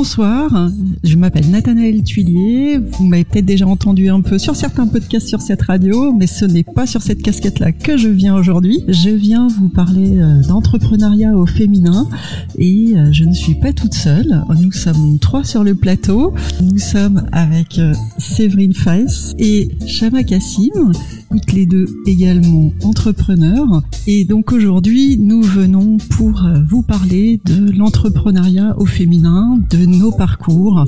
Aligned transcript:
bonsoir. 0.00 0.70
Je 1.04 1.16
m'appelle 1.16 1.50
Nathanaël 1.50 2.02
Tuilier. 2.02 2.78
Vous 2.78 3.04
m'avez 3.04 3.24
peut-être 3.24 3.44
déjà 3.44 3.66
entendu 3.66 4.08
un 4.08 4.22
peu 4.22 4.38
sur 4.38 4.56
certains 4.56 4.86
podcasts 4.86 5.28
sur 5.28 5.42
cette 5.42 5.60
radio, 5.60 6.14
mais 6.14 6.26
ce 6.26 6.46
n'est 6.46 6.62
pas 6.64 6.86
sur 6.86 7.02
cette 7.02 7.20
casquette-là 7.20 7.72
que 7.72 7.98
je 7.98 8.08
viens 8.08 8.34
aujourd'hui. 8.34 8.82
Je 8.88 9.10
viens 9.10 9.48
vous 9.48 9.68
parler 9.68 10.16
euh, 10.16 10.40
d'entrepreneuriat 10.48 11.36
au 11.36 11.44
féminin 11.44 12.08
et 12.56 12.94
euh, 12.96 13.12
je 13.12 13.24
ne 13.24 13.34
suis 13.34 13.56
pas 13.56 13.74
toute 13.74 13.92
seule. 13.92 14.42
Nous 14.58 14.72
sommes 14.72 15.18
trois 15.18 15.44
sur 15.44 15.64
le 15.64 15.74
plateau. 15.74 16.32
Nous 16.62 16.78
sommes 16.78 17.26
avec 17.32 17.78
euh, 17.78 17.92
Séverine 18.16 18.72
Feiss 18.72 19.34
et 19.38 19.68
Shama 19.86 20.22
Kassim 20.22 20.92
toutes 21.30 21.52
les 21.52 21.66
deux 21.66 21.86
également 22.06 22.72
entrepreneurs. 22.82 23.82
Et 24.06 24.24
donc 24.24 24.50
aujourd'hui, 24.52 25.16
nous 25.16 25.42
venons 25.42 25.98
pour 25.98 26.42
vous 26.68 26.82
parler 26.82 27.40
de 27.44 27.70
l'entrepreneuriat 27.70 28.74
au 28.78 28.86
féminin, 28.86 29.60
de 29.70 29.89
nos 29.90 30.12
parcours, 30.12 30.84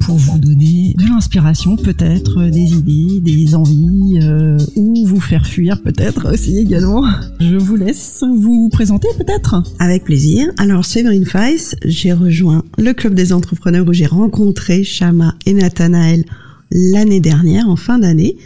pour 0.00 0.16
vous 0.16 0.38
donner 0.38 0.94
de 0.98 1.04
l'inspiration 1.04 1.76
peut-être, 1.76 2.44
des 2.44 2.72
idées, 2.72 3.20
des 3.20 3.54
envies, 3.54 4.18
euh, 4.22 4.58
ou 4.76 5.06
vous 5.06 5.20
faire 5.20 5.46
fuir 5.46 5.82
peut-être 5.82 6.32
aussi 6.32 6.58
également. 6.58 7.04
Je 7.40 7.56
vous 7.56 7.76
laisse 7.76 8.22
vous 8.22 8.68
présenter 8.68 9.08
peut-être. 9.18 9.62
Avec 9.78 10.04
plaisir. 10.04 10.48
Alors 10.58 10.84
Séverine 10.84 11.26
Feiss, 11.26 11.76
j'ai 11.84 12.12
rejoint 12.12 12.62
le 12.78 12.92
club 12.92 13.14
des 13.14 13.32
entrepreneurs 13.32 13.86
où 13.86 13.92
j'ai 13.92 14.06
rencontré 14.06 14.84
Shama 14.84 15.34
et 15.46 15.54
Nathanaël 15.54 16.24
l'année 16.70 17.20
dernière, 17.20 17.68
en 17.68 17.76
fin 17.76 17.98
d'année. 17.98 18.36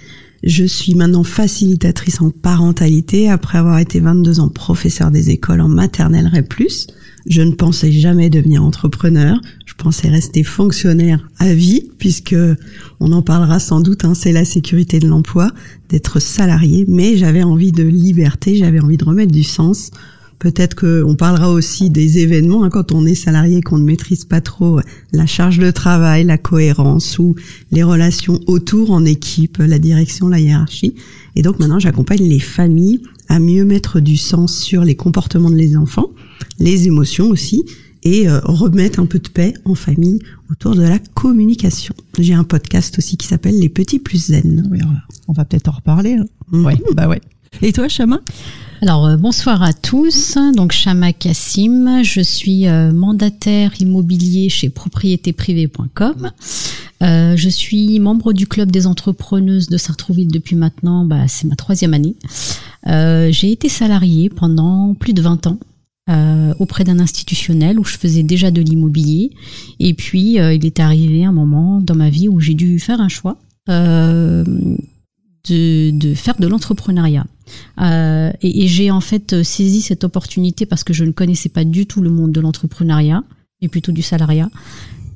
Je 0.43 0.65
suis 0.65 0.95
maintenant 0.95 1.25
facilitatrice 1.25 2.23
en 2.23 2.31
parentalité 2.31 3.29
après 3.29 3.59
avoir 3.59 3.79
été 3.79 4.01
22 4.01 4.41
ans 4.41 4.49
professeur 4.49 5.11
des 5.11 5.31
écoles 5.31 5.61
en 5.61 5.69
maternelle 5.69 6.31
REP+. 6.33 6.55
Je 7.29 7.43
ne 7.43 7.53
pensais 7.53 7.93
jamais 7.93 8.31
devenir 8.31 8.65
entrepreneur. 8.65 9.39
Pensais 9.83 10.11
rester 10.11 10.45
fonctionnaire 10.45 11.27
à 11.39 11.55
vie 11.55 11.91
puisque 11.97 12.37
on 13.01 13.13
en 13.13 13.23
parlera 13.23 13.59
sans 13.59 13.81
doute, 13.81 14.05
hein, 14.05 14.13
c'est 14.15 14.31
la 14.31 14.45
sécurité 14.45 14.99
de 14.99 15.09
l'emploi, 15.09 15.51
d'être 15.89 16.21
salarié. 16.21 16.85
Mais 16.87 17.17
j'avais 17.17 17.43
envie 17.43 17.73
de 17.73 17.83
liberté, 17.83 18.57
j'avais 18.57 18.81
envie 18.81 18.99
de 18.99 19.05
remettre 19.05 19.33
du 19.33 19.43
sens 19.43 19.91
Peut-être 20.41 20.75
qu'on 20.75 21.17
parlera 21.17 21.51
aussi 21.51 21.91
des 21.91 22.19
événements 22.19 22.65
hein, 22.65 22.71
quand 22.71 22.93
on 22.93 23.05
est 23.05 23.15
salarié 23.15 23.61
qu'on 23.61 23.77
ne 23.77 23.85
maîtrise 23.85 24.25
pas 24.25 24.41
trop 24.41 24.81
la 25.13 25.27
charge 25.27 25.59
de 25.59 25.71
travail, 25.71 26.25
la 26.25 26.39
cohérence 26.39 27.19
ou 27.19 27.35
les 27.73 27.83
relations 27.83 28.41
autour 28.47 28.91
en 28.91 29.05
équipe, 29.05 29.59
la 29.59 29.79
direction, 29.79 30.29
la 30.29 30.41
hiérarchie. 30.41 30.95
Et 31.37 31.43
donc 31.43 31.59
maintenant, 31.59 31.79
j'accompagne 31.79 32.27
les 32.27 32.39
familles 32.39 33.03
à 33.29 33.39
mieux 33.39 33.67
mettre 33.67 34.01
du 34.01 34.17
sens 34.17 34.57
sur 34.57 34.83
les 34.83 34.95
comportements 34.95 35.51
de 35.51 35.57
les 35.57 35.77
enfants, 35.77 36.09
les 36.59 36.87
émotions 36.87 37.29
aussi, 37.29 37.63
et 38.03 38.29
euh, 38.29 38.41
remettre 38.45 39.01
un 39.01 39.07
peu 39.07 39.19
de 39.19 39.29
paix 39.29 39.55
en 39.65 39.75
famille 39.75 40.19
autour 40.51 40.75
de 40.75 40.83
la 40.83 40.99
communication. 40.99 41.95
J'ai 42.19 42.35
un 42.35 42.45
podcast 42.45 42.99
aussi 42.99 43.17
qui 43.17 43.27
s'appelle 43.27 43.59
Les 43.59 43.69
Petits 43.69 43.99
plus 43.99 44.27
Zen. 44.27 44.69
Oui, 44.71 44.79
on 45.29 45.33
va 45.33 45.45
peut-être 45.45 45.69
en 45.69 45.73
reparler. 45.73 46.15
Hein. 46.15 46.27
Ouais, 46.53 46.79
bah 46.95 47.09
ouais. 47.09 47.21
Et 47.63 47.73
toi, 47.73 47.89
Chama? 47.89 48.21
Alors 48.83 49.07
euh, 49.07 49.17
bonsoir 49.19 49.63
à 49.63 49.75
tous. 49.75 50.39
Donc 50.57 50.73
Chama 50.73 51.13
Kassim, 51.13 52.03
je 52.03 52.23
suis 52.23 52.67
euh, 52.67 52.93
mandataire 52.93 53.73
immobilier 53.79 54.49
chez 54.49 54.71
propriétéprivée.com. 54.71 56.31
Euh, 57.03 57.37
je 57.37 57.49
suis 57.51 57.99
membre 57.99 58.33
du 58.33 58.47
club 58.47 58.71
des 58.71 58.87
entrepreneuses 58.87 59.69
de 59.69 59.77
Sartrouville 59.77 60.29
depuis 60.29 60.57
maintenant, 60.57 61.05
bah, 61.05 61.29
c'est 61.29 61.47
ma 61.47 61.57
troisième 61.57 61.93
année. 61.93 62.17
J'ai 62.87 63.53
été 63.53 63.69
salariée 63.69 64.31
pendant 64.31 64.95
plus 64.95 65.13
de 65.13 65.21
20 65.21 65.47
ans. 65.47 65.59
Auprès 66.59 66.83
d'un 66.83 66.99
institutionnel 66.99 67.79
où 67.79 67.85
je 67.85 67.97
faisais 67.97 68.25
déjà 68.25 68.51
de 68.51 68.61
l'immobilier. 68.61 69.31
Et 69.79 69.95
puis, 69.95 70.33
il 70.35 70.67
est 70.67 70.81
arrivé 70.81 71.25
un 71.25 71.31
moment 71.33 71.81
dans 71.81 71.95
ma 71.95 72.11
vie 72.11 72.29
où 72.29 72.41
j'ai 72.41 72.55
dû 72.55 72.81
faire 72.81 73.01
un 73.01 73.09
choix 73.09 73.39
de, 75.49 76.15
faire 76.15 76.37
de 76.39 76.47
l'entrepreneuriat. 76.47 77.27
Euh, 77.81 78.33
et, 78.43 78.69
j'ai 78.69 78.91
en 78.91 79.01
fait 79.01 79.43
saisi 79.43 79.81
cette 79.81 80.05
opportunité 80.05 80.67
parce 80.67 80.85
que 80.85 80.93
je 80.93 81.05
ne 81.05 81.11
connaissais 81.11 81.49
pas 81.49 81.65
du 81.65 81.87
tout 81.87 82.01
le 82.01 82.11
monde 82.11 82.33
de 82.33 82.41
l'entrepreneuriat, 82.41 83.25
mais 83.61 83.69
plutôt 83.69 83.93
du 83.93 84.03
salariat. 84.03 84.51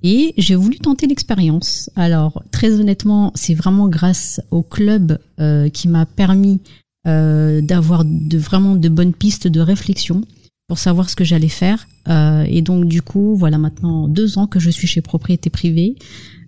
Et 0.03 0.35
j'ai 0.37 0.55
voulu 0.55 0.79
tenter 0.79 1.07
l'expérience. 1.07 1.91
Alors 1.97 2.43
très 2.51 2.79
honnêtement, 2.79 3.33
c'est 3.35 3.55
vraiment 3.55 3.89
grâce 3.89 4.41
au 4.51 4.63
club 4.63 5.19
euh, 5.41 5.69
qui 5.71 5.89
m'a 5.89 6.05
permis 6.05 6.61
euh, 7.07 7.63
d'avoir 7.63 8.05
de 8.05 8.39
vraiment 8.39 8.77
de 8.77 8.89
bonnes 8.89 9.15
pistes 9.15 9.49
de 9.49 9.61
réflexion 9.61 10.23
pour 10.67 10.79
savoir 10.79 11.11
ce 11.11 11.17
que 11.17 11.25
j'allais 11.25 11.49
faire. 11.49 11.87
et 12.09 12.63
donc 12.63 12.87
du 12.87 13.03
coup, 13.03 13.37
voilà 13.37 13.59
maintenant 13.59 14.09
deux 14.09 14.39
ans 14.39 14.47
que 14.47 14.59
je 14.61 14.71
suis 14.71 14.87
chez 14.87 15.01
Propriété 15.01 15.51
Privée. 15.51 15.97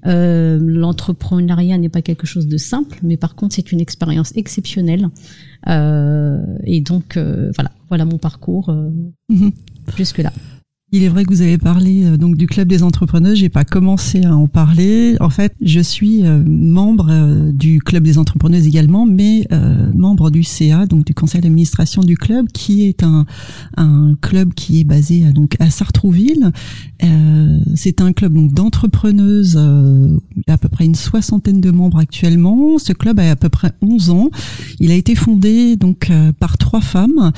Euh, 0.06 0.59
l'entrepreneuriat 0.60 1.78
n'est 1.78 1.88
pas 1.88 2.03
quelque 2.03 2.27
chose 2.27 2.47
de 2.47 2.56
simple, 2.56 2.99
mais 3.03 3.16
par 3.16 3.34
contre 3.34 3.54
c'est 3.54 3.72
une 3.72 3.81
expérience 3.81 4.32
exceptionnelle. 4.37 5.09
Euh, 5.69 6.38
et 6.65 6.81
donc 6.81 7.16
euh, 7.16 7.50
voilà, 7.56 7.72
voilà 7.88 8.04
mon 8.04 8.19
parcours 8.19 8.71
mhm. 9.28 9.53
jusque 9.97 10.19
là. 10.19 10.33
Il 10.93 11.03
est 11.03 11.09
vrai 11.09 11.25
que 11.25 11.31
vous 11.31 11.43
avez 11.43 11.59
parlé 11.59 12.05
euh, 12.05 12.17
donc 12.17 12.37
du 12.37 12.47
club 12.47 12.69
des 12.69 12.85
entrepreneurs. 12.85 13.35
J'ai 13.35 13.49
pas 13.49 13.65
commencé 13.65 14.25
à 14.25 14.37
en 14.37 14.47
parler. 14.47 15.17
En 15.19 15.31
fait, 15.31 15.53
je 15.61 15.81
suis 15.81 16.25
euh, 16.25 16.41
membre 16.47 17.09
euh, 17.11 17.51
du 17.51 17.81
club 17.81 18.05
des 18.05 18.19
entrepreneurs 18.19 18.63
également, 18.65 19.05
mais 19.05 19.49
membre 19.95 20.31
du 20.31 20.45
CA, 20.45 20.87
donc 20.87 21.05
du 21.05 21.13
conseil 21.13 21.41
d'administration 21.41 22.03
du 22.03 22.17
club, 22.17 22.47
qui 22.53 22.87
est 22.87 23.03
un, 23.03 23.27
club 24.21 24.55
qui 24.55 24.81
est 24.81 24.85
basé 24.85 25.27
à, 25.27 25.33
donc 25.33 25.57
à 25.59 25.71
Sartrouville. 25.71 26.53
c'est 27.75 28.01
un 28.01 28.13
club 28.13 28.35
donc 28.35 28.53
d'entrepreneuses. 28.53 29.55
il 29.57 30.51
a 30.51 30.55
à 30.55 30.59
peu 30.59 30.69
près 30.69 30.85
une 30.85 30.95
soixantaine 30.95 31.61
de 31.61 31.71
membres 31.71 31.99
actuellement. 31.99 32.79
Ce 32.79 32.93
club 32.93 33.19
a 33.19 33.31
à 33.31 33.37
peu 33.37 33.49
près 33.49 33.73
11 33.83 34.11
ans. 34.11 34.31
Il 34.79 34.91
a 34.91 34.95
été 34.95 35.15
fondé 35.15 35.77
donc 35.77 36.11
par 36.39 36.59
trois 36.59 36.81
femmes 36.81 37.33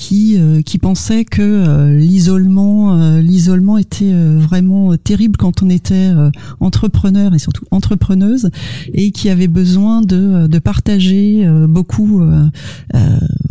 qui 0.00 0.38
euh, 0.38 0.62
qui 0.62 0.78
pensait 0.78 1.26
que 1.26 1.42
euh, 1.42 1.94
l'isolement 1.94 2.96
euh, 2.96 3.20
l'isolement 3.20 3.76
était 3.76 4.14
vraiment 4.38 4.96
terrible 4.96 5.36
quand 5.36 5.62
on 5.62 5.68
était 5.68 6.10
entrepreneur 6.58 7.34
et 7.34 7.38
surtout 7.38 7.66
entrepreneuse 7.70 8.50
et 8.94 9.10
qui 9.10 9.28
avait 9.28 9.46
besoin 9.46 10.00
de 10.00 10.46
de 10.46 10.58
partager 10.58 11.46
beaucoup 11.68 12.22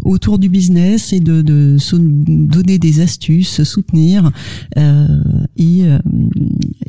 autour 0.04 0.40
du 0.40 0.50
business 0.50 1.14
et 1.14 1.20
de, 1.20 1.42
de 1.42 1.78
donner 1.98 2.80
des 2.80 3.02
astuces, 3.02 3.50
se 3.50 3.64
soutenir 3.64 4.32
et 4.76 5.84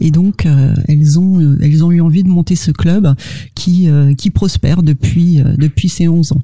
et 0.00 0.10
donc 0.10 0.46
elles 0.88 1.18
ont 1.18 1.56
elles 1.60 1.84
ont 1.84 1.90
eu 1.90 2.00
envie 2.00 2.22
de 2.22 2.28
monter 2.28 2.56
ce 2.56 2.70
club 2.70 3.14
qui 3.54 3.88
qui 4.16 4.30
prospère 4.30 4.82
depuis 4.82 5.42
depuis 5.58 5.90
ces 5.90 6.08
11 6.08 6.32
ans. 6.32 6.42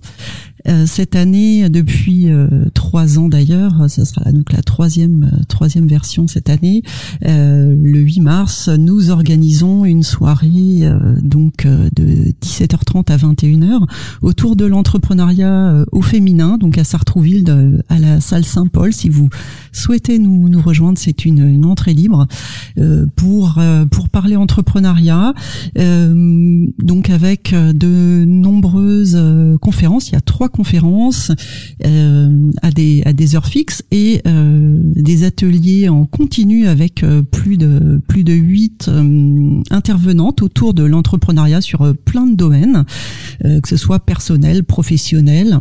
Euh, 0.69 0.85
cette 0.87 1.15
année, 1.15 1.69
depuis 1.69 2.29
euh, 2.29 2.49
trois 2.75 3.19
ans 3.19 3.29
d'ailleurs, 3.29 3.89
ce 3.89 4.05
sera 4.05 4.31
donc 4.33 4.53
la 4.53 4.63
troisième 4.63 5.31
euh, 5.33 5.45
troisième 5.49 5.87
version 5.87 6.27
cette 6.27 6.51
année. 6.51 6.83
le 7.23 7.99
8 8.01 8.21
mars, 8.21 8.69
nous 8.69 9.11
organisons 9.11 9.85
une 9.85 10.03
soirée 10.03 10.89
donc 11.23 11.67
de 11.67 12.33
17h30 12.43 13.11
à 13.13 13.17
21h 13.17 13.87
autour 14.23 14.57
de 14.57 14.65
l'entrepreneuriat 14.65 15.85
au 15.93 16.03
féminin, 16.03 16.59
donc 16.59 16.79
à 16.79 16.85
Sartrouville, 16.85 17.83
à 17.89 17.99
la 17.99 18.21
salle 18.21 18.45
Saint-Paul. 18.45 18.93
Si 18.93 19.09
vous 19.09 19.29
souhaitez 19.73 20.19
nous, 20.19 20.49
nous 20.49 20.61
rejoindre, 20.61 20.99
c'est 20.99 21.25
une, 21.25 21.47
une, 21.47 21.65
entrée 21.65 21.95
libre 21.95 22.27
pour 23.17 23.61
pour 23.91 24.09
parler 24.09 24.37
entrepreneuriat. 24.37 25.35
donc 25.75 27.11
avec 27.11 27.55
de 27.55 28.25
nombreuses 28.27 29.19
conférences, 29.61 30.11
il 30.11 30.15
y 30.15 30.17
a 30.17 30.21
trois 30.21 30.49
conférences 30.57 31.31
euh, 31.85 32.51
à 32.63 32.71
des 32.71 33.03
à 33.05 33.13
des 33.13 33.37
heures 33.37 33.47
fixes 33.47 33.83
et 33.91 34.23
euh, 34.27 34.77
des 34.97 35.25
ateliers 35.25 35.89
en 35.89 36.07
continu 36.07 36.67
avec 36.67 37.03
euh, 37.03 37.23
plus 37.23 37.59
de 37.59 38.01
plus 38.09 38.25
de 38.25 38.33
huit 38.33 38.91
intervenantes 39.71 40.43
autour 40.43 40.73
de 40.75 40.85
l'entrepreneuriat 40.85 41.61
sur 41.61 41.95
plein 42.05 42.27
de 42.27 42.35
domaines, 42.35 42.85
que 43.43 43.69
ce 43.69 43.77
soit 43.77 44.01
personnel, 44.01 44.65
professionnel. 44.65 45.61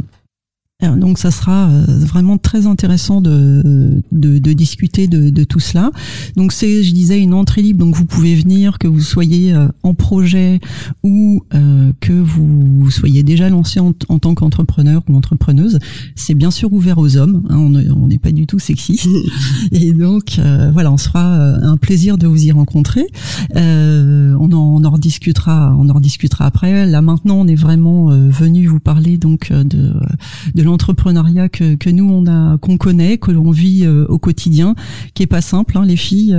Donc 0.82 1.18
ça 1.18 1.32
sera 1.32 1.70
euh, 1.70 1.86
vraiment 1.88 2.38
très 2.38 2.68
intéressant 2.68 3.22
de, 3.22 4.02
de, 4.12 4.40
de 4.40 4.54
discuter 4.54 5.08
de, 5.08 5.30
de, 5.30 5.44
tout 5.46 5.62
cela. 5.62 5.90
Donc 6.36 6.52
c'est, 6.52 6.84
je 6.84 6.94
disais, 6.94 7.22
une 7.22 7.34
entrée 7.34 7.62
libre, 7.62 7.80
donc 7.80 7.96
vous 7.96 8.04
pouvez 8.04 8.36
venir, 8.36 8.78
que 8.78 8.88
vous 8.88 9.00
soyez 9.00 9.54
euh, 9.54 9.70
en 9.84 9.94
projet 9.94 10.60
ou 11.02 11.44
euh, 11.54 11.94
que 12.02 12.12
vous 12.12 12.92
soyez 12.92 13.24
déjà 13.24 13.50
lancé 13.50 13.80
en, 13.80 13.94
en 14.10 14.20
tant 14.20 14.36
qu'entrepreneur 14.36 15.02
ou 15.08 15.16
entrepreneuse. 15.16 15.80
C'est 16.16 16.34
bien 16.34 16.52
sûr 16.52 16.74
ouvert 16.74 16.98
aux 16.98 17.16
hommes, 17.16 17.44
hein, 17.50 17.58
on 17.58 18.08
n'est 18.08 18.18
pas 18.18 18.34
du 18.34 18.46
tout 18.46 18.60
sexiste. 18.60 19.08
Et 19.72 19.94
donc 19.94 20.40
voilà, 20.74 20.92
on 20.92 20.98
sera 20.98 21.36
un 21.36 21.78
plaisir 21.78 22.18
de 22.18 22.28
vous 22.28 22.46
y 22.46 22.52
rencontrer. 22.52 23.08
on, 23.56 24.52
en, 24.52 24.54
on 24.54 24.84
en 24.84 24.90
rediscutera, 24.90 25.74
on 25.80 25.90
en 25.90 25.94
rediscutera 25.94 26.46
après. 26.46 26.86
Là 26.86 27.02
maintenant, 27.02 27.36
on 27.36 27.48
est 27.48 27.56
vraiment 27.56 28.08
venu 28.08 28.68
vous 28.68 28.82
parler 28.82 29.18
donc 29.18 29.54
de, 29.54 29.94
de 30.54 30.65
l'entrepreneuriat 30.66 31.48
que, 31.50 31.76
que 31.76 31.90
nous 31.90 32.10
on 32.10 32.28
a 32.28 32.58
qu'on 32.58 32.78
connaît, 32.78 33.18
que 33.18 33.32
l'on 33.32 33.52
vit 33.52 33.88
au 33.88 34.18
quotidien, 34.18 34.76
qui 35.14 35.24
est 35.24 35.28
pas 35.28 35.42
simple. 35.42 35.78
Hein, 35.78 35.86
les 35.86 35.96
filles, 35.96 36.36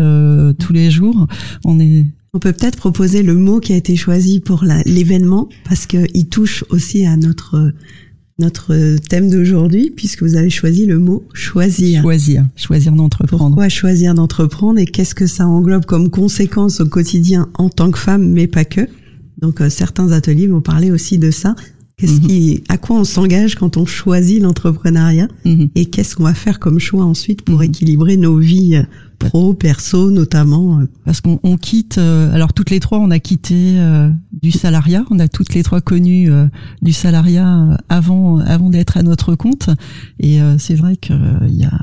tous 0.58 0.73
les 0.73 0.90
jours, 0.90 1.26
on 1.64 1.81
est 1.81 2.05
on 2.37 2.38
peut 2.38 2.52
peut-être 2.52 2.76
proposer 2.76 3.23
le 3.23 3.32
mot 3.32 3.61
qui 3.61 3.73
a 3.73 3.76
été 3.76 3.96
choisi 3.96 4.40
pour 4.40 4.62
l'événement 4.84 5.49
parce 5.67 5.87
qu'il 5.87 6.28
touche 6.28 6.64
aussi 6.69 7.06
à 7.06 7.17
notre 7.17 7.73
notre 8.38 8.99
thème 9.08 9.31
d'aujourd'hui 9.31 9.90
puisque 9.90 10.23
vous 10.23 10.37
avez 10.37 10.50
choisi 10.50 10.84
le 10.84 10.99
mot 10.99 11.25
choisir. 11.32 12.02
Choisir, 12.02 12.44
choisir 12.55 12.93
d'entreprendre. 12.93 13.46
Pourquoi 13.46 13.70
choisir 13.70 14.12
d'entreprendre 14.12 14.79
et 14.79 14.84
qu'est-ce 14.84 15.14
que 15.14 15.26
ça 15.26 15.46
englobe 15.46 15.87
comme 15.87 16.11
conséquence 16.11 16.81
au 16.81 16.87
quotidien 16.87 17.49
en 17.55 17.70
tant 17.70 17.90
que 17.90 17.99
femme 17.99 18.31
mais 18.31 18.46
pas 18.46 18.67
que? 18.67 18.87
Donc 19.38 19.62
euh, 19.62 19.70
certains 19.70 20.12
ateliers 20.12 20.46
vont 20.46 20.61
parler 20.61 20.90
aussi 20.90 21.19
de 21.19 21.31
ça. 21.31 21.55
Qu'est-ce 21.98 22.20
mhm. 22.20 22.26
qui, 22.26 22.64
à 22.69 22.76
quoi 22.76 23.00
on 23.00 23.04
s'engage 23.04 23.54
quand 23.54 23.78
on 23.78 23.87
choisit 23.87 24.43
l'entrepreneuriat 24.43 25.28
mhm. 25.46 25.70
et 25.75 25.87
qu'est-ce 25.87 26.14
qu'on 26.14 26.25
va 26.25 26.34
faire 26.34 26.60
comme 26.60 26.78
choix 26.78 27.02
ensuite 27.02 27.40
pour 27.40 27.60
mhm. 27.60 27.64
équilibrer 27.64 28.19
nos 28.19 28.37
vies 28.37 28.82
pro, 29.19 29.54
perso 29.54 30.10
notamment. 30.10 30.81
Euh? 30.81 30.84
Parce 31.06 31.22
qu'on 31.22 31.40
on 31.43 31.56
quitte, 31.56 31.96
euh, 31.96 32.31
alors 32.34 32.52
toutes 32.52 32.69
les 32.69 32.81
trois, 32.81 32.98
on 32.98 33.10
a 33.10 33.19
quitté 33.19 33.78
euh, 33.78 34.10
du 34.43 34.50
salariat, 34.50 35.06
on 35.10 35.19
a 35.20 35.28
toutes 35.28 35.54
les 35.54 35.62
trois 35.62 35.81
connu 35.81 36.28
du 36.82 36.93
salariat 36.93 37.78
avant 37.88 38.40
avant 38.40 38.69
d'être 38.69 38.98
à 38.98 39.02
notre 39.02 39.34
compte, 39.34 39.70
et 40.20 40.38
c'est 40.58 40.75
vrai 40.75 40.96
qu'il 40.96 41.16
y 41.48 41.64
a 41.64 41.81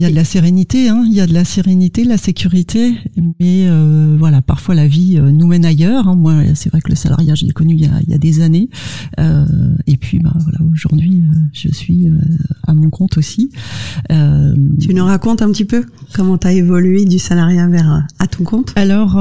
il 0.00 0.04
y 0.04 0.06
a 0.06 0.10
de 0.10 0.14
la 0.14 0.24
sérénité, 0.24 0.88
hein, 0.88 1.04
il 1.08 1.12
y 1.12 1.20
a 1.20 1.26
de 1.26 1.34
la 1.34 1.44
sérénité, 1.44 2.04
la 2.04 2.18
sécurité, 2.18 2.94
mais 3.16 3.66
euh, 3.66 4.14
voilà, 4.16 4.42
parfois 4.42 4.76
la 4.76 4.86
vie 4.86 5.18
euh, 5.18 5.32
nous 5.32 5.48
mène 5.48 5.64
ailleurs. 5.64 6.06
Hein. 6.06 6.14
Moi, 6.14 6.34
c'est 6.54 6.70
vrai 6.70 6.80
que 6.80 6.88
le 6.88 6.94
salariat, 6.94 7.34
je 7.34 7.44
l'ai 7.44 7.52
connu 7.52 7.74
il 7.74 7.80
y, 7.80 7.86
a, 7.86 8.00
il 8.06 8.12
y 8.12 8.14
a, 8.14 8.18
des 8.18 8.40
années, 8.40 8.70
euh, 9.18 9.44
et 9.88 9.96
puis 9.96 10.20
bah, 10.20 10.32
voilà, 10.38 10.58
aujourd'hui, 10.72 11.24
euh, 11.24 11.38
je 11.52 11.68
suis 11.68 12.08
à 12.68 12.74
mon 12.74 12.90
compte 12.90 13.18
aussi. 13.18 13.50
tu 14.08 14.94
nous 14.94 15.04
racontes 15.04 15.42
un 15.42 15.50
petit 15.50 15.64
peu 15.64 15.84
comment 16.14 16.38
tu 16.38 16.46
as 16.46 16.52
évolué 16.52 17.04
du 17.04 17.18
salariat 17.18 17.66
vers 17.66 18.06
à 18.20 18.26
ton 18.28 18.44
compte? 18.44 18.72
Alors, 18.76 19.20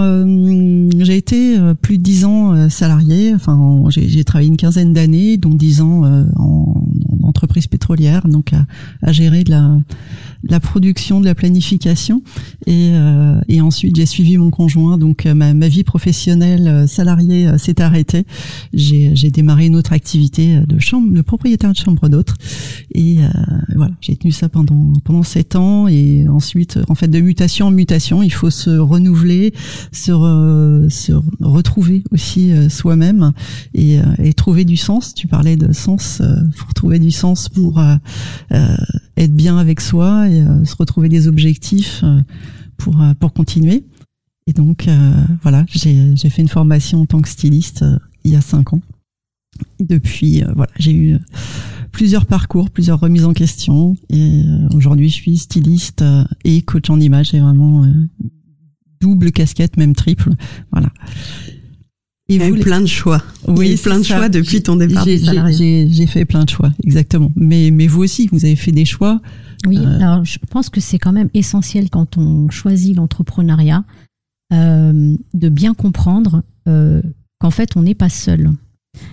j'ai 1.00 1.18
été 1.18 1.58
plus 1.82 1.98
de 1.98 2.04
dix 2.04 2.26
ans 2.26 2.70
salarié. 2.70 3.34
Enfin, 3.34 3.84
j'ai 3.90 4.24
travaillé 4.24 4.50
une 4.50 4.58
quinzaine 4.58 4.94
d'années, 4.94 5.38
dont 5.38 5.54
dix 5.54 5.82
ans 5.82 6.04
en, 6.36 6.87
entreprise 7.28 7.68
pétrolière, 7.68 8.28
donc 8.28 8.54
à, 8.54 9.12
gérer 9.12 9.44
de 9.44 9.52
la 9.52 10.60
production, 10.60 11.20
de 11.20 11.26
la 11.26 11.36
planification. 11.36 12.22
Et, 12.66 12.92
euh, 12.94 13.40
et 13.48 13.62
ensuite, 13.62 13.96
j'ai 13.96 14.06
suivi 14.06 14.38
mon 14.38 14.50
conjoint. 14.50 14.98
Donc, 14.98 15.26
euh, 15.26 15.34
ma, 15.34 15.68
vie 15.68 15.84
professionnelle 15.84 16.68
euh, 16.68 16.88
salariée 16.88 17.58
s'est 17.58 17.82
arrêtée. 17.82 18.26
J'ai, 18.74 19.14
démarré 19.32 19.68
une 19.68 19.76
autre 19.76 19.94
activité 19.94 20.60
de 20.66 20.80
chambre, 20.80 21.14
de 21.14 21.22
propriétaire 21.22 21.72
de 21.72 21.78
chambre 21.78 22.08
d'autres. 22.08 22.36
Et 22.94 23.18
voilà, 23.76 23.92
j'ai 24.00 24.16
tenu 24.16 24.32
ça 24.32 24.48
pendant 24.48 24.94
pendant 25.04 25.24
sept 25.24 25.56
ans. 25.56 25.88
Et 25.88 26.28
ensuite, 26.30 26.80
en 26.88 26.96
fait, 26.96 27.10
de 27.10 27.20
mutation 27.20 27.68
en 27.68 27.72
mutation, 27.72 28.24
il 28.24 28.32
faut 28.32 28.50
se 28.50 28.70
renouveler, 28.70 29.54
se, 29.92 30.88
se 30.90 31.12
retrouver 31.42 32.04
aussi 32.12 32.52
soi-même 32.70 33.34
et, 33.74 33.98
et 34.24 34.34
trouver 34.34 34.64
du 34.64 34.78
sens. 34.78 35.14
Tu 35.14 35.28
parlais 35.28 35.58
de 35.58 35.74
sens. 35.74 36.22
faut 36.56 36.74
trouver 36.74 37.00
du 37.00 37.12
sens 37.18 37.50
pour 37.50 37.82
être 39.18 39.36
bien 39.36 39.58
avec 39.58 39.82
soi 39.82 40.30
et 40.30 40.42
euh, 40.42 40.64
se 40.64 40.76
retrouver 40.76 41.10
des 41.10 41.28
objectifs 41.28 42.02
euh, 42.04 42.22
pour 42.78 43.02
euh, 43.02 43.14
pour 43.20 43.34
continuer. 43.34 43.84
Et 44.46 44.54
donc 44.54 44.88
voilà, 45.42 45.66
j'ai 45.68 46.16
j'ai 46.16 46.30
fait 46.30 46.42
une 46.42 46.48
formation 46.48 47.02
en 47.02 47.06
tant 47.06 47.22
que 47.22 47.28
styliste 47.28 47.84
il 48.24 48.32
y 48.32 48.36
a 48.38 48.40
cinq 48.40 48.72
ans. 48.72 48.80
Depuis 49.82 50.42
voilà, 50.56 50.72
j'ai 50.80 50.94
eu 50.94 51.18
plusieurs 51.92 52.26
parcours, 52.26 52.70
plusieurs 52.70 53.02
remises 53.02 53.26
en 53.26 53.34
question 53.34 53.98
et 54.10 54.44
aujourd'hui 54.74 55.10
je 55.10 55.16
suis 55.16 55.36
styliste 55.36 56.02
et 56.46 56.62
coach 56.62 56.90
en 56.90 56.98
image. 57.02 57.32
J'ai 57.32 57.42
vraiment 57.42 57.86
double 59.02 59.34
casquette, 59.34 59.76
même 59.76 59.94
triple. 59.94 60.32
Voilà. 60.72 60.94
Il 62.30 62.42
y 62.42 62.44
a 62.44 62.50
eu 62.50 62.60
plein 62.60 62.82
de 62.82 62.88
choix. 62.88 63.22
Oui, 63.48 63.74
eu 63.74 63.78
plein 63.78 64.00
de 64.00 64.04
choix 64.04 64.28
depuis 64.28 64.62
ton 64.62 64.76
départ 64.76 65.06
du 65.06 65.18
J'ai 65.18 66.08
fait 66.08 66.26
plein 66.26 66.44
de 66.44 66.50
choix, 66.50 66.72
exactement. 66.84 67.32
Mais, 67.36 67.72
mais 67.72 67.88
vous 67.88 68.04
aussi, 68.04 68.28
vous 68.32 68.44
avez 68.44 68.56
fait 68.56 68.72
des 68.72 68.86
choix. 68.86 69.22
Oui, 69.66 69.78
euh, 69.78 70.00
alors 70.00 70.24
je 70.24 70.38
pense 70.50 70.70
que 70.70 70.80
c'est 70.80 71.00
quand 71.00 71.14
même 71.14 71.30
essentiel 71.34 71.90
quand 71.90 72.18
on 72.18 72.50
choisit 72.50 72.96
l'entrepreneuriat 72.96 73.86
euh, 74.54 75.16
de 75.34 75.50
bien 75.50 75.74
comprendre 75.74 76.44
euh, 76.68 77.02
qu'en 77.40 77.50
fait 77.50 77.76
on 77.76 77.82
n'est 77.82 77.96
pas 77.96 78.10
seul. 78.10 78.52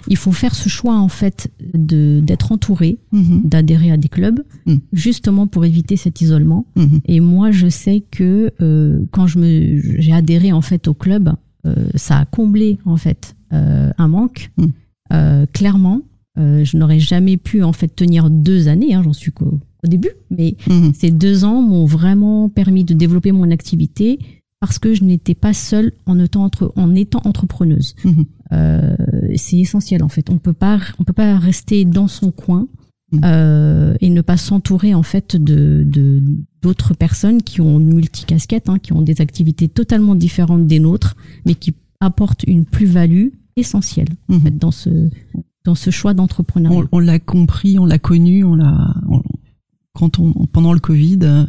Il 0.08 0.16
faut 0.16 0.32
faire 0.32 0.54
ce 0.54 0.68
choix 0.68 0.96
en 0.96 1.08
fait 1.08 1.50
de 1.74 2.20
d'être 2.20 2.52
entouré, 2.52 2.98
mhm. 3.12 3.42
d'adhérer 3.44 3.90
à 3.90 3.96
des 3.96 4.08
clubs, 4.08 4.42
mhm. 4.66 4.80
justement 4.92 5.46
pour 5.46 5.64
éviter 5.64 5.96
cet 5.96 6.20
isolement. 6.20 6.66
Mhm. 6.76 7.00
Et 7.06 7.20
moi, 7.20 7.50
je 7.50 7.68
sais 7.68 8.02
que 8.10 8.52
euh, 8.60 9.00
quand 9.10 9.26
je 9.26 9.38
me 9.38 9.80
j'ai 9.98 10.12
adhéré 10.12 10.52
en 10.52 10.62
fait 10.62 10.88
au 10.88 10.94
club, 10.94 11.28
euh, 11.28 11.32
ça 11.94 12.18
a 12.18 12.24
comblé 12.24 12.78
en 12.84 12.96
fait 12.96 13.34
euh, 13.52 13.90
un 13.98 14.08
manque. 14.08 14.50
Hmm. 14.56 14.66
Euh, 15.12 15.46
clairement, 15.52 16.00
je 16.36 16.76
n'aurais 16.76 16.98
jamais 16.98 17.36
pu 17.36 17.62
en 17.62 17.72
fait 17.72 17.88
tenir 17.88 18.30
deux 18.30 18.68
années. 18.68 18.94
Hein, 18.94 19.02
J'en 19.04 19.12
suis 19.12 19.32
qu'au 19.32 19.60
début, 19.84 20.10
mais 20.30 20.56
hmm. 20.66 20.90
ces 20.94 21.10
deux 21.10 21.44
ans 21.44 21.62
m'ont 21.62 21.84
vraiment 21.84 22.48
permis 22.48 22.84
de 22.84 22.94
développer 22.94 23.32
mon 23.32 23.50
activité 23.50 24.18
parce 24.60 24.78
que 24.78 24.94
je 24.94 25.04
n'étais 25.04 25.34
pas 25.34 25.52
seule 25.52 25.92
en 26.06 26.18
étant, 26.18 26.44
entre, 26.44 26.72
en 26.76 26.94
étant 26.94 27.20
entrepreneuse. 27.24 27.94
Hmm. 28.04 28.22
Euh, 28.52 28.96
c'est 29.36 29.58
essentiel 29.58 30.02
en 30.02 30.08
fait. 30.08 30.30
On 30.30 30.38
peut 30.38 30.52
pas, 30.52 30.78
on 30.98 31.04
peut 31.04 31.12
pas 31.12 31.38
rester 31.38 31.84
dans 31.84 32.08
son 32.08 32.30
coin 32.30 32.66
euh, 33.24 33.94
et 34.00 34.10
ne 34.10 34.22
pas 34.22 34.36
s'entourer 34.36 34.94
en 34.94 35.02
fait 35.02 35.36
de 35.36 36.22
d'autres 36.64 36.94
personnes 36.94 37.42
qui 37.42 37.60
ont 37.60 37.78
une 37.78 37.92
multicasquette, 37.92 38.70
hein, 38.70 38.78
qui 38.78 38.94
ont 38.94 39.02
des 39.02 39.20
activités 39.20 39.68
totalement 39.68 40.14
différentes 40.14 40.66
des 40.66 40.80
nôtres, 40.80 41.14
mais 41.44 41.54
qui 41.54 41.74
apportent 42.00 42.44
une 42.44 42.64
plus-value 42.64 43.28
essentielle 43.56 44.08
en 44.30 44.34
mhm. 44.34 44.40
fait, 44.40 44.58
dans 44.58 44.70
ce 44.70 45.10
dans 45.64 45.74
ce 45.74 45.90
choix 45.90 46.12
d'entrepreneuriat. 46.14 46.88
On, 46.92 46.98
l'a 46.98 47.18
compris, 47.18 47.78
on 47.78 47.86
l'a 47.86 47.98
connu, 47.98 48.44
on 48.44 48.54
l'a 48.54 48.94
quand 49.94 50.18
on 50.18 50.32
pendant 50.46 50.72
le 50.72 50.80
Covid, 50.80 51.18
euh, 51.22 51.46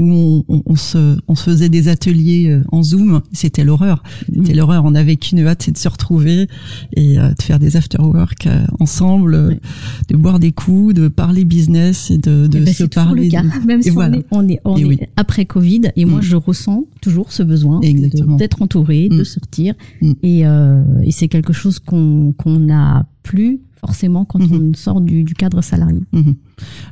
où 0.00 0.44
on, 0.48 0.62
on, 0.64 0.76
se, 0.76 1.18
on 1.28 1.34
se 1.34 1.44
faisait 1.44 1.68
des 1.68 1.88
ateliers 1.88 2.48
euh, 2.48 2.62
en 2.72 2.82
Zoom, 2.82 3.20
c'était 3.32 3.64
l'horreur. 3.64 4.02
C'était 4.34 4.54
l'horreur. 4.54 4.84
On 4.86 4.94
avait 4.94 5.16
qu'une 5.16 5.46
hâte, 5.46 5.62
c'est 5.62 5.72
de 5.72 5.78
se 5.78 5.88
retrouver 5.88 6.48
et 6.96 7.18
euh, 7.18 7.32
de 7.32 7.42
faire 7.42 7.58
des 7.58 7.76
after-work 7.76 8.46
euh, 8.46 8.64
ensemble, 8.80 9.60
de 10.08 10.16
boire 10.16 10.38
des 10.38 10.52
coups, 10.52 10.94
de 10.94 11.08
parler 11.08 11.44
business 11.44 12.10
et 12.10 12.18
de, 12.18 12.46
de 12.46 12.58
eh 12.58 12.64
ben, 12.64 12.74
se 12.74 12.84
parler. 12.84 13.24
Le 13.24 13.30
cas. 13.30 13.42
Même 13.66 13.82
si 13.82 13.90
on 13.90 14.12
est, 14.12 14.24
on 14.30 14.48
est, 14.48 14.60
on 14.64 14.76
est 14.90 15.10
après 15.16 15.44
Covid, 15.44 15.82
et 15.96 16.04
moi 16.06 16.20
mm. 16.20 16.22
je 16.22 16.36
ressens 16.36 16.86
toujours 17.02 17.30
ce 17.32 17.42
besoin 17.42 17.80
d'être 17.80 18.62
entouré, 18.62 19.08
de 19.10 19.20
mm. 19.20 19.24
sortir, 19.24 19.74
mm. 20.00 20.12
et, 20.22 20.40
et 20.40 21.10
c'est 21.10 21.28
quelque 21.28 21.52
chose 21.52 21.78
qu'on 21.78 22.32
qu'on 22.36 22.58
n'a 22.58 23.06
plus 23.22 23.60
forcément 23.80 24.24
quand 24.24 24.38
mhm. 24.38 24.70
on 24.70 24.74
sort 24.74 25.00
du, 25.00 25.24
cadre 25.34 25.62
salarié. 25.62 26.00
Mhm. 26.12 26.34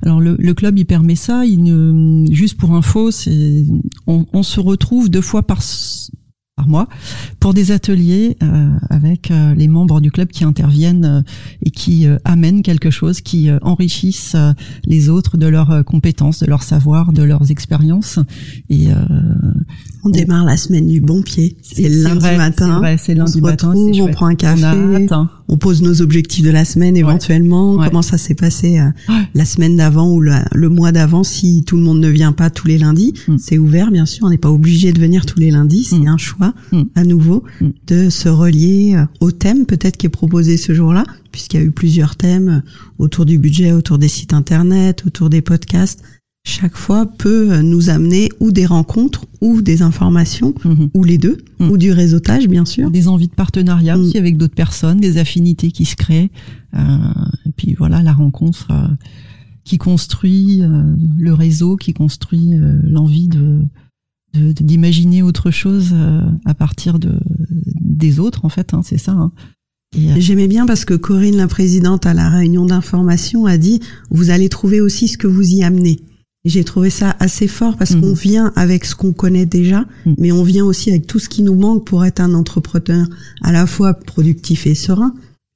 Alors 0.02 0.20
le, 0.20 0.54
club 0.54 0.78
il 0.78 0.86
permet 0.86 1.14
ça. 1.14 1.44
Il 1.44 2.26
juste 2.30 2.56
pour 2.56 2.72
info, 2.74 3.10
c'est 3.10 3.66
on, 4.06 4.26
on, 4.32 4.42
se 4.42 4.60
retrouve 4.60 5.10
deux 5.10 5.20
fois 5.20 5.42
par 5.42 5.62
par 6.58 6.68
mois 6.68 6.88
pour 7.38 7.54
des 7.54 7.70
ateliers 7.70 8.36
euh, 8.42 8.68
avec 8.90 9.30
euh, 9.30 9.54
les 9.54 9.68
membres 9.68 10.00
du 10.00 10.10
club 10.10 10.28
qui 10.28 10.42
interviennent 10.42 11.04
euh, 11.04 11.22
et 11.64 11.70
qui 11.70 12.06
amènent 12.24 12.62
quelque 12.62 12.90
chose, 12.90 13.20
qui 13.20 13.48
enrichissent 13.62 14.36
les 14.84 15.08
autres 15.08 15.36
de 15.36 15.46
leurs 15.46 15.84
compétences, 15.84 16.40
de 16.40 16.46
leur 16.46 16.62
savoir, 16.62 17.12
de 17.12 17.22
leurs 17.22 17.50
expériences. 17.50 18.18
Et 18.68 18.88
on 20.08 20.10
démarre 20.10 20.44
la 20.44 20.56
semaine 20.56 20.86
du 20.88 21.00
bon 21.00 21.22
pied. 21.22 21.56
C'est 21.62 21.88
lundi 21.88 22.36
matin. 22.36 22.82
C'est 22.98 23.14
lundi 23.14 23.38
on 23.38 23.46
matin. 23.46 23.68
Retrouve, 23.68 24.00
on 24.00 24.10
prend 24.10 24.26
un 24.26 24.34
café. 24.34 25.06
On, 25.50 25.56
pose 25.56 25.80
nos 25.80 26.02
objectifs 26.02 26.44
de 26.44 26.50
la 26.50 26.64
semaine 26.64 26.96
éventuellement. 26.96 27.78
Comment 27.84 28.02
ça 28.02 28.18
s'est 28.18 28.34
passé 28.34 28.80
la 29.34 29.44
semaine 29.44 29.76
d'avant 29.76 30.12
ou 30.12 30.20
le 30.20 30.68
mois 30.68 30.92
d'avant 30.92 31.24
si 31.24 31.62
tout 31.64 31.76
le 31.76 31.82
monde 31.82 32.00
ne 32.00 32.08
vient 32.08 32.32
pas 32.32 32.50
tous 32.50 32.66
les 32.66 32.78
lundis. 32.78 33.14
Mm. 33.26 33.36
C'est 33.38 33.58
ouvert 33.58 33.90
bien 33.90 34.06
sûr. 34.06 34.26
On 34.26 34.30
n'est 34.30 34.38
pas 34.38 34.50
obligé 34.50 34.92
de 34.92 35.00
venir 35.00 35.26
tous 35.26 35.38
les 35.38 35.50
lundis. 35.50 35.84
C'est 35.84 35.98
mm. 35.98 36.08
un 36.08 36.16
choix 36.16 36.38
Mm. 36.72 36.82
à 36.94 37.04
nouveau 37.04 37.44
de 37.86 38.10
se 38.10 38.28
relier 38.28 38.94
euh, 38.96 39.04
au 39.20 39.30
thème 39.30 39.66
peut-être 39.66 39.96
qui 39.96 40.06
est 40.06 40.10
proposé 40.10 40.56
ce 40.56 40.74
jour-là, 40.74 41.04
puisqu'il 41.32 41.60
y 41.60 41.62
a 41.62 41.66
eu 41.66 41.70
plusieurs 41.70 42.16
thèmes 42.16 42.62
autour 42.98 43.24
du 43.24 43.38
budget, 43.38 43.72
autour 43.72 43.98
des 43.98 44.08
sites 44.08 44.32
internet, 44.32 45.04
autour 45.06 45.30
des 45.30 45.42
podcasts. 45.42 46.02
Chaque 46.48 46.76
fois 46.76 47.06
peut 47.06 47.60
nous 47.60 47.90
amener 47.90 48.30
ou 48.40 48.52
des 48.52 48.66
rencontres 48.66 49.26
ou 49.40 49.60
des 49.60 49.82
informations 49.82 50.54
mm-hmm. 50.64 50.90
ou 50.94 51.04
les 51.04 51.18
deux 51.18 51.38
mm. 51.58 51.70
ou 51.70 51.76
du 51.76 51.92
réseautage 51.92 52.48
bien 52.48 52.64
sûr. 52.64 52.90
Des 52.90 53.06
envies 53.06 53.28
de 53.28 53.34
partenariat 53.34 53.98
aussi 53.98 54.16
avec 54.16 54.36
d'autres 54.36 54.54
personnes, 54.54 54.98
des 54.98 55.18
affinités 55.18 55.70
qui 55.70 55.84
se 55.84 55.94
créent. 55.94 56.30
Euh, 56.74 56.78
et 57.46 57.52
puis 57.56 57.74
voilà 57.74 58.02
la 58.02 58.12
rencontre 58.12 58.68
euh, 58.70 58.88
qui 59.64 59.76
construit 59.76 60.62
le 61.18 61.34
réseau, 61.34 61.76
qui 61.76 61.92
construit 61.92 62.54
l'envie 62.82 63.28
de 63.28 63.60
d'imaginer 64.34 65.22
autre 65.22 65.50
chose 65.50 65.90
euh, 65.92 66.20
à 66.44 66.54
partir 66.54 66.98
de 66.98 67.18
des 67.80 68.20
autres 68.20 68.44
en 68.44 68.48
fait 68.48 68.74
hein, 68.74 68.82
c'est 68.84 68.98
ça 68.98 69.12
hein. 69.12 69.32
Euh, 69.96 70.14
J'aimais 70.18 70.48
bien 70.48 70.66
parce 70.66 70.84
que 70.84 70.94
Corinne, 70.94 71.36
la 71.36 71.48
présidente 71.48 72.04
à 72.04 72.12
la 72.12 72.28
réunion 72.28 72.66
d'information, 72.66 73.46
a 73.46 73.56
dit 73.56 73.80
vous 74.10 74.30
allez 74.30 74.50
trouver 74.50 74.80
aussi 74.82 75.08
ce 75.08 75.16
que 75.16 75.26
vous 75.26 75.54
y 75.54 75.62
amenez. 75.62 76.00
J'ai 76.48 76.64
trouvé 76.64 76.88
ça 76.90 77.14
assez 77.20 77.46
fort 77.46 77.76
parce 77.76 77.92
Mhm. 77.94 78.00
qu'on 78.00 78.14
vient 78.14 78.52
avec 78.56 78.84
ce 78.86 78.94
qu'on 78.94 79.12
connaît 79.12 79.46
déjà, 79.46 79.84
Mhm. 80.06 80.14
mais 80.18 80.32
on 80.32 80.42
vient 80.42 80.64
aussi 80.64 80.90
avec 80.90 81.06
tout 81.06 81.18
ce 81.18 81.28
qui 81.28 81.42
nous 81.42 81.54
manque 81.54 81.84
pour 81.86 82.04
être 82.04 82.20
un 82.20 82.32
entrepreneur 82.34 83.06
à 83.42 83.52
la 83.52 83.66
fois 83.66 83.92
productif 83.94 84.66
et 84.66 84.74
serein. 84.74 85.12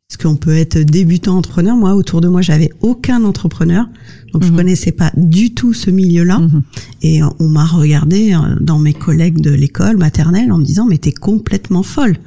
Parce 0.09 0.23
qu'on 0.23 0.37
peut 0.37 0.55
être 0.55 0.79
débutant 0.79 1.39
entrepreneur. 1.39 1.75
Moi, 1.75 1.95
autour 1.95 2.21
de 2.21 2.29
moi, 2.29 2.43
j'avais 2.43 2.71
aucun 2.83 3.25
entrepreneur, 3.25 3.87
donc 4.35 4.45
je 4.45 4.51
Mhm. 4.51 4.57
connaissais 4.57 4.93
pas 4.93 5.11
du 5.17 5.55
tout 5.55 5.73
ce 5.73 5.89
milieu-là. 5.91 6.41
mhm. 6.41 6.63
Et 7.01 7.23
euh, 7.23 7.27
on 7.39 7.49
m'a 7.49 7.65
regardé 7.65 8.35
euh, 8.35 8.57
dans 8.61 8.79
mes 8.79 8.93
collègues 8.93 9.41
de 9.41 9.51
l'école 9.53 9.97
maternelle 9.97 10.53
en 10.53 10.59
me 10.59 10.65
disant 10.65 10.85
mais 10.87 10.99
t'es 10.99 11.13
complètement 11.13 11.83
folle 11.83 12.19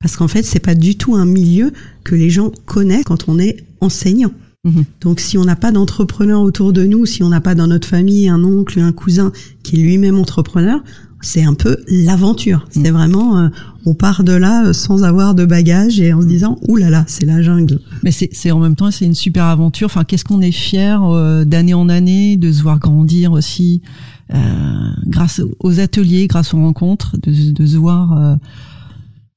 parce 0.00 0.16
qu'en 0.16 0.28
fait 0.28 0.42
c'est 0.42 0.58
pas 0.58 0.74
du 0.74 0.96
tout 0.96 1.14
un 1.16 1.26
milieu 1.26 1.72
que 2.04 2.14
les 2.14 2.30
gens 2.30 2.50
connaissent 2.64 3.04
quand 3.04 3.28
on 3.28 3.38
est 3.38 3.56
enseignant. 3.82 4.32
Mhm. 4.64 4.84
Donc 5.00 5.20
si 5.20 5.38
on 5.38 5.44
n'a 5.44 5.56
pas 5.56 5.72
d'entrepreneur 5.72 6.40
autour 6.40 6.72
de 6.72 6.84
nous, 6.84 7.06
si 7.06 7.22
on 7.22 7.28
n'a 7.28 7.40
pas 7.40 7.54
dans 7.54 7.66
notre 7.66 7.86
famille 7.86 8.28
un 8.28 8.42
oncle, 8.42 8.80
un 8.80 8.92
cousin 8.92 9.32
qui 9.62 9.76
est 9.76 9.82
lui-même 9.82 10.18
entrepreneur, 10.18 10.82
c'est 11.20 11.44
un 11.44 11.54
peu 11.54 11.78
l'aventure. 11.88 12.66
C'est 12.70 12.90
vraiment 12.90 13.38
euh, 13.38 13.48
on 13.86 13.94
part 13.94 14.24
de 14.24 14.32
là 14.32 14.66
euh, 14.66 14.72
sans 14.72 15.04
avoir 15.04 15.34
de 15.34 15.44
bagages 15.44 16.00
et 16.00 16.12
en 16.12 16.20
se 16.20 16.26
disant 16.26 16.58
ouh 16.68 16.76
là 16.76 16.90
là 16.90 17.04
c'est 17.06 17.24
la 17.24 17.42
jungle. 17.42 17.80
Mais 18.02 18.10
c'est, 18.10 18.28
c'est 18.32 18.50
en 18.50 18.58
même 18.58 18.76
temps, 18.76 18.90
c'est 18.90 19.06
une 19.06 19.14
super 19.14 19.44
aventure. 19.44 19.86
Enfin, 19.86 20.04
qu'est-ce 20.04 20.24
qu'on 20.24 20.40
est 20.40 20.52
fier 20.52 21.02
euh, 21.02 21.44
d'année 21.44 21.74
en 21.74 21.88
année 21.88 22.36
de 22.36 22.52
se 22.52 22.62
voir 22.62 22.78
grandir 22.78 23.32
aussi, 23.32 23.82
euh, 24.32 24.36
grâce 25.06 25.40
aux 25.60 25.80
ateliers, 25.80 26.26
grâce 26.26 26.54
aux 26.54 26.58
rencontres, 26.58 27.16
de, 27.22 27.52
de 27.52 27.66
se 27.66 27.76
voir 27.76 28.12
euh, 28.18 28.36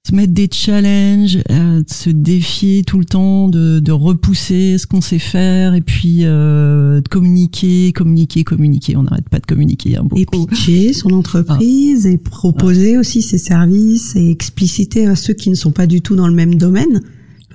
se 0.08 0.16
mettre 0.16 0.34
des 0.34 0.48
challenges, 0.52 1.40
euh, 1.52 1.84
de 1.84 1.90
se 1.92 2.10
défier 2.10 2.84
tout 2.84 2.98
le 2.98 3.06
temps, 3.06 3.50
de, 3.50 3.80
de 3.80 3.92
repousser 3.92 4.78
ce 4.78 4.88
qu'on 4.88 5.02
sait 5.02 5.20
faire 5.20 5.74
et 5.74 5.82
puis 5.82 6.20
euh, 6.22 7.02
de 7.02 7.08
communiquer, 7.10 7.92
communiquer, 7.92 8.44
communiquer. 8.46 8.96
On 8.96 9.04
n'arrête 9.04 9.28
pas 9.28 9.40
de 9.40 9.46
communiquer 9.46 9.98
hein, 9.98 10.04
beaucoup. 10.04 10.22
Et 10.22 10.48
pitcher 10.48 10.94
son 10.94 11.10
entreprise 11.10 12.06
et 12.06 12.18
proposer 12.18 12.98
aussi 12.98 13.22
ses 13.22 13.38
services 13.38 14.16
et 14.16 14.30
expliciter 14.30 15.08
à 15.08 15.16
ceux 15.18 15.34
qui 15.34 15.50
ne 15.50 15.56
sont 15.56 15.72
pas 15.72 15.88
du 15.88 16.00
tout 16.02 16.16
dans 16.16 16.28
le 16.28 16.34
même 16.34 16.56
domaine. 16.56 17.02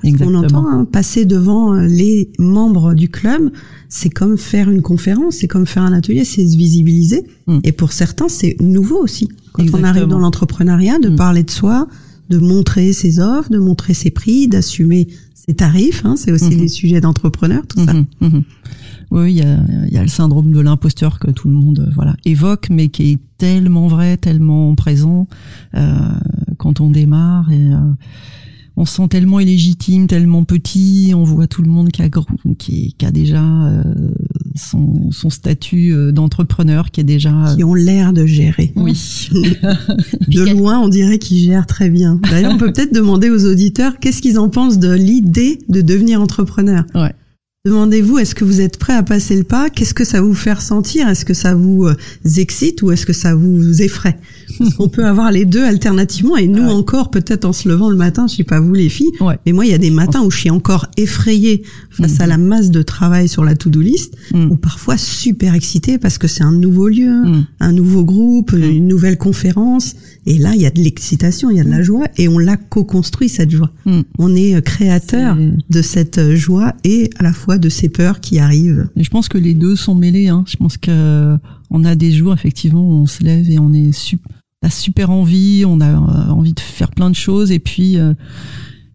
On 0.04 0.08
Exactement. 0.08 0.40
entend 0.40 0.66
hein, 0.68 0.84
passer 0.84 1.24
devant 1.24 1.74
euh, 1.74 1.86
les 1.86 2.30
membres 2.38 2.92
du 2.92 3.08
club, 3.08 3.50
c'est 3.88 4.10
comme 4.10 4.36
faire 4.36 4.68
une 4.68 4.82
conférence, 4.82 5.36
c'est 5.36 5.48
comme 5.48 5.64
faire 5.64 5.84
un 5.84 5.92
atelier, 5.92 6.24
c'est 6.24 6.46
se 6.46 6.56
visibiliser. 6.56 7.24
Mm. 7.46 7.60
Et 7.64 7.72
pour 7.72 7.92
certains, 7.92 8.28
c'est 8.28 8.56
nouveau 8.60 8.96
aussi. 9.02 9.28
Quand 9.52 9.64
on 9.72 9.84
arrive 9.84 10.06
dans 10.06 10.18
l'entrepreneuriat, 10.18 10.98
de 10.98 11.08
Mm. 11.10 11.16
parler 11.16 11.42
de 11.44 11.50
soi, 11.50 11.86
de 12.32 12.38
montrer 12.38 12.92
ses 12.92 13.18
offres, 13.20 13.50
de 13.50 13.58
montrer 13.58 13.94
ses 13.94 14.10
prix, 14.10 14.48
d'assumer 14.48 15.08
ses 15.34 15.54
tarifs. 15.54 16.02
Hein, 16.04 16.14
c'est 16.16 16.32
aussi 16.32 16.54
Mhm. 16.54 16.58
des 16.60 16.68
sujets 16.68 17.00
d'entrepreneurs, 17.00 17.66
tout 17.66 17.84
ça. 17.84 17.92
Mhm, 17.92 18.06
mhm. 18.20 18.42
Oui, 19.10 19.32
il 19.34 19.38
y 19.38 19.42
a, 19.42 19.58
il 19.88 19.92
y 19.92 19.98
a 19.98 20.02
le 20.02 20.08
syndrome 20.08 20.52
de 20.52 20.60
l'imposteur 20.60 21.18
que 21.18 21.30
tout 21.30 21.48
le 21.48 21.54
monde 21.54 21.80
euh, 21.86 21.90
voilà 21.94 22.16
évoque, 22.24 22.68
mais 22.70 22.88
qui 22.88 23.12
est 23.12 23.18
tellement 23.36 23.86
vrai, 23.86 24.16
tellement 24.16 24.74
présent 24.74 25.28
euh, 25.74 25.98
quand 26.56 26.80
on 26.80 26.88
démarre 26.88 27.50
et 27.52 27.66
euh, 27.74 27.76
on 28.78 28.86
se 28.86 28.94
sent 28.96 29.08
tellement 29.08 29.38
illégitime, 29.38 30.06
tellement 30.06 30.44
petit. 30.44 31.12
On 31.14 31.24
voit 31.24 31.46
tout 31.46 31.60
le 31.62 31.68
monde 31.70 31.90
qui 31.90 32.00
a, 32.00 32.08
qui, 32.56 32.94
qui 32.96 33.04
a 33.04 33.10
déjà 33.10 33.42
euh, 33.44 33.82
son, 34.54 35.10
son 35.10 35.30
statut 35.30 35.92
euh, 35.92 36.12
d'entrepreneur, 36.12 36.90
qui 36.90 37.00
est 37.00 37.04
déjà 37.04 37.30
euh, 37.30 37.54
Qui 37.56 37.64
ont 37.64 37.74
l'air 37.74 38.12
de 38.12 38.26
gérer. 38.26 38.72
oui. 38.76 38.92
De 40.28 40.50
loin, 40.52 40.78
on 40.80 40.88
dirait 40.88 41.18
qu'ils 41.18 41.44
gèrent 41.44 41.66
très 41.66 41.88
bien. 41.90 42.20
D'ailleurs, 42.30 42.52
on 42.52 42.58
peut 42.58 42.72
peut-être 42.72 42.94
demander 42.94 43.30
aux 43.30 43.44
auditeurs 43.46 43.98
qu'est-ce 43.98 44.22
qu'ils 44.22 44.38
en 44.38 44.48
pensent 44.48 44.78
de 44.78 44.92
l'idée 44.92 45.58
de 45.68 45.80
devenir 45.80 46.20
entrepreneur? 46.20 46.84
Ouais. 46.94 47.12
Demandez-vous, 47.72 48.18
est-ce 48.18 48.34
que 48.34 48.44
vous 48.44 48.60
êtes 48.60 48.76
prêt 48.76 48.92
à 48.92 49.04
passer 49.04 49.36
le 49.36 49.44
pas? 49.44 49.70
Qu'est-ce 49.70 49.94
que 49.94 50.02
ça 50.02 50.20
vous 50.20 50.34
fait 50.34 50.52
ressentir? 50.52 51.06
Est-ce 51.08 51.24
que 51.24 51.32
ça 51.32 51.54
vous 51.54 51.84
euh, 51.86 51.94
excite 52.36 52.82
ou 52.82 52.90
est-ce 52.90 53.06
que 53.06 53.12
ça 53.12 53.36
vous 53.36 53.80
effraie? 53.82 54.18
Qu'on 54.76 54.88
peut 54.88 55.06
avoir 55.06 55.30
les 55.30 55.44
deux 55.44 55.62
alternativement. 55.62 56.36
Et 56.36 56.48
nous 56.48 56.64
Ouais. 56.64 56.72
encore, 56.72 57.12
peut-être 57.12 57.44
en 57.44 57.52
se 57.52 57.68
levant 57.68 57.88
le 57.88 57.94
matin, 57.94 58.26
je 58.26 58.34
sais 58.34 58.42
pas 58.42 58.58
vous 58.58 58.74
les 58.74 58.88
filles, 58.88 59.12
Ouais. 59.20 59.38
mais 59.46 59.52
moi, 59.52 59.64
il 59.64 59.70
y 59.70 59.74
a 59.74 59.78
des 59.78 59.92
matins 59.92 60.22
où 60.22 60.30
je 60.32 60.38
suis 60.38 60.50
encore 60.50 60.88
effrayée 60.96 61.62
face 61.90 62.18
à 62.18 62.24
Mhm. 62.24 62.30
la 62.30 62.38
masse 62.38 62.70
de 62.72 62.82
travail 62.82 63.28
sur 63.28 63.44
la 63.44 63.54
to-do 63.54 63.80
list, 63.80 64.14
Mm. 64.32 64.50
ou 64.50 64.56
parfois 64.56 64.96
super 64.96 65.54
excitée 65.54 65.98
parce 65.98 66.18
que 66.18 66.26
c'est 66.26 66.42
un 66.42 66.50
nouveau 66.50 66.88
lieu, 66.88 67.12
Mm. 67.24 67.46
un 67.60 67.70
nouveau 67.72 68.02
groupe, 68.02 68.54
une 68.54 68.88
nouvelle 68.88 69.18
conférence. 69.18 69.94
Et 70.26 70.38
là, 70.38 70.54
il 70.54 70.60
y 70.60 70.66
a 70.66 70.70
de 70.70 70.80
l'excitation, 70.80 71.50
il 71.50 71.56
y 71.56 71.60
a 71.60 71.64
de 71.64 71.68
la 71.70 71.82
joie, 71.82 72.06
et 72.16 72.28
on 72.28 72.38
l'a 72.38 72.56
co-construit 72.56 73.28
cette 73.28 73.50
joie. 73.50 73.70
Mm. 73.86 74.00
On 74.18 74.34
est 74.36 74.54
euh, 74.54 74.60
créateur 74.60 75.36
de 75.68 75.82
cette 75.82 76.18
euh, 76.18 76.36
joie 76.36 76.74
et 76.84 77.10
à 77.18 77.24
la 77.24 77.32
fois 77.32 77.58
de 77.58 77.68
ces 77.68 77.88
peurs 77.88 78.20
qui 78.20 78.38
arrivent. 78.38 78.88
Et 78.96 79.02
je 79.02 79.10
pense 79.10 79.28
que 79.28 79.38
les 79.38 79.54
deux 79.54 79.74
sont 79.76 79.94
mêlés. 79.96 80.28
Hein. 80.28 80.44
Je 80.46 80.56
pense 80.56 80.76
que 80.76 81.36
on 81.70 81.84
a 81.84 81.94
des 81.96 82.12
jours 82.12 82.34
effectivement 82.34 82.82
où 82.86 82.92
on 82.92 83.06
se 83.06 83.22
lève 83.24 83.50
et 83.50 83.58
on 83.58 83.72
est 83.72 83.90
sup- 83.92 84.20
on 84.62 84.68
a 84.68 84.70
super 84.70 85.10
envie, 85.10 85.64
on 85.66 85.80
a 85.80 85.88
euh, 85.90 86.30
envie 86.32 86.52
de 86.52 86.60
faire 86.60 86.90
plein 86.92 87.10
de 87.10 87.16
choses 87.16 87.50
et 87.50 87.58
puis 87.58 87.98
euh, 87.98 88.14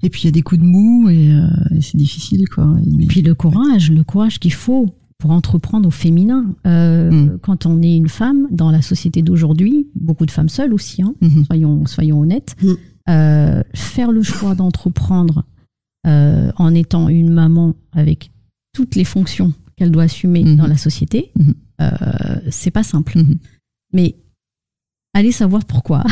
et 0.04 0.10
puis 0.10 0.22
il 0.22 0.26
y 0.26 0.30
a 0.30 0.32
des 0.32 0.44
coups 0.44 0.62
de 0.62 0.66
mou 0.66 1.10
et, 1.10 1.32
euh, 1.34 1.48
et 1.76 1.82
c'est 1.82 1.98
difficile 1.98 2.48
quoi. 2.48 2.78
Et- 3.00 3.04
Et 3.04 3.06
puis 3.08 3.22
le 3.22 3.34
courage, 3.36 3.92
le 3.92 4.04
courage 4.04 4.40
qu'il 4.40 4.54
faut 4.54 4.88
pour 5.20 5.32
entreprendre 5.32 5.88
au 5.88 5.92
féminin. 5.92 6.56
Euh, 6.66 7.10
Mm. 7.12 7.40
Quand 7.42 7.66
on 7.66 7.82
est 7.82 7.96
une 7.96 8.10
femme 8.10 8.48
dans 8.52 8.70
la 8.72 8.82
société 8.82 9.22
d'aujourd'hui, 9.22 9.88
beaucoup 9.96 10.26
de 10.26 10.32
femmes 10.32 10.50
seules 10.50 10.74
aussi, 10.74 11.02
hein, 11.02 11.16
Mhm. 11.22 11.46
soyons, 11.46 11.86
soyons 11.86 12.20
honnêtes, 12.20 12.56
Mm. 12.62 12.74
euh, 13.10 13.64
faire 13.74 14.12
le 14.12 14.22
choix 14.24 14.56
d'entreprendre 14.56 15.44
euh, 16.06 16.52
en 16.58 16.74
étant 16.74 17.10
une 17.10 17.32
maman 17.32 17.74
avec 17.92 18.32
toutes 18.74 18.96
les 18.96 19.04
fonctions 19.04 19.54
qu'elle 19.76 19.92
doit 19.92 20.04
assumer 20.04 20.44
Mhm. 20.44 20.56
dans 20.56 20.68
la 20.68 20.78
société, 20.78 21.32
Mhm. 21.36 21.54
euh, 21.82 21.88
c'est 22.50 22.72
pas 22.72 22.84
simple. 22.84 23.18
Mais 23.94 24.16
allez 25.14 25.32
savoir 25.32 25.66
pourquoi. 25.66 26.04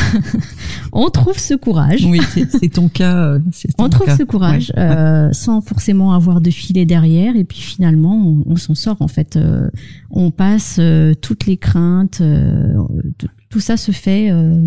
on 0.93 1.09
trouve 1.09 1.37
ce 1.37 1.53
courage. 1.53 2.05
Oui, 2.05 2.19
c'est 2.49 2.69
ton 2.73 2.89
cas. 2.89 3.15
euh, 3.33 3.39
On 3.77 3.89
trouve 3.89 4.07
cas. 4.07 4.17
ce 4.17 4.23
courage 4.23 4.71
Ouais, 4.75 4.81
euh, 4.81 5.31
sans 5.33 5.61
forcément 5.61 6.13
avoir 6.13 6.41
de 6.41 6.49
filet 6.49 6.85
derrière 6.85 7.35
et 7.35 7.43
puis 7.43 7.59
finalement 7.59 8.15
on, 8.15 8.43
on 8.45 8.55
s'en 8.55 8.73
sort 8.75 8.97
en 9.01 9.07
fait. 9.07 9.35
Euh, 9.35 9.69
on 10.09 10.31
passe 10.31 10.77
euh, 10.79 11.13
toutes 11.13 11.45
les 11.45 11.57
craintes, 11.57 12.21
tout- 13.49 13.59
ça 13.59 13.77
se 13.77 13.91
fait 13.91 14.31
euh, 14.31 14.59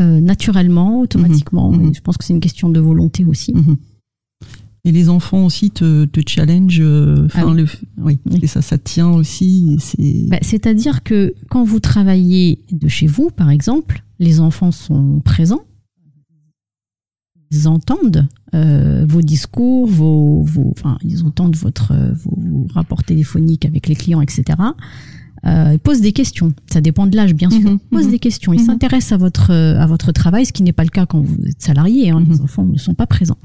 euh, 0.00 0.20
naturellement, 0.20 1.00
automatiquement. 1.00 1.70
Mhm, 1.70 1.86
mhm. 1.86 1.94
Je 1.94 2.00
pense 2.00 2.18
que 2.18 2.24
c'est 2.24 2.34
une 2.34 2.40
question 2.40 2.68
de 2.68 2.78
volonté 2.80 3.24
aussi. 3.24 3.54
Mhm. 3.54 3.76
Et 4.86 4.92
les 4.92 5.08
enfants 5.08 5.46
aussi 5.46 5.70
te, 5.70 6.04
te 6.04 6.20
challenge. 6.28 6.78
euh, 6.80 7.24
Enfin, 7.26 7.44
Ah 7.46 7.50
oui. 7.50 7.56
le, 7.56 7.66
oui, 8.02 8.18
et 8.42 8.46
ça, 8.46 8.60
ça 8.60 8.76
tient 8.76 9.08
aussi. 9.10 9.76
C'est 9.80 10.28
Bah, 10.28 10.38
C'est-à-dire 10.42 11.02
que 11.02 11.34
quand 11.48 11.64
vous 11.64 11.80
travaillez 11.80 12.60
de 12.70 12.86
chez 12.88 13.06
vous, 13.06 13.30
par 13.30 13.50
exemple, 13.50 14.02
les 14.18 14.40
enfants 14.40 14.72
sont 14.72 15.20
présents, 15.24 15.62
ils 17.50 17.68
entendent 17.68 18.26
euh, 18.54 19.04
vos 19.08 19.22
discours, 19.22 19.86
vos, 19.86 20.42
vos, 20.42 20.72
enfin, 20.76 20.98
ils 21.04 21.24
entendent 21.24 21.56
votre, 21.56 21.94
vos, 22.12 22.36
vos 22.36 22.66
rapports 22.74 23.04
téléphoniques 23.04 23.64
avec 23.64 23.86
les 23.88 23.94
clients, 23.94 24.20
etc. 24.20 24.58
Euh, 25.46 25.70
ils 25.74 25.78
posent 25.78 26.00
des 26.00 26.12
questions. 26.12 26.52
Ça 26.70 26.80
dépend 26.80 27.06
de 27.06 27.16
l'âge, 27.16 27.34
bien 27.34 27.50
sûr. 27.50 27.60
Mhm, 27.70 27.78
Ils 27.82 27.88
posent 27.96 28.04
mhm. 28.06 28.10
des 28.10 28.18
questions. 28.18 28.52
Ils 28.52 28.60
Mhm. 28.60 28.66
s'intéressent 28.66 29.12
à 29.12 29.16
votre 29.18 29.50
euh, 29.52 29.78
à 29.78 29.86
votre 29.86 30.10
travail, 30.12 30.46
ce 30.46 30.52
qui 30.52 30.62
n'est 30.62 30.72
pas 30.72 30.84
le 30.84 30.88
cas 30.90 31.06
quand 31.06 31.20
vous 31.20 31.36
êtes 31.46 31.62
salarié. 31.62 32.10
Hein. 32.10 32.24
Les 32.28 32.40
enfants 32.40 32.64
ne 32.64 32.78
sont 32.78 32.94
pas 32.94 33.06
présents. 33.06 33.38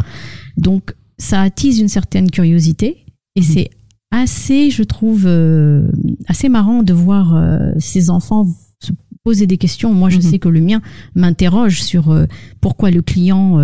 Donc, 0.58 0.96
ça 1.20 1.42
attise 1.42 1.80
une 1.80 1.88
certaine 1.90 2.32
curiosité 2.32 3.06
et 3.36 3.42
Mhm. 3.42 3.46
c'est 3.46 3.70
assez, 4.12 4.72
je 4.72 4.82
trouve, 4.84 5.26
euh, 5.28 5.88
assez 6.28 6.50
marrant 6.50 6.82
de 6.82 6.94
voir 6.94 7.36
euh, 7.36 7.72
ces 7.78 8.10
enfants 8.10 8.48
se 8.82 8.92
poser 9.24 9.46
des 9.46 9.58
questions. 9.58 9.94
Moi, 9.94 10.10
je 10.10 10.16
Mhm. 10.16 10.22
sais 10.24 10.40
que 10.40 10.50
le 10.50 10.62
mien 10.62 10.82
m'interroge 11.14 11.84
sur 11.84 12.10
euh, 12.10 12.26
pourquoi 12.62 12.90
le 12.90 13.02
client 13.04 13.60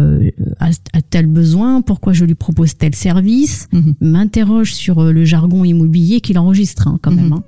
a, 0.60 0.70
a 0.94 1.02
tel 1.02 1.26
besoin, 1.26 1.82
pourquoi 1.82 2.14
je 2.14 2.26
lui 2.26 2.36
propose 2.36 2.78
tel 2.78 2.94
service, 2.94 3.68
Mhm. 3.74 3.96
m'interroge 4.02 4.74
sur 4.76 5.02
le 5.04 5.26
jargon 5.26 5.64
immobilier 5.64 6.22
qu'il 6.22 6.38
enregistre 6.38 6.88
hein, 6.88 7.00
quand 7.02 7.12
même. 7.12 7.34
hein. 7.34 7.44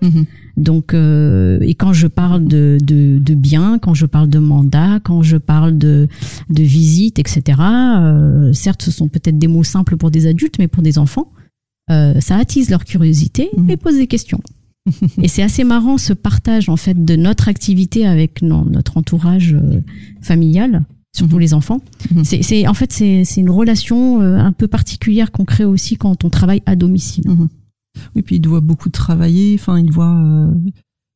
Donc, 0.58 0.94
euh, 0.96 1.60
et 1.62 1.76
quand 1.76 1.94
je 1.94 2.08
parle 2.08 2.46
de, 2.46 2.78
de, 2.84 3.20
de 3.20 3.34
biens, 3.36 3.78
quand 3.80 3.94
je 3.94 4.08
parle 4.08 4.28
de 4.28 4.40
mandat, 4.40 5.00
quand 5.04 5.22
je 5.22 5.38
parle 5.38 5.78
de, 5.78 6.08
de 6.50 6.64
visite, 6.64 7.20
etc., 7.20 7.60
euh, 7.62 8.52
certes, 8.54 8.82
ce 8.82 8.90
sont 8.92 9.08
peut-être 9.08 9.38
des 9.38 9.48
mots 9.48 9.64
simples 9.64 9.98
pour 9.98 10.10
des 10.12 10.26
adultes, 10.26 10.56
mais 10.58 10.68
pour 10.68 10.82
des 10.82 10.98
enfants, 10.98 11.32
euh, 11.92 12.20
ça 12.20 12.38
attise 12.38 12.70
leur 12.72 12.86
curiosité 12.86 13.50
Mhm. 13.56 13.70
et 13.70 13.78
pose 13.78 13.96
des 13.98 14.08
questions. 14.08 14.42
et 15.22 15.28
c'est 15.28 15.44
assez 15.44 15.64
marrant 15.64 15.98
ce 15.98 16.14
partage 16.14 16.70
en 16.70 16.78
fait 16.78 17.06
de 17.06 17.16
notre 17.16 17.50
activité 17.50 18.08
avec 18.08 18.42
no- 18.42 18.66
notre 18.66 18.98
entourage 18.98 19.54
euh, 19.54 19.82
familial, 20.22 20.86
surtout 21.16 21.36
Mhm. 21.36 21.42
les 21.42 21.54
enfants. 21.54 21.82
Mhm. 22.16 22.24
C'est, 22.24 22.42
c'est 22.42 22.68
en 22.68 22.74
fait 22.74 22.92
c'est, 22.92 23.24
c'est 23.26 23.42
une 23.42 23.50
relation 23.50 24.22
euh, 24.22 24.38
un 24.38 24.54
peu 24.54 24.68
particulière 24.68 25.32
qu'on 25.32 25.46
crée 25.46 25.66
aussi 25.66 25.98
quand 25.98 26.24
on 26.26 26.30
travaille 26.30 26.64
à 26.66 26.76
domicile. 26.76 27.26
Oui, 28.16 28.22
puis 28.22 28.36
il 28.38 28.39
doit 28.42 28.62
beaucoup 28.62 28.89
travailler. 28.89 29.56
Enfin, 29.60 29.80
il 29.80 29.86
doit 29.86 30.13
euh, 30.16 30.51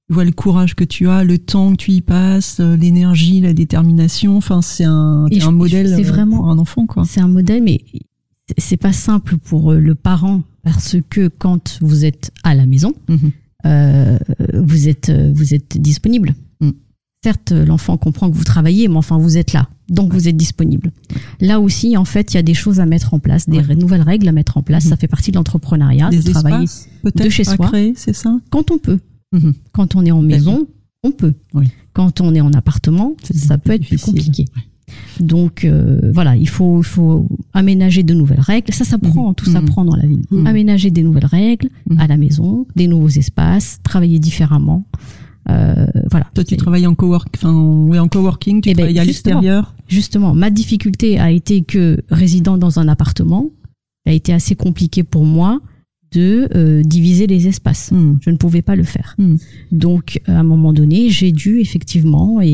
je 0.09 0.13
vois 0.13 0.25
le 0.25 0.31
courage 0.31 0.75
que 0.75 0.83
tu 0.83 1.07
as, 1.07 1.23
le 1.23 1.37
temps 1.37 1.71
que 1.71 1.77
tu 1.77 1.91
y 1.91 2.01
passes, 2.01 2.59
euh, 2.59 2.75
l'énergie, 2.75 3.39
la 3.41 3.53
détermination. 3.53 4.35
Enfin, 4.37 4.61
c'est 4.61 4.83
un, 4.83 5.25
je- 5.31 5.45
un 5.45 5.51
modèle 5.51 5.87
c'est 5.87 6.05
euh, 6.05 6.07
vraiment- 6.09 6.37
pour 6.37 6.49
un 6.49 6.57
enfant, 6.59 6.85
quoi. 6.85 7.03
C'est 7.05 7.21
un 7.21 7.27
modèle, 7.29 7.63
mais 7.63 7.81
c'est 8.57 8.77
pas 8.77 8.91
simple 8.93 9.37
pour 9.37 9.71
le 9.73 9.95
parent 9.95 10.41
parce 10.63 10.97
que 11.09 11.29
quand 11.29 11.77
vous 11.81 12.03
êtes 12.05 12.31
à 12.43 12.53
la 12.55 12.65
maison, 12.65 12.93
Mhm. 13.07 13.31
euh, 13.65 14.17
vous 14.53 14.89
êtes 14.89 15.09
vous 15.33 15.53
êtes 15.53 15.77
disponible. 15.77 16.33
Mm. 16.59 16.71
Certes, 17.23 17.51
l'enfant 17.51 17.95
comprend 17.97 18.29
que 18.29 18.35
vous 18.35 18.43
travaillez, 18.43 18.87
mais 18.89 18.97
enfin 18.97 19.17
vous 19.17 19.37
êtes 19.37 19.53
là, 19.53 19.69
donc 19.91 20.13
vous 20.13 20.27
êtes 20.27 20.37
disponible. 20.37 20.91
Là 21.39 21.59
aussi, 21.59 21.95
en 21.97 22.05
fait, 22.05 22.33
il 22.33 22.37
y 22.37 22.39
a 22.39 22.43
des 22.43 22.53
choses 22.55 22.79
à 22.79 22.85
mettre 22.85 23.13
en 23.13 23.19
place, 23.19 23.47
des 23.47 23.59
Ouais. 23.59 23.75
nouvelles 23.75 24.01
règles 24.01 24.27
à 24.27 24.31
mettre 24.31 24.57
en 24.57 24.63
place. 24.63 24.85
Mhm. 24.85 24.89
Ça 24.89 24.97
fait 24.97 25.07
partie 25.07 25.31
de 25.31 25.35
l'entrepreneuriat, 25.37 26.09
de 26.09 26.21
travailler 26.31 26.65
de 27.03 27.29
chez 27.29 27.43
soi. 27.43 27.69
c'est 27.95 28.13
ça? 28.13 28.39
Quand 28.49 28.71
on 28.71 28.77
peut. 28.79 28.99
Mhm. 29.33 29.53
Quand 29.73 29.95
on 29.95 30.05
est 30.05 30.11
en 30.11 30.21
maison, 30.21 30.67
on 31.03 31.11
peut. 31.11 31.33
Oui. 31.53 31.67
Quand 31.93 32.21
on 32.21 32.33
est 32.33 32.41
en 32.41 32.53
appartement, 32.53 33.15
ça 33.33 33.57
peut 33.57 33.73
être 33.73 33.85
plus 33.87 33.99
compliqué. 34.01 34.45
Donc 35.19 35.63
euh, 35.63 36.11
voilà, 36.13 36.35
il 36.35 36.49
faut, 36.49 36.81
aménager 37.53 38.03
de 38.03 38.13
nouvelles 38.13 38.39
règles. 38.41 38.73
Ça 38.73 38.85
s'apprend, 38.85 39.33
tout 39.33 39.49
Mhm. 39.49 39.53
s'apprend 39.55 39.85
dans 39.85 39.95
la 39.95 40.05
vie. 40.05 40.21
Aménager 40.45 40.89
des 40.91 41.03
nouvelles 41.03 41.25
règles 41.25 41.69
à 41.97 42.07
la 42.07 42.17
maison, 42.17 42.65
des 42.75 42.87
nouveaux 42.87 43.09
espaces, 43.09 43.79
travailler 43.83 44.19
différemment. 44.19 44.83
Euh, 45.49 45.85
voilà. 46.09 46.27
Toi, 46.33 46.43
tu 46.43 46.53
Et 46.53 46.57
travailles 46.57 46.87
en 46.87 46.95
cowork, 46.95 47.29
enfin, 47.35 47.53
oui, 47.53 47.97
en 47.99 48.07
coworking, 48.07 48.61
tu 48.61 48.69
Eh 48.69 48.73
ben, 48.73 48.83
travailles 48.83 48.99
à 48.99 49.03
justement. 49.03 49.35
l'extérieur. 49.41 49.75
Justement, 49.87 50.33
ma 50.33 50.49
difficulté 50.49 51.19
a 51.19 51.31
été 51.31 51.61
que 51.63 52.01
résidant 52.09 52.57
dans 52.57 52.79
un 52.79 52.87
appartement, 52.87 53.49
il 54.05 54.11
a 54.11 54.15
été 54.15 54.33
assez 54.33 54.55
compliqué 54.55 55.03
pour 55.03 55.25
moi 55.25 55.59
de 56.13 56.49
euh, 56.55 56.81
diviser 56.83 57.25
les 57.25 57.47
espaces. 57.47 57.91
Hmm. 57.91 58.17
Je 58.21 58.29
ne 58.29 58.35
pouvais 58.37 58.61
pas 58.61 58.75
le 58.75 58.83
faire. 58.83 59.15
Hmm. 59.17 59.37
Donc, 59.71 60.21
à 60.27 60.39
un 60.39 60.43
moment 60.43 60.73
donné, 60.73 61.09
j'ai 61.09 61.31
dû 61.31 61.59
effectivement, 61.59 62.39
et, 62.41 62.47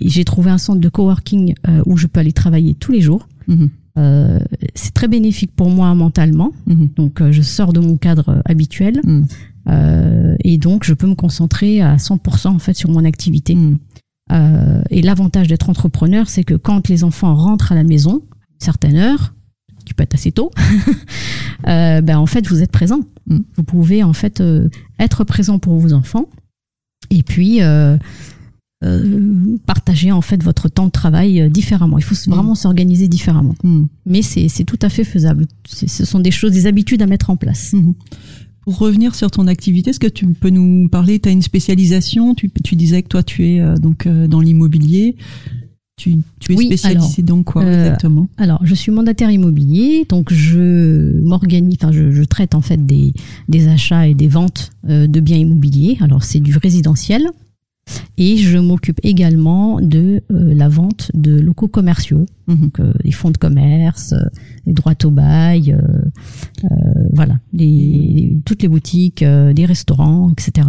et 0.00 0.08
j'ai 0.08 0.24
trouvé 0.24 0.50
un 0.50 0.58
centre 0.58 0.80
de 0.80 0.88
coworking 0.88 1.54
euh, 1.68 1.82
où 1.86 1.96
je 1.96 2.06
peux 2.08 2.20
aller 2.20 2.32
travailler 2.32 2.74
tous 2.74 2.92
les 2.92 3.00
jours. 3.00 3.28
Mhm. 3.48 3.70
Euh, 3.98 4.38
c'est 4.74 4.94
très 4.94 5.06
bénéfique 5.06 5.50
pour 5.54 5.68
moi 5.68 5.94
mentalement. 5.94 6.52
Donc, 6.96 7.22
je 7.30 7.42
sors 7.42 7.72
de 7.74 7.80
mon 7.80 7.96
cadre 7.98 8.40
habituel 8.46 9.00
Hmm. 9.04 9.24
Euh, 9.68 10.34
et 10.44 10.58
donc 10.58 10.84
je 10.84 10.94
peux 10.94 11.06
me 11.06 11.14
concentrer 11.14 11.80
à 11.82 11.96
100% 11.96 12.48
en 12.48 12.58
fait 12.58 12.74
sur 12.74 12.90
mon 12.90 13.04
activité. 13.04 13.54
Hmm. 13.54 13.78
Euh, 14.30 14.82
et 14.90 15.02
l'avantage 15.02 15.48
d'être 15.48 15.68
entrepreneur, 15.68 16.28
c'est 16.28 16.44
que 16.44 16.54
quand 16.54 16.88
les 16.88 17.04
enfants 17.04 17.34
rentrent 17.34 17.72
à 17.72 17.74
la 17.74 17.84
maison, 17.84 18.16
à 18.32 18.36
une 18.50 18.60
certaine 18.60 18.96
heure, 18.96 19.34
qui 19.84 19.94
peut 19.94 20.04
être 20.04 20.14
assez 20.14 20.30
tôt, 20.32 20.50
euh, 21.68 22.00
ben 22.00 22.18
en 22.18 22.26
fait 22.26 22.46
vous 22.46 22.62
êtes 22.62 22.70
présent. 22.72 23.00
Mm. 23.26 23.38
Vous 23.56 23.62
pouvez 23.64 24.02
en 24.04 24.12
fait 24.12 24.42
être 24.98 25.24
présent 25.24 25.58
pour 25.58 25.78
vos 25.78 25.92
enfants 25.92 26.26
et 27.10 27.22
puis 27.22 27.60
partager 29.66 30.10
en 30.12 30.22
fait 30.22 30.42
votre 30.42 30.68
temps 30.68 30.86
de 30.86 30.90
travail 30.90 31.48
différemment. 31.50 31.98
Il 31.98 32.04
faut 32.04 32.14
s- 32.14 32.26
Mm. 32.26 32.32
vraiment 32.32 32.54
s'organiser 32.54 33.06
différemment. 33.08 33.54
Hmm. 33.62 33.84
Mais 34.06 34.22
c'est 34.22 34.64
tout 34.64 34.78
à 34.82 34.88
fait 34.88 35.04
faisable. 35.04 35.46
Ce 35.66 36.04
sont 36.04 36.20
des 36.20 36.30
choses, 36.30 36.52
des 36.52 36.66
habitudes 36.66 37.02
à 37.02 37.06
mettre 37.06 37.30
en 37.30 37.36
place. 37.36 37.74
Pour 38.62 38.78
revenir 38.78 39.14
sur 39.14 39.30
ton 39.30 39.48
activité, 39.48 39.90
est-ce 39.90 39.98
que 40.00 40.06
tu 40.06 40.26
peux 40.26 40.50
nous 40.50 40.88
parler 40.88 41.18
Tu 41.18 41.28
as 41.28 41.32
une 41.32 41.42
spécialisation? 41.42 42.34
Tu, 42.34 42.50
tu 42.62 42.76
disais 42.76 43.02
que 43.02 43.08
toi, 43.08 43.22
tu 43.22 43.44
es 43.46 43.60
euh, 43.60 43.76
donc 43.76 44.06
euh, 44.06 44.28
dans 44.28 44.40
l'immobilier. 44.40 45.16
Tu, 45.96 46.18
tu 46.40 46.52
es 46.52 46.56
Oui, 46.56 46.66
spécialisé 46.66 47.22
dans 47.22 47.42
quoi 47.42 47.64
euh, 47.64 47.84
exactement? 47.84 48.28
Alors, 48.36 48.60
je 48.64 48.74
suis 48.74 48.92
mandataire 48.92 49.30
immobilier, 49.30 50.06
donc 50.08 50.32
je 50.32 51.12
m'organise, 51.22 51.76
enfin, 51.80 51.92
je, 51.92 52.12
je 52.12 52.22
traite 52.22 52.54
en 52.54 52.60
fait 52.60 52.86
des, 52.86 53.12
des 53.48 53.68
achats 53.68 54.06
et 54.06 54.14
des 54.14 54.28
ventes 54.28 54.70
de 54.88 55.20
biens 55.20 55.36
immobiliers. 55.38 55.98
Alors, 56.00 56.22
c'est 56.22 56.40
du 56.40 56.56
résidentiel. 56.56 57.28
Et 58.18 58.36
je 58.36 58.58
m'occupe 58.58 59.00
également 59.02 59.80
de 59.80 60.22
euh, 60.30 60.54
la 60.54 60.68
vente 60.68 61.10
de 61.14 61.38
locaux 61.40 61.68
commerciaux, 61.68 62.26
Mhm. 62.48 62.56
donc 62.56 62.80
euh, 62.80 62.92
les 63.04 63.12
fonds 63.12 63.30
de 63.30 63.36
commerce, 63.38 64.12
euh, 64.14 64.24
les 64.66 64.72
droits 64.72 64.94
au 65.04 65.10
bail, 65.10 65.72
euh, 65.72 65.78
euh, 66.64 66.68
voilà, 67.12 67.38
les, 67.52 68.40
toutes 68.44 68.62
les 68.62 68.68
boutiques, 68.68 69.22
des 69.24 69.64
restaurants, 69.64 70.30
etc. 70.30 70.66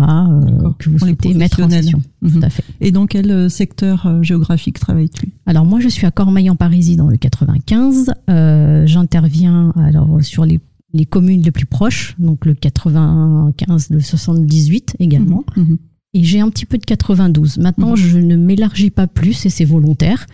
que 0.78 0.90
vous 0.90 1.00
souhaitez 1.00 1.34
mettre 1.34 1.62
en 1.64 1.70
station. 1.70 2.02
Mhm. 2.22 2.32
Tout 2.32 2.40
à 2.44 2.50
fait. 2.50 2.64
Et 2.80 2.92
dans 2.92 3.08
quel 3.08 3.50
secteur 3.50 4.24
géographique 4.24 4.80
travailles-tu? 4.80 5.30
Alors 5.48 5.66
moi 5.66 5.80
je 5.80 5.88
suis 5.90 6.06
à 6.06 6.12
Cormeil 6.12 6.50
en 6.50 6.56
Parisis 6.56 6.96
dans 6.98 7.08
le 7.10 7.18
95. 7.18 8.14
Euh, 8.30 8.86
J'interviens 8.86 9.74
alors 9.76 10.24
sur 10.24 10.46
les, 10.46 10.60
les 10.94 11.06
communes 11.06 11.42
les 11.42 11.52
plus 11.52 11.66
proches, 11.66 12.16
donc 12.20 12.46
le 12.46 12.54
95, 12.54 13.90
le 13.90 14.00
78 14.00 14.96
également. 15.00 15.44
Mhm. 15.58 15.64
Mhm. 15.64 15.78
Et 16.16 16.24
j'ai 16.24 16.40
un 16.40 16.50
petit 16.50 16.66
peu 16.66 16.78
de 16.78 16.86
92. 16.86 17.58
Maintenant 17.58 17.92
Mhm. 17.92 17.96
je 17.96 18.18
ne 18.20 18.36
m'élargis 18.36 18.92
pas 18.92 19.08
plus 19.08 19.46
et 19.46 19.50
c'est 19.50 19.66
volontaire 19.66 20.26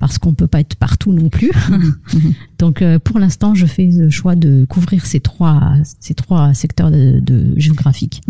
parce 0.00 0.18
qu'on 0.18 0.34
peut 0.34 0.46
pas 0.46 0.60
être 0.60 0.76
partout 0.76 1.12
non 1.12 1.28
plus. 1.28 1.50
Mhm. 1.70 1.94
Mhm. 2.14 2.32
Donc 2.58 2.82
euh, 2.82 2.98
pour 2.98 3.18
l'instant 3.18 3.54
je 3.54 3.66
fais 3.66 3.86
le 3.86 4.10
choix 4.10 4.36
de 4.36 4.64
couvrir 4.68 5.06
ces 5.06 5.20
trois 5.20 5.74
ces 6.00 6.14
trois 6.14 6.54
secteurs 6.54 6.90
de, 6.90 7.20
de 7.20 7.52
géographiques. 7.56 8.20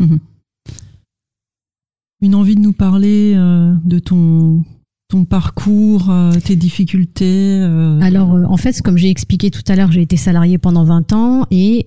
Une 2.23 2.35
envie 2.35 2.55
de 2.55 2.61
nous 2.61 2.73
parler 2.73 3.35
euh, 3.37 3.75
de 3.85 3.99
ton 3.99 4.62
ton 5.11 5.27
parcours, 5.27 6.09
euh, 6.11 6.33
tes 6.43 6.57
difficultés. 6.57 7.61
euh, 7.61 8.01
Alors, 8.01 8.35
euh, 8.35 8.45
en 8.49 8.57
fait, 8.57 8.81
comme 8.81 8.97
j'ai 8.97 9.11
expliqué 9.11 9.51
tout 9.51 9.61
à 9.69 9.77
l'heure, 9.77 9.93
j'ai 9.93 10.01
été 10.01 10.17
salarié 10.17 10.57
pendant 10.57 10.83
20 10.85 11.12
ans 11.12 11.47
et 11.51 11.87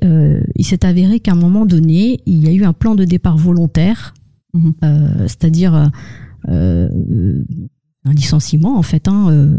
il 0.56 0.64
s'est 0.66 0.86
avéré 0.86 1.20
qu'à 1.20 1.32
un 1.32 1.36
moment 1.36 1.66
donné, 1.66 2.22
il 2.28 2.44
y 2.44 2.48
a 2.48 2.52
eu 2.54 2.64
un 2.64 2.74
plan 2.74 2.94
de 2.94 3.04
départ 3.06 3.36
volontaire, 3.36 4.14
Mhm. 4.58 4.74
euh, 4.84 5.28
c'est-à-dire 5.28 5.76
euh, 5.76 5.88
euh, 6.50 7.44
un 8.06 8.14
licenciement, 8.14 8.78
en 8.78 8.84
fait. 8.84 9.08
Hein, 9.08 9.54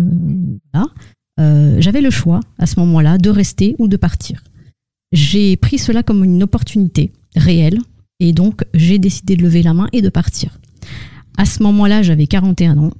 J'avais 1.78 2.00
le 2.00 2.10
choix 2.10 2.40
à 2.58 2.66
ce 2.66 2.80
moment-là 2.80 3.18
de 3.18 3.30
rester 3.30 3.76
ou 3.78 3.88
de 3.88 3.96
partir. 3.96 4.42
J'ai 5.12 5.56
pris 5.56 5.78
cela 5.78 6.02
comme 6.02 6.24
une 6.24 6.42
opportunité 6.42 7.12
réelle 7.36 7.78
et 8.20 8.32
donc 8.32 8.64
j'ai 8.74 8.98
décidé 8.98 9.36
de 9.36 9.42
lever 9.42 9.62
la 9.62 9.74
main 9.74 9.88
et 9.92 10.02
de 10.02 10.08
partir. 10.08 10.58
À 11.36 11.44
ce 11.44 11.62
moment-là, 11.62 12.02
j'avais 12.02 12.26
41 12.26 12.78
ans. 12.78 12.92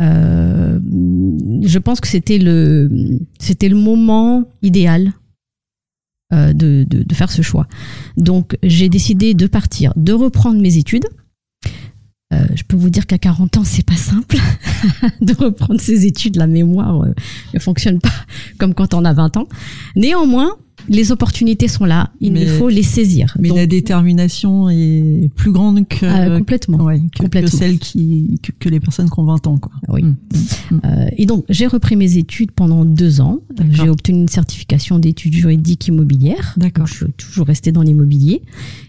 Je 0.00 1.78
pense 1.78 2.00
que 2.00 2.08
c'était 2.08 2.38
le 2.38 2.90
c'était 3.38 3.68
le 3.68 3.76
moment 3.76 4.44
idéal 4.62 5.12
de, 6.32 6.84
de 6.84 7.14
faire 7.14 7.30
ce 7.30 7.42
choix. 7.42 7.68
Donc 8.16 8.58
j'ai 8.62 8.88
décidé 8.88 9.34
de 9.34 9.46
partir, 9.46 9.92
de 9.96 10.12
reprendre 10.12 10.60
mes 10.60 10.76
études. 10.76 11.06
Euh, 12.32 12.46
je 12.54 12.62
peux 12.66 12.76
vous 12.76 12.90
dire 12.90 13.06
qu'à 13.06 13.18
40 13.18 13.58
ans, 13.58 13.64
c'est 13.64 13.84
pas 13.84 13.96
simple 13.96 14.36
de 15.20 15.34
reprendre 15.34 15.80
ses 15.80 16.06
études. 16.06 16.36
La 16.36 16.46
mémoire 16.46 17.02
euh, 17.02 17.12
ne 17.52 17.58
fonctionne 17.58 18.00
pas 18.00 18.12
comme 18.58 18.74
quand 18.74 18.94
on 18.94 19.04
a 19.04 19.12
20 19.12 19.36
ans. 19.36 19.46
Néanmoins, 19.94 20.52
les 20.88 21.12
opportunités 21.12 21.68
sont 21.68 21.84
là. 21.84 22.10
Il 22.20 22.32
Mais- 22.32 22.46
faut 22.46 22.68
les 22.70 22.82
saisir. 22.82 23.34
Mais 23.38 23.48
Donc, 23.48 23.58
la 23.58 23.66
détermination 23.66 24.68
est 24.70 25.30
plus 25.36 25.52
grande 25.52 25.86
que, 25.86 26.04
euh, 26.04 26.38
complètement. 26.38 26.78
ouais, 26.84 27.00
que, 27.14 27.46
celle 27.46 27.78
qui 27.78 28.38
que, 28.42 28.52
que 28.58 28.68
les 28.68 28.80
personnes 28.80 29.08
qui 29.08 29.18
ont 29.20 29.24
20 29.24 29.46
ans. 29.46 29.58
Quoi. 29.58 29.72
Oui. 29.88 30.02
Mm. 30.02 30.14
Euh, 30.84 31.06
et 31.16 31.26
donc, 31.26 31.44
j'ai 31.50 31.66
repris 31.66 31.94
mes 31.94 32.16
études 32.16 32.50
pendant 32.52 32.84
deux 32.84 33.20
ans. 33.20 33.40
J'ai 33.70 33.88
obtenu 33.88 34.18
une 34.20 34.28
certification 34.28 34.98
d'études 34.98 35.34
juridiques 35.34 35.86
immobilières. 35.88 36.54
D'accord. 36.56 36.86
Je 36.86 36.94
suis 36.94 37.12
toujours 37.16 37.46
restée 37.46 37.70
dans 37.70 37.82
l'immobilier. 37.82 38.42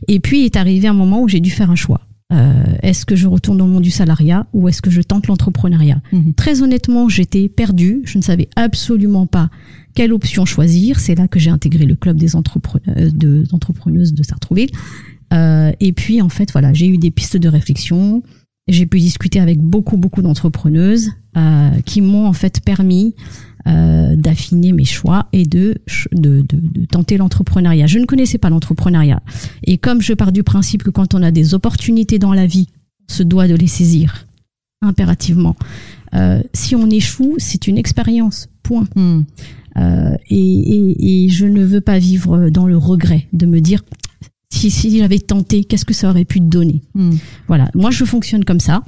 Et 0.08 0.20
puis 0.20 0.46
est 0.46 0.56
arrivé 0.56 0.88
un 0.88 0.94
moment 0.94 1.22
où 1.22 1.28
j'ai 1.28 1.42
dû 1.42 1.50
faire 1.52 1.70
un 1.70 1.76
choix. 1.76 2.02
Euh, 2.34 2.64
est-ce 2.82 3.06
que 3.06 3.16
je 3.16 3.28
retourne 3.28 3.58
dans 3.60 3.68
le 3.68 3.72
monde 3.72 3.84
du 3.84 3.92
salariat 3.92 4.48
ou 4.52 4.68
est-ce 4.68 4.82
que 4.82 4.90
je 4.90 5.02
tente 5.02 5.28
l'entrepreneuriat? 5.28 6.02
Mhm. 6.12 6.34
Très 6.34 6.62
honnêtement, 6.62 7.08
j'étais 7.08 7.50
perdue. 7.50 8.02
Je 8.06 8.18
ne 8.18 8.24
savais 8.24 8.50
absolument 8.56 9.28
pas 9.28 9.50
quelle 9.94 10.12
option 10.12 10.46
choisir. 10.46 11.00
C'est 11.00 11.16
là 11.16 11.28
que 11.28 11.40
j'ai 11.40 11.52
intégré 11.52 11.86
le 11.86 11.96
club 11.96 12.18
des 12.18 12.36
entrepreneurs, 12.36 13.12
de, 13.14 13.44
entrepreneuses 13.52 14.14
de 14.14 14.24
Sartrouville. 14.24 14.72
Euh, 15.34 15.72
et 15.80 15.94
puis 15.94 16.22
en 16.22 16.30
fait, 16.30 16.52
voilà, 16.52 16.74
j'ai 16.74 16.88
eu 16.88 16.98
des 16.98 17.12
pistes 17.12 17.38
de 17.38 17.48
réflexion. 17.48 18.24
J'ai 18.68 18.88
pu 18.88 19.00
discuter 19.00 19.40
avec 19.40 19.60
beaucoup 19.60 19.98
beaucoup 19.98 20.24
d'entrepreneuses 20.24 21.12
euh, 21.38 21.70
qui 21.86 22.02
m'ont 22.02 22.26
en 22.26 22.34
fait 22.34 22.62
permis 22.62 23.14
euh, 23.68 24.16
d'affiner 24.16 24.72
mes 24.72 24.86
choix 24.86 25.28
et 25.34 25.46
de, 25.46 25.76
de, 26.12 26.42
de, 26.42 26.58
de 26.60 26.86
tenter 26.86 27.18
l'entrepreneuriat. 27.18 27.88
Je 27.88 28.00
ne 28.00 28.06
connaissais 28.06 28.38
pas 28.38 28.50
l'entrepreneuriat. 28.50 29.22
Et 29.64 29.78
comme 29.78 30.02
je 30.02 30.14
pars 30.14 30.32
du 30.32 30.44
principe 30.44 30.84
que 30.84 30.90
quand 30.90 31.14
on 31.14 31.24
a 31.24 31.32
des 31.32 31.54
opportunités 31.54 32.20
dans 32.20 32.34
la 32.34 32.46
vie, 32.46 32.68
on 33.10 33.14
se 33.14 33.24
doit 33.24 33.48
de 33.48 33.56
les 33.56 33.68
saisir 33.68 34.28
impérativement. 34.82 35.56
Euh, 36.14 36.42
si 36.54 36.76
on 36.76 36.90
échoue, 36.90 37.36
c'est 37.38 37.68
une 37.68 37.78
expérience. 37.78 38.50
Point. 38.64 38.88
Mm. 38.96 39.22
Euh, 39.78 40.16
et, 40.30 40.38
et, 40.38 41.26
et 41.26 41.30
je 41.30 41.46
ne 41.46 41.64
veux 41.64 41.82
pas 41.82 42.00
vivre 42.00 42.50
dans 42.50 42.66
le 42.66 42.78
regret 42.78 43.28
de 43.34 43.46
me 43.46 43.60
dire 43.60 43.84
si, 44.50 44.72
si 44.72 44.98
j'avais 44.98 45.20
tenté, 45.20 45.66
qu'est-ce 45.66 45.86
que 45.86 45.94
ça 45.94 46.10
aurait 46.10 46.24
pu 46.24 46.40
te 46.40 46.46
donner? 46.46 46.82
Mm. 46.94 47.16
Voilà, 47.48 47.70
moi 47.74 47.92
je 47.92 48.06
fonctionne 48.06 48.46
comme 48.46 48.62
ça. 48.62 48.84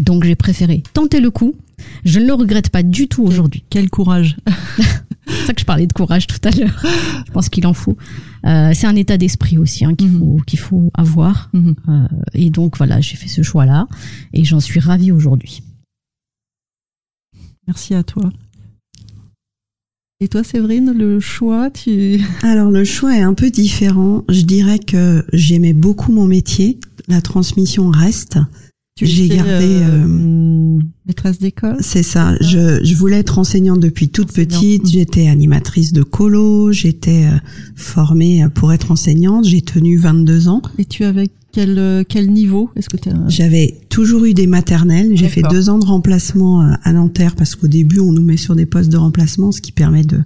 Donc 0.00 0.24
j'ai 0.24 0.36
préféré 0.36 0.82
tenter 0.94 1.20
le 1.20 1.30
coup 1.30 1.54
Je 2.04 2.18
ne 2.20 2.26
le 2.26 2.34
regrette 2.34 2.70
pas 2.70 2.82
du 2.82 3.08
tout 3.08 3.22
aujourd'hui. 3.22 3.64
Quel 3.70 3.90
courage. 3.90 4.36
c'est 5.26 5.46
ça 5.46 5.52
que 5.54 5.60
je 5.60 5.64
parlais 5.64 5.86
de 5.86 5.92
courage 5.92 6.26
tout 6.26 6.40
à 6.44 6.50
l'heure. 6.50 6.82
Je 7.26 7.30
pense 7.32 7.48
qu'il 7.48 7.66
en 7.66 7.74
faut. 7.74 7.96
Euh, 8.44 8.72
c'est 8.74 8.86
un 8.86 8.96
état 8.96 9.16
d'esprit 9.18 9.58
aussi 9.58 9.84
hein, 9.84 9.94
qu'il 9.94 10.08
Mhm. 10.10 10.18
faut 10.18 10.40
qu'il 10.46 10.58
faut 10.58 10.90
avoir. 10.94 11.50
Mhm. 11.52 11.74
Euh, 11.88 12.08
et 12.34 12.50
donc 12.50 12.76
voilà, 12.76 13.00
j'ai 13.00 13.16
fait 13.16 13.28
ce 13.28 13.42
choix-là 13.42 13.86
et 14.32 14.44
j'en 14.44 14.60
suis 14.60 14.80
ravie 14.80 15.12
aujourd'hui. 15.12 15.62
Merci 17.66 17.94
à 17.94 18.02
toi. 18.02 18.30
Et 20.20 20.28
toi, 20.28 20.44
Séverine, 20.44 20.92
le 20.92 21.18
choix, 21.18 21.70
tu... 21.70 22.20
Alors 22.42 22.70
le 22.70 22.84
choix 22.84 23.16
est 23.16 23.22
un 23.22 23.34
peu 23.34 23.50
différent. 23.50 24.22
Je 24.28 24.42
dirais 24.42 24.78
que 24.78 25.24
j'aimais 25.32 25.72
beaucoup 25.72 26.12
mon 26.12 26.26
métier. 26.26 26.78
La 27.08 27.20
transmission 27.20 27.90
reste. 27.90 28.38
J'ai 29.00 29.28
gardé, 29.28 29.80
euh, 29.82 30.78
maîtresse 31.06 31.38
d'école? 31.38 31.76
C'est 31.80 32.02
ça. 32.02 32.36
Je, 32.40 32.84
je 32.84 32.94
voulais 32.94 33.18
être 33.18 33.38
enseignante 33.38 33.80
depuis 33.80 34.08
toute 34.08 34.32
petite. 34.32 34.86
J'étais 34.88 35.28
animatrice 35.28 35.92
de 35.92 36.02
colo. 36.02 36.72
J'étais 36.72 37.24
euh, 37.24 37.36
formée 37.74 38.46
pour 38.54 38.72
être 38.72 38.90
enseignante. 38.90 39.46
J'ai 39.46 39.62
tenu 39.62 39.96
22 39.96 40.48
ans. 40.48 40.62
Et 40.78 40.84
tu 40.84 41.04
avais 41.04 41.30
quel, 41.52 41.78
euh, 41.78 42.02
quel 42.06 42.32
niveau? 42.32 42.70
Est-ce 42.76 42.88
que 42.88 42.96
as... 43.10 43.28
J'avais 43.28 43.78
toujours 43.90 44.24
eu 44.24 44.32
des 44.32 44.46
maternelles. 44.46 45.14
J'ai 45.14 45.28
fait 45.28 45.42
deux 45.42 45.68
ans 45.68 45.78
de 45.78 45.84
remplacement 45.84 46.62
euh, 46.62 46.72
à 46.82 46.92
Nanterre 46.94 47.36
parce 47.36 47.54
qu'au 47.54 47.68
début, 47.68 48.00
on 48.00 48.10
nous 48.10 48.22
met 48.22 48.38
sur 48.38 48.56
des 48.56 48.66
postes 48.66 48.90
de 48.90 48.96
remplacement, 48.96 49.52
ce 49.52 49.60
qui 49.60 49.70
permet 49.70 50.02
de 50.02 50.20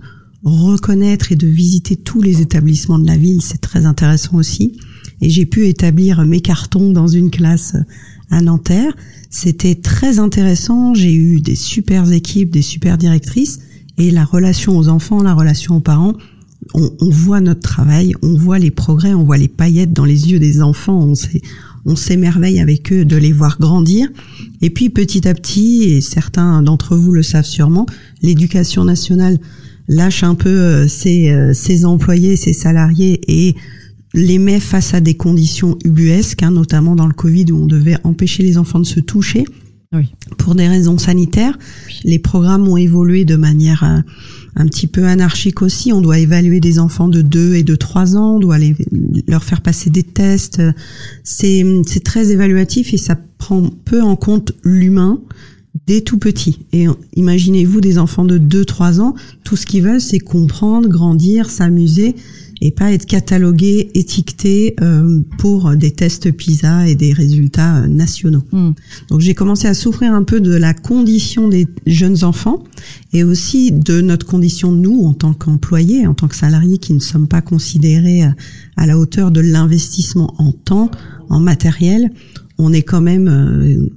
reconnaître 0.44 1.32
et 1.32 1.36
de 1.36 1.48
visiter 1.48 1.96
tous 1.96 2.22
les 2.22 2.40
établissements 2.40 3.00
de 3.00 3.06
la 3.06 3.16
ville. 3.16 3.42
C'est 3.42 3.60
très 3.60 3.86
intéressant 3.86 4.36
aussi. 4.36 4.78
Et 5.20 5.28
j'ai 5.28 5.46
pu 5.46 5.66
établir 5.66 6.24
mes 6.24 6.40
cartons 6.40 6.92
dans 6.92 7.08
une 7.08 7.30
classe 7.30 7.74
euh, 7.74 7.80
à 8.30 8.40
Nanterre. 8.40 8.94
C'était 9.30 9.74
très 9.74 10.18
intéressant. 10.18 10.94
J'ai 10.94 11.14
eu 11.14 11.40
des 11.40 11.56
super 11.56 12.10
équipes, 12.10 12.50
des 12.50 12.62
super 12.62 12.98
directrices. 12.98 13.60
Et 13.98 14.10
la 14.10 14.24
relation 14.24 14.76
aux 14.76 14.88
enfants, 14.88 15.22
la 15.22 15.34
relation 15.34 15.76
aux 15.76 15.80
parents, 15.80 16.14
on, 16.74 16.90
on 17.00 17.10
voit 17.10 17.40
notre 17.40 17.60
travail, 17.60 18.14
on 18.22 18.34
voit 18.34 18.58
les 18.58 18.70
progrès, 18.70 19.14
on 19.14 19.24
voit 19.24 19.38
les 19.38 19.48
paillettes 19.48 19.92
dans 19.92 20.04
les 20.04 20.30
yeux 20.30 20.38
des 20.38 20.60
enfants, 20.60 20.98
on 20.98 21.14
on 21.86 21.94
s'émerveille 21.94 22.60
avec 22.60 22.92
eux 22.92 23.04
de 23.04 23.16
les 23.16 23.32
voir 23.32 23.58
grandir. 23.58 24.08
Et 24.60 24.70
puis 24.70 24.90
petit 24.90 25.26
à 25.26 25.34
petit, 25.34 25.84
et 25.84 26.00
certains 26.00 26.62
d'entre 26.62 26.96
vous 26.96 27.12
le 27.12 27.22
savent 27.22 27.46
sûrement, 27.46 27.86
l'éducation 28.22 28.84
nationale 28.84 29.38
lâche 29.88 30.24
un 30.24 30.34
peu 30.34 30.48
euh, 30.48 30.88
ses, 30.88 31.30
euh, 31.30 31.54
ses 31.54 31.84
employés, 31.84 32.34
ses 32.34 32.52
salariés 32.52 33.20
et 33.28 33.54
les 34.16 34.38
met 34.38 34.60
face 34.60 34.94
à 34.94 35.00
des 35.00 35.14
conditions 35.14 35.78
ubuesques, 35.84 36.42
hein, 36.42 36.50
notamment 36.50 36.96
dans 36.96 37.06
le 37.06 37.12
Covid 37.12 37.52
où 37.52 37.62
on 37.62 37.66
devait 37.66 37.98
empêcher 38.02 38.42
les 38.42 38.56
enfants 38.56 38.80
de 38.80 38.86
se 38.86 38.98
toucher 38.98 39.44
Oui. 39.92 40.14
pour 40.38 40.54
des 40.54 40.66
raisons 40.66 40.96
sanitaires. 40.96 41.56
Les 42.02 42.18
programmes 42.18 42.66
ont 42.66 42.78
évolué 42.78 43.26
de 43.26 43.36
manière 43.36 43.84
euh, 43.84 44.00
un 44.56 44.66
petit 44.66 44.86
peu 44.86 45.04
anarchique 45.04 45.60
aussi. 45.60 45.92
On 45.92 46.00
doit 46.00 46.18
évaluer 46.18 46.60
des 46.60 46.78
enfants 46.78 47.08
de 47.08 47.20
2 47.20 47.56
et 47.56 47.62
de 47.62 47.76
3 47.76 48.16
ans, 48.16 48.36
on 48.36 48.38
doit 48.40 48.56
les, 48.56 48.74
leur 49.28 49.44
faire 49.44 49.60
passer 49.60 49.90
des 49.90 50.02
tests. 50.02 50.62
C'est 51.22 51.64
c'est 51.86 52.02
très 52.02 52.32
évaluatif 52.32 52.94
et 52.94 52.98
ça 52.98 53.16
prend 53.36 53.68
peu 53.84 54.00
en 54.00 54.16
compte 54.16 54.52
l'humain 54.64 55.20
dès 55.86 56.00
tout 56.00 56.18
petit. 56.18 56.60
Et 56.72 56.86
imaginez-vous 57.16 57.82
des 57.82 57.98
enfants 57.98 58.24
de 58.24 58.38
2-3 58.38 59.00
ans, 59.00 59.14
tout 59.44 59.56
ce 59.56 59.66
qu'ils 59.66 59.82
veulent 59.82 60.00
c'est 60.00 60.20
comprendre, 60.20 60.88
grandir, 60.88 61.50
s'amuser 61.50 62.16
et 62.60 62.70
pas 62.70 62.92
être 62.92 63.06
catalogués, 63.06 63.90
étiquetés 63.94 64.74
euh, 64.80 65.20
pour 65.38 65.76
des 65.76 65.90
tests 65.90 66.30
PISA 66.32 66.88
et 66.88 66.94
des 66.94 67.12
résultats 67.12 67.78
euh, 67.78 67.86
nationaux. 67.86 68.42
Hmm. 68.52 68.72
Donc 69.10 69.20
j'ai 69.20 69.34
commencé 69.34 69.68
à 69.68 69.74
souffrir 69.74 70.12
un 70.12 70.22
peu 70.22 70.40
de 70.40 70.54
la 70.54 70.72
condition 70.74 71.48
des 71.48 71.66
jeunes 71.86 72.24
enfants 72.24 72.64
et 73.12 73.24
aussi 73.24 73.72
de 73.72 74.00
notre 74.00 74.26
condition 74.26 74.72
nous 74.72 75.04
en 75.04 75.12
tant 75.12 75.32
qu'employés, 75.34 76.06
en 76.06 76.14
tant 76.14 76.28
que 76.28 76.36
salariés 76.36 76.78
qui 76.78 76.92
ne 76.94 77.00
sommes 77.00 77.28
pas 77.28 77.42
considérés 77.42 78.22
à- 78.22 78.34
à 78.76 78.86
la 78.86 78.98
hauteur 78.98 79.30
de 79.30 79.40
l'investissement 79.40 80.34
en 80.38 80.52
temps, 80.52 80.90
en 81.28 81.40
matériel. 81.40 82.10
On 82.58 82.72
est 82.72 82.82
quand 82.82 83.00
même 83.02 83.28
euh, 83.28 83.90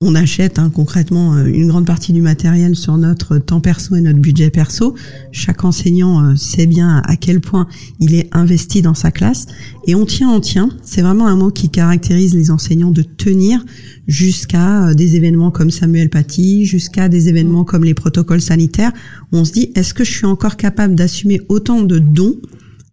on 0.00 0.14
achète 0.14 0.60
hein, 0.60 0.70
concrètement 0.72 1.34
euh, 1.34 1.46
une 1.46 1.66
grande 1.66 1.84
partie 1.84 2.12
du 2.12 2.22
matériel 2.22 2.76
sur 2.76 2.96
notre 2.96 3.38
temps 3.38 3.60
perso 3.60 3.96
et 3.96 4.00
notre 4.00 4.20
budget 4.20 4.48
perso. 4.48 4.94
Chaque 5.32 5.64
enseignant 5.64 6.24
euh, 6.24 6.36
sait 6.36 6.66
bien 6.66 7.02
à 7.04 7.16
quel 7.16 7.40
point 7.40 7.66
il 7.98 8.14
est 8.14 8.28
investi 8.30 8.80
dans 8.80 8.94
sa 8.94 9.10
classe 9.10 9.46
et 9.88 9.96
on 9.96 10.06
tient, 10.06 10.30
on 10.30 10.38
tient. 10.38 10.68
C'est 10.84 11.02
vraiment 11.02 11.26
un 11.26 11.34
mot 11.34 11.50
qui 11.50 11.68
caractérise 11.68 12.32
les 12.36 12.52
enseignants 12.52 12.92
de 12.92 13.02
tenir 13.02 13.64
jusqu'à 14.06 14.86
euh, 14.86 14.94
des 14.94 15.16
événements 15.16 15.50
comme 15.50 15.72
Samuel 15.72 16.10
Paty, 16.10 16.64
jusqu'à 16.64 17.08
des 17.08 17.28
événements 17.28 17.64
comme 17.64 17.82
les 17.82 17.94
protocoles 17.94 18.40
sanitaires. 18.40 18.92
On 19.32 19.44
se 19.44 19.50
dit 19.50 19.72
est-ce 19.74 19.94
que 19.94 20.04
je 20.04 20.12
suis 20.12 20.26
encore 20.26 20.56
capable 20.56 20.94
d'assumer 20.94 21.40
autant 21.48 21.82
de 21.82 21.98
dons 21.98 22.36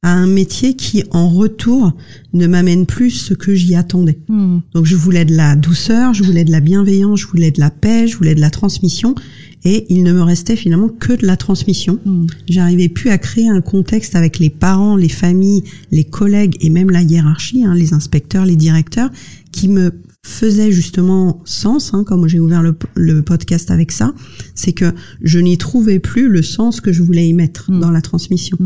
à 0.05 0.13
un 0.13 0.27
métier 0.27 0.75
qui 0.75 1.03
en 1.09 1.27
retour 1.27 1.91
ne 2.33 2.45
m'amène 2.45 2.85
plus 2.85 3.09
ce 3.09 3.33
que 3.33 3.55
j'y 3.55 3.73
attendais. 3.73 4.19
Hmm. 4.27 4.59
Donc 4.75 4.85
je 4.85 4.95
voulais 4.95 5.25
de 5.25 5.35
la 5.35 5.55
douceur, 5.55 6.13
je 6.13 6.23
voulais 6.23 6.45
de 6.45 6.51
la 6.51 6.59
bienveillance, 6.59 7.21
je 7.21 7.25
voulais 7.25 7.49
de 7.49 7.59
la 7.59 7.71
paix, 7.71 8.05
je 8.07 8.15
voulais 8.15 8.35
de 8.35 8.39
la 8.39 8.51
transmission, 8.51 9.15
et 9.63 9.87
il 9.89 10.03
ne 10.03 10.13
me 10.13 10.21
restait 10.21 10.55
finalement 10.55 10.89
que 10.89 11.13
de 11.13 11.25
la 11.25 11.37
transmission. 11.37 11.99
Hmm. 12.05 12.27
J'arrivais 12.47 12.87
plus 12.87 13.09
à 13.09 13.17
créer 13.17 13.49
un 13.49 13.61
contexte 13.61 14.15
avec 14.15 14.37
les 14.37 14.51
parents, 14.51 14.95
les 14.95 15.09
familles, 15.09 15.63
les 15.91 16.03
collègues 16.03 16.55
et 16.61 16.69
même 16.69 16.91
la 16.91 17.01
hiérarchie, 17.01 17.65
hein, 17.65 17.73
les 17.73 17.93
inspecteurs, 17.95 18.45
les 18.45 18.55
directeurs, 18.55 19.09
qui 19.51 19.67
me 19.69 19.91
faisait 20.23 20.71
justement 20.71 21.41
sens, 21.45 21.95
hein, 21.95 22.03
comme 22.03 22.27
j'ai 22.27 22.39
ouvert 22.39 22.61
le, 22.61 22.77
le 22.95 23.23
podcast 23.23 23.71
avec 23.71 23.91
ça, 23.91 24.13
c'est 24.53 24.73
que 24.73 24.93
je 25.23 25.39
n'y 25.39 25.57
trouvais 25.57 25.97
plus 25.97 26.29
le 26.29 26.43
sens 26.43 26.79
que 26.79 26.91
je 26.91 27.01
voulais 27.01 27.27
y 27.27 27.33
mettre 27.33 27.71
Mm. 27.71 27.79
dans 27.79 27.91
la 27.91 28.01
transmission. 28.01 28.57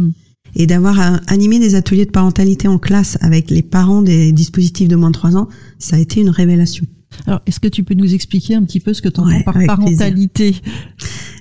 Et 0.55 0.67
d'avoir 0.67 0.99
euh, 0.99 1.17
animé 1.27 1.59
des 1.59 1.75
ateliers 1.75 2.05
de 2.05 2.11
parentalité 2.11 2.67
en 2.67 2.77
classe 2.77 3.17
avec 3.21 3.49
les 3.49 3.61
parents 3.61 4.01
des 4.01 4.31
dispositifs 4.31 4.87
de 4.87 4.95
moins 4.95 5.09
de 5.09 5.13
3 5.13 5.37
ans, 5.37 5.47
ça 5.77 5.95
a 5.95 5.99
été 5.99 6.21
une 6.21 6.29
révélation. 6.29 6.85
Alors, 7.27 7.41
est-ce 7.47 7.59
que 7.59 7.67
tu 7.67 7.83
peux 7.83 7.95
nous 7.95 8.13
expliquer 8.13 8.55
un 8.55 8.63
petit 8.63 8.79
peu 8.79 8.93
ce 8.93 9.01
que 9.01 9.09
tu 9.09 9.19
entends 9.19 9.29
Ouais, 9.29 9.43
par 9.43 9.55
parentalité? 9.65 10.55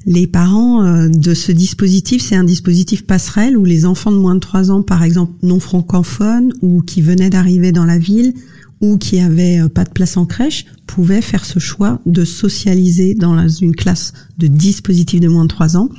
Les 0.07 0.27
parents 0.27 0.83
euh, 0.83 1.09
de 1.09 1.35
ce 1.35 1.53
dispositif, 1.53 2.23
c'est 2.23 2.37
un 2.37 2.45
dispositif 2.45 3.07
passerelle 3.07 3.57
où 3.57 3.65
les 3.65 3.85
enfants 3.85 4.11
de 4.11 4.17
moins 4.17 4.35
de 4.35 4.41
3 4.41 4.71
ans, 4.71 4.83
par 4.83 5.03
exemple 5.03 5.33
non 5.43 5.61
francophones 5.61 6.53
ou 6.63 6.83
qui 6.83 7.03
venaient 7.03 7.31
d'arriver 7.31 7.73
dans 7.73 7.85
la 7.85 7.99
ville 7.99 8.33
ou 8.81 8.97
qui 8.97 9.21
avaient 9.21 9.61
euh, 9.61 9.69
pas 9.69 9.85
de 9.85 9.91
place 9.91 10.17
en 10.17 10.25
crèche, 10.25 10.67
pouvaient 10.87 11.21
faire 11.21 11.45
ce 11.45 11.59
choix 11.59 12.01
de 12.07 12.25
socialiser 12.25 13.15
dans 13.15 13.47
une 13.49 13.75
classe 13.75 14.13
de 14.39 14.47
dispositifs 14.47 15.21
de 15.21 15.29
moins 15.29 15.45
de 15.45 15.49
3 15.49 15.77
ans 15.77 15.91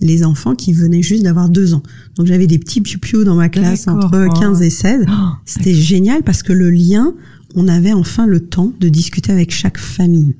les 0.00 0.24
enfants 0.24 0.54
qui 0.54 0.72
venaient 0.72 1.02
juste 1.02 1.22
d'avoir 1.22 1.48
2 1.48 1.74
ans. 1.74 1.82
Donc 2.16 2.26
j'avais 2.26 2.46
des 2.46 2.58
petits 2.58 2.80
piou 2.80 3.24
dans 3.24 3.36
ma 3.36 3.48
classe 3.48 3.86
entre 3.88 4.26
Oh. 4.28 4.32
15 4.40 4.62
et 4.62 4.70
16. 4.70 5.06
Oh, 5.08 5.12
C'était 5.44 5.74
génial 5.74 6.22
parce 6.22 6.42
que 6.42 6.52
le 6.52 6.70
lien, 6.70 7.14
on 7.54 7.68
avait 7.68 7.92
enfin 7.92 8.26
le 8.26 8.40
temps 8.40 8.72
de 8.80 8.88
discuter 8.88 9.32
avec 9.32 9.52
chaque 9.52 9.78
famille. 9.78 10.34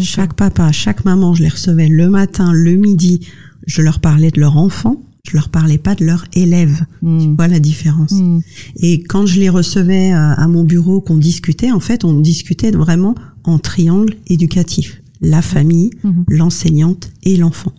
Chaque 0.00 0.34
papa, 0.34 0.72
chaque 0.72 1.04
maman, 1.04 1.34
je 1.34 1.42
les 1.42 1.48
recevais 1.48 1.88
le 1.88 2.08
matin, 2.08 2.52
le 2.52 2.72
midi, 2.74 3.20
je 3.66 3.80
leur 3.82 4.00
parlais 4.00 4.30
de 4.30 4.40
leur 4.40 4.56
enfant, 4.56 5.00
je 5.28 5.36
leur 5.36 5.48
parlais 5.50 5.78
pas 5.78 5.94
de 5.94 6.04
leur 6.04 6.24
élève. 6.34 6.84
Hmm. 7.02 7.34
Voilà 7.36 7.54
la 7.54 7.60
différence? 7.60 8.10
Hmm. 8.12 8.40
Et 8.76 9.02
quand 9.04 9.26
je 9.26 9.38
les 9.38 9.48
recevais 9.50 10.12
euh, 10.12 10.16
à 10.34 10.48
mon 10.48 10.64
bureau, 10.64 11.00
qu'on 11.00 11.16
discutait, 11.18 11.70
en 11.70 11.80
fait, 11.80 12.04
on 12.04 12.18
discutait 12.20 12.72
vraiment 12.72 13.14
en 13.44 13.58
triangle 13.58 14.14
éducatif. 14.26 15.00
La 15.20 15.42
famille, 15.42 15.90
Mhm. 16.02 16.24
l'enseignante 16.28 17.10
et 17.22 17.36
l'enfant. 17.36 17.72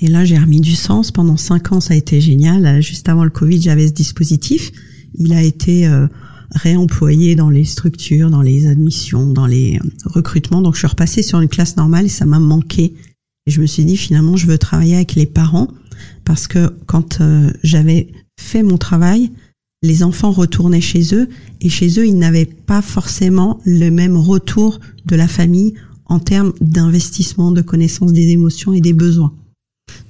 Et 0.00 0.08
là, 0.08 0.24
j'ai 0.24 0.38
remis 0.38 0.60
du 0.60 0.74
sens. 0.74 1.10
Pendant 1.10 1.36
cinq 1.36 1.72
ans, 1.72 1.80
ça 1.80 1.94
a 1.94 1.96
été 1.96 2.20
génial. 2.20 2.66
Euh, 2.66 2.80
Juste 2.80 3.08
avant 3.08 3.24
le 3.24 3.30
Covid, 3.30 3.60
j'avais 3.60 3.88
ce 3.88 3.92
dispositif. 3.92 4.72
Il 5.18 5.32
a 5.32 5.42
été 5.42 5.86
euh, 5.86 6.06
réemployé 6.52 7.34
dans 7.34 7.50
les 7.50 7.64
structures, 7.64 8.30
dans 8.30 8.42
les 8.42 8.66
admissions, 8.66 9.26
dans 9.26 9.46
les 9.46 9.76
euh, 9.76 9.88
recrutements. 10.04 10.62
Donc, 10.62 10.74
je 10.74 10.80
suis 10.80 10.88
repassée 10.88 11.22
sur 11.22 11.40
une 11.40 11.48
classe 11.48 11.76
normale 11.76 12.06
et 12.06 12.10
ça 12.10 12.26
m'a 12.26 12.38
manqué. 12.38 12.94
Et 13.46 13.50
je 13.50 13.60
me 13.60 13.66
suis 13.66 13.84
dit, 13.84 13.96
finalement, 13.96 14.36
je 14.36 14.46
veux 14.46 14.58
travailler 14.58 14.96
avec 14.96 15.14
les 15.14 15.26
parents 15.26 15.68
parce 16.24 16.46
que 16.46 16.72
quand 16.86 17.20
j'avais 17.62 18.12
fait 18.38 18.62
mon 18.62 18.78
travail, 18.78 19.30
les 19.82 20.02
enfants 20.02 20.30
retournaient 20.30 20.80
chez 20.80 21.14
eux 21.14 21.28
et 21.60 21.68
chez 21.68 21.98
eux, 21.98 22.06
ils 22.06 22.18
n'avaient 22.18 22.46
pas 22.46 22.82
forcément 22.82 23.60
le 23.64 23.90
même 23.90 24.16
retour 24.16 24.78
de 25.06 25.16
la 25.16 25.26
famille 25.28 25.74
en 26.04 26.18
termes 26.18 26.52
d'investissement, 26.60 27.50
de 27.50 27.62
connaissance 27.62 28.12
des 28.12 28.28
émotions 28.30 28.72
et 28.74 28.80
des 28.80 28.92
besoins. 28.92 29.32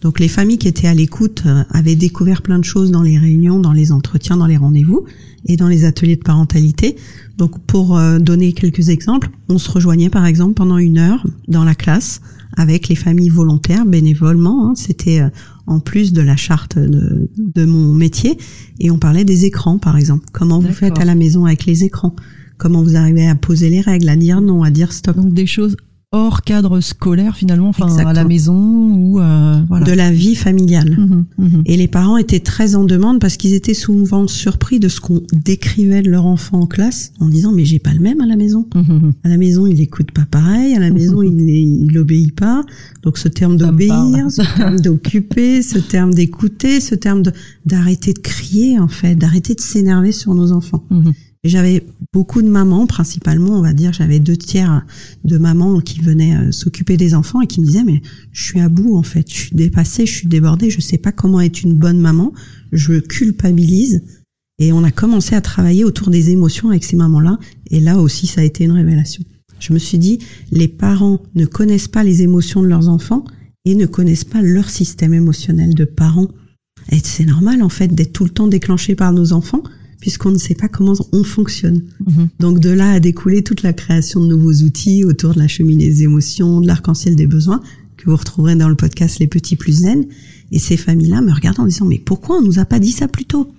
Donc 0.00 0.20
les 0.20 0.28
familles 0.28 0.58
qui 0.58 0.68
étaient 0.68 0.88
à 0.88 0.94
l'écoute 0.94 1.42
euh, 1.46 1.62
avaient 1.70 1.96
découvert 1.96 2.42
plein 2.42 2.58
de 2.58 2.64
choses 2.64 2.90
dans 2.90 3.02
les 3.02 3.18
réunions, 3.18 3.60
dans 3.60 3.72
les 3.72 3.92
entretiens, 3.92 4.36
dans 4.36 4.46
les 4.46 4.56
rendez-vous 4.56 5.04
et 5.46 5.56
dans 5.56 5.68
les 5.68 5.84
ateliers 5.84 6.16
de 6.16 6.22
parentalité. 6.22 6.96
Donc 7.38 7.58
pour 7.66 7.96
euh, 7.98 8.18
donner 8.18 8.52
quelques 8.52 8.88
exemples, 8.90 9.30
on 9.48 9.58
se 9.58 9.70
rejoignait 9.70 10.10
par 10.10 10.26
exemple 10.26 10.54
pendant 10.54 10.78
une 10.78 10.98
heure 10.98 11.26
dans 11.48 11.64
la 11.64 11.74
classe 11.74 12.20
avec 12.56 12.88
les 12.88 12.96
familles 12.96 13.28
volontaires 13.30 13.86
bénévolement. 13.86 14.68
hein. 14.68 14.74
C'était 14.74 15.20
euh, 15.20 15.28
en 15.66 15.80
plus 15.80 16.12
de 16.12 16.20
la 16.20 16.36
charte 16.36 16.78
de, 16.78 17.30
de 17.38 17.64
mon 17.64 17.94
métier 17.94 18.36
et 18.80 18.90
on 18.90 18.98
parlait 18.98 19.24
des 19.24 19.44
écrans 19.44 19.78
par 19.78 19.96
exemple. 19.96 20.26
Comment 20.32 20.58
vous 20.58 20.72
faites 20.72 20.98
à 20.98 21.04
la 21.04 21.14
maison 21.14 21.44
avec 21.46 21.64
les 21.64 21.84
écrans? 21.84 22.14
Comment 22.58 22.82
vous 22.82 22.96
arrivez 22.96 23.26
à 23.26 23.34
poser 23.34 23.70
les 23.70 23.80
règles, 23.80 24.08
à 24.08 24.16
dire 24.16 24.42
non, 24.42 24.62
à 24.62 24.70
dire 24.70 24.92
stop? 24.92 25.16
Donc 25.16 25.32
des 25.32 25.46
choses 25.46 25.76
hors 26.12 26.42
cadre 26.42 26.80
scolaire 26.80 27.36
finalement, 27.36 27.68
enfin 27.68 27.86
à 27.98 28.12
la 28.12 28.24
maison 28.24 28.56
ou 28.56 29.20
euh, 29.20 29.60
voilà. 29.68 29.86
de 29.86 29.92
la 29.92 30.10
vie 30.10 30.34
familiale. 30.34 30.96
Mhm, 30.98 31.24
mhm. 31.38 31.62
Et 31.66 31.76
les 31.76 31.86
parents 31.86 32.16
étaient 32.16 32.40
très 32.40 32.74
en 32.74 32.84
demande 32.84 33.20
parce 33.20 33.36
qu'ils 33.36 33.54
étaient 33.54 33.74
souvent 33.74 34.26
surpris 34.26 34.80
de 34.80 34.88
ce 34.88 35.00
qu'on 35.00 35.22
décrivait 35.32 36.02
de 36.02 36.10
leur 36.10 36.26
enfant 36.26 36.60
en 36.62 36.66
classe 36.66 37.12
en 37.20 37.28
disant 37.28 37.52
mais 37.52 37.64
j'ai 37.64 37.78
pas 37.78 37.92
le 37.92 38.00
même 38.00 38.20
à 38.20 38.26
la 38.26 38.34
maison. 38.34 38.66
Mhm, 38.74 39.12
À 39.22 39.28
la 39.28 39.36
maison, 39.36 39.66
il 39.66 39.80
écoute 39.80 40.10
pas 40.10 40.26
pareil. 40.28 40.74
À 40.74 40.80
la 40.80 40.90
maison, 40.90 41.22
il, 41.22 41.48
il 41.48 41.96
obéit 41.96 42.34
pas. 42.34 42.64
Donc, 43.04 43.16
ce 43.16 43.28
terme 43.28 43.56
d'obéir, 43.56 44.30
ce 44.30 44.42
terme 44.56 44.80
d'occuper, 44.80 45.62
ce 45.62 45.78
terme 45.78 46.12
d'écouter, 46.12 46.80
ce 46.80 46.96
terme 46.96 47.22
d'arrêter 47.66 48.12
de 48.14 48.18
crier 48.18 48.80
en 48.80 48.88
fait, 48.88 49.14
d'arrêter 49.14 49.54
de 49.54 49.60
s'énerver 49.60 50.10
sur 50.12 50.34
nos 50.34 50.50
enfants. 50.50 50.84
Et 51.44 51.48
j'avais 51.48 51.86
beaucoup 52.12 52.42
de 52.42 52.48
mamans, 52.48 52.86
principalement, 52.86 53.58
on 53.58 53.62
va 53.62 53.72
dire, 53.72 53.92
j'avais 53.92 54.18
deux 54.18 54.36
tiers 54.36 54.84
de 55.24 55.38
mamans 55.38 55.80
qui 55.80 56.00
venaient 56.00 56.36
euh, 56.36 56.52
s'occuper 56.52 56.96
des 56.96 57.14
enfants 57.14 57.40
et 57.40 57.46
qui 57.46 57.60
me 57.60 57.66
disaient 57.66 57.84
mais 57.84 58.02
je 58.32 58.42
suis 58.42 58.60
à 58.60 58.68
bout 58.68 58.96
en 58.96 59.02
fait, 59.02 59.30
je 59.30 59.36
suis 59.36 59.56
dépassée, 59.56 60.06
je 60.06 60.12
suis 60.12 60.26
débordée, 60.26 60.70
je 60.70 60.80
sais 60.80 60.98
pas 60.98 61.12
comment 61.12 61.40
être 61.40 61.62
une 61.62 61.74
bonne 61.74 62.00
maman, 62.00 62.32
je 62.72 62.98
culpabilise. 62.98 64.02
Et 64.58 64.72
on 64.72 64.84
a 64.84 64.90
commencé 64.90 65.34
à 65.34 65.40
travailler 65.40 65.84
autour 65.84 66.10
des 66.10 66.30
émotions 66.30 66.68
avec 66.68 66.84
ces 66.84 66.96
mamans-là. 66.96 67.38
Et 67.70 67.80
là 67.80 67.98
aussi, 67.98 68.26
ça 68.26 68.42
a 68.42 68.44
été 68.44 68.64
une 68.64 68.72
révélation. 68.72 69.24
Je 69.58 69.72
me 69.72 69.78
suis 69.78 69.98
dit, 69.98 70.18
les 70.50 70.68
parents 70.68 71.22
ne 71.34 71.46
connaissent 71.46 71.88
pas 71.88 72.04
les 72.04 72.20
émotions 72.20 72.62
de 72.62 72.66
leurs 72.66 72.90
enfants 72.90 73.24
et 73.64 73.74
ne 73.74 73.86
connaissent 73.86 74.24
pas 74.24 74.42
leur 74.42 74.68
système 74.68 75.14
émotionnel 75.14 75.74
de 75.74 75.84
parents. 75.86 76.28
Et 76.92 76.98
c'est 77.02 77.24
normal, 77.24 77.62
en 77.62 77.70
fait, 77.70 77.94
d'être 77.94 78.12
tout 78.12 78.24
le 78.24 78.30
temps 78.30 78.48
déclenché 78.48 78.94
par 78.94 79.14
nos 79.14 79.32
enfants, 79.32 79.62
puisqu'on 80.00 80.30
ne 80.30 80.38
sait 80.38 80.54
pas 80.54 80.68
comment 80.68 80.94
on 81.12 81.22
fonctionne. 81.22 81.82
Mhm. 82.06 82.28
Donc 82.38 82.58
de 82.58 82.70
là 82.70 82.92
a 82.92 83.00
découlé 83.00 83.42
toute 83.42 83.62
la 83.62 83.72
création 83.72 84.20
de 84.20 84.26
nouveaux 84.26 84.64
outils 84.64 85.04
autour 85.04 85.34
de 85.34 85.38
la 85.38 85.48
cheminée 85.48 85.88
des 85.88 86.02
émotions, 86.02 86.60
de 86.60 86.66
l'arc-en-ciel 86.66 87.16
des 87.16 87.26
besoins, 87.26 87.60
que 87.96 88.08
vous 88.08 88.16
retrouverez 88.16 88.56
dans 88.56 88.68
le 88.68 88.76
podcast 88.76 89.18
Les 89.18 89.26
Petits 89.26 89.56
Plus 89.56 89.82
Zen. 89.82 90.06
Et 90.52 90.58
ces 90.58 90.76
familles-là 90.76 91.20
me 91.20 91.32
regardent 91.32 91.60
en 91.60 91.66
disant, 91.66 91.84
mais 91.84 91.98
pourquoi 91.98 92.38
on 92.38 92.42
nous 92.42 92.58
a 92.58 92.64
pas 92.64 92.78
dit 92.78 92.92
ça 92.92 93.08
plus 93.08 93.26
tôt? 93.26 93.52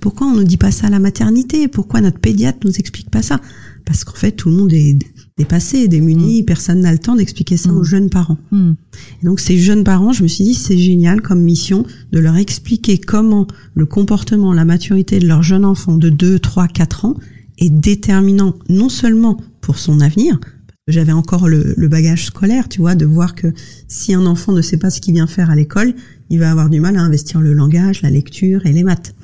Pourquoi 0.00 0.26
on 0.26 0.34
nous 0.34 0.44
dit 0.44 0.56
pas 0.56 0.70
ça 0.70 0.86
à 0.86 0.90
la 0.90 0.98
maternité? 0.98 1.66
Pourquoi 1.68 2.00
notre 2.00 2.18
pédiatre 2.18 2.58
nous 2.64 2.76
explique 2.76 3.10
pas 3.10 3.22
ça? 3.22 3.40
Parce 3.84 4.04
qu'en 4.04 4.14
fait, 4.14 4.32
tout 4.32 4.50
le 4.50 4.56
monde 4.56 4.72
est 4.72 4.98
dépassé, 5.46 5.86
démuni, 5.86 6.42
personne 6.42 6.80
n'a 6.80 6.92
le 6.92 6.98
temps 6.98 7.14
d'expliquer 7.14 7.56
ça 7.58 7.70
Mm. 7.70 7.76
aux 7.76 7.84
jeunes 7.84 8.08
parents. 8.10 8.38
Mhm. 8.52 8.76
Et 9.22 9.26
donc 9.26 9.38
ces 9.40 9.58
jeunes 9.58 9.84
parents, 9.84 10.12
je 10.12 10.22
me 10.22 10.28
suis 10.28 10.44
dit 10.44 10.54
c'est 10.54 10.78
génial 10.78 11.20
comme 11.20 11.42
mission 11.42 11.84
de 12.12 12.18
leur 12.18 12.36
expliquer 12.36 12.96
comment 12.98 13.46
le 13.74 13.84
comportement, 13.84 14.52
la 14.54 14.64
maturité 14.64 15.18
de 15.18 15.26
leur 15.26 15.42
jeune 15.42 15.64
enfant 15.66 15.98
de 15.98 16.08
2, 16.08 16.38
3, 16.38 16.68
4 16.68 17.04
ans 17.04 17.16
est 17.58 17.68
déterminant 17.70 18.54
non 18.70 18.88
seulement 18.88 19.36
pour 19.60 19.78
son 19.78 20.00
avenir, 20.00 20.38
parce 20.40 20.78
que 20.86 20.92
j'avais 20.92 21.12
encore 21.12 21.48
le, 21.48 21.74
le 21.76 21.88
bagage 21.88 22.26
scolaire, 22.26 22.68
tu 22.68 22.80
vois, 22.80 22.94
de 22.94 23.04
voir 23.04 23.34
que 23.34 23.52
si 23.88 24.14
un 24.14 24.24
enfant 24.26 24.52
ne 24.52 24.62
sait 24.62 24.76
pas 24.78 24.88
ce 24.90 25.00
qu'il 25.02 25.12
vient 25.14 25.26
faire 25.26 25.50
à 25.50 25.56
l'école, 25.56 25.94
il 26.30 26.38
va 26.38 26.50
avoir 26.50 26.70
du 26.70 26.80
mal 26.80 26.96
à 26.96 27.00
investir 27.02 27.40
le 27.42 27.52
langage, 27.52 28.00
la 28.02 28.10
lecture 28.10 28.64
et 28.64 28.72
les 28.72 28.82
maths. 28.84 29.14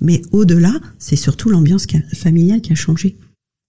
Mais 0.00 0.20
au-delà, 0.32 0.72
c'est 0.98 1.16
surtout 1.16 1.48
l'ambiance 1.48 1.86
familiale 2.14 2.60
qui 2.60 2.72
a 2.72 2.76
changé. 2.76 3.16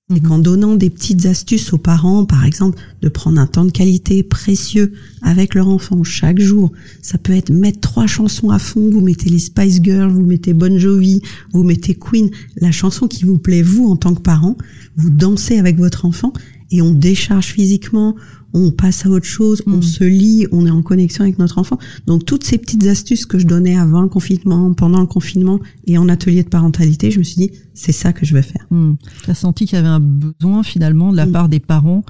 C'est 0.10 0.24
Mhm. 0.24 0.30
qu'en 0.30 0.40
donnant 0.40 0.76
des 0.76 0.90
petites 0.90 1.26
astuces 1.26 1.74
aux 1.74 1.78
parents, 1.78 2.24
par 2.24 2.46
exemple, 2.46 2.80
de 3.02 3.10
prendre 3.10 3.42
un 3.42 3.46
temps 3.46 3.66
de 3.66 3.72
qualité 3.72 4.24
précieux 4.24 4.94
avec 5.22 5.54
leur 5.54 5.68
enfant 5.68 6.02
chaque 6.06 6.40
jour, 6.40 6.72
ça 7.02 7.18
peut 7.18 7.34
être 7.34 7.50
mettre 7.50 7.82
trois 7.82 8.08
chansons 8.08 8.50
à 8.50 8.58
fond, 8.58 8.90
vous 8.90 9.02
mettez 9.02 9.30
les 9.30 9.40
Spice 9.40 9.82
Girls, 9.84 10.10
vous 10.10 10.24
mettez 10.24 10.54
Bon 10.54 10.80
Jovi, 10.80 11.22
vous 11.52 11.64
mettez 11.66 11.94
Queen, 11.94 12.30
la 12.56 12.72
chanson 12.72 13.10
qui 13.10 13.26
vous 13.26 13.38
plaît 13.38 13.62
vous 13.62 13.90
en 13.90 13.98
tant 13.98 14.14
que 14.14 14.22
parent, 14.22 14.56
vous 14.96 15.10
dansez 15.10 15.60
avec 15.60 15.78
votre 15.78 16.06
enfant 16.06 16.32
et 16.72 16.82
on 16.82 16.94
décharge 16.94 17.48
physiquement, 17.48 18.16
on 18.58 18.72
passe 18.72 19.06
à 19.06 19.10
autre 19.10 19.26
chose, 19.26 19.62
on 19.68 19.78
Mhm. 19.78 19.82
se 19.82 20.04
lie, 20.04 20.48
on 20.52 20.66
est 20.66 20.72
en 20.72 20.82
connexion 20.82 21.24
avec 21.24 21.38
notre 21.40 21.58
enfant. 21.58 21.78
Donc 22.06 22.26
toutes 22.26 22.44
ces 22.44 22.58
petites 22.58 22.86
astuces 22.88 23.26
que 23.26 23.40
je 23.40 23.46
donnais 23.48 23.78
avant 23.78 24.02
le 24.02 24.08
confinement, 24.10 24.74
pendant 24.74 25.00
le 25.02 25.08
confinement 25.08 25.60
et 25.86 25.98
en 25.98 26.10
atelier 26.10 26.44
de 26.44 26.50
parentalité, 26.50 27.12
je 27.12 27.20
me 27.20 27.24
suis 27.24 27.38
dit 27.38 27.52
c'est 27.74 27.92
ça 27.92 28.14
que 28.14 28.26
je 28.26 28.34
vais 28.34 28.42
faire. 28.42 28.66
Hmm. 28.72 28.94
Tu 29.24 29.30
as 29.32 29.36
senti 29.36 29.66
qu'il 29.66 29.76
y 29.76 29.80
avait 29.80 29.88
un 29.88 30.00
besoin 30.00 30.64
finalement 30.64 31.12
de 31.12 31.18
la 31.18 31.26
Mm. 31.26 31.32
part 31.32 31.50
des 31.50 31.60
parents 31.60 32.04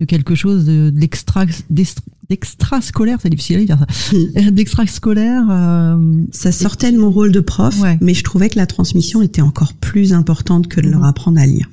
de 0.00 0.04
quelque 0.04 0.34
chose 0.34 0.64
de- 0.64 0.90
d'extra 0.90 1.44
d'extra- 1.70 2.02
d'extra-scolaire, 2.28 3.18
c'est 3.22 3.28
difficile 3.30 3.58
à 3.58 3.64
dire 3.64 3.78
ça, 3.78 4.16
Euh, 4.38 4.50
d'extra-scolaire. 4.50 5.44
euh, 5.50 5.96
Ça 6.32 6.50
sortait 6.50 6.90
de 6.90 6.98
mon 6.98 7.10
rôle 7.10 7.30
de 7.30 7.40
prof, 7.40 7.78
Ouais. 7.80 7.98
mais 8.00 8.14
je 8.14 8.24
trouvais 8.24 8.48
que 8.48 8.56
la 8.58 8.66
transmission 8.66 9.22
était 9.22 9.42
encore 9.42 9.74
plus 9.74 10.12
importante 10.12 10.66
que 10.66 10.80
de 10.80 10.88
leur 10.88 11.00
Mhm. 11.00 11.06
apprendre 11.06 11.38
à 11.40 11.46
lire. 11.46 11.68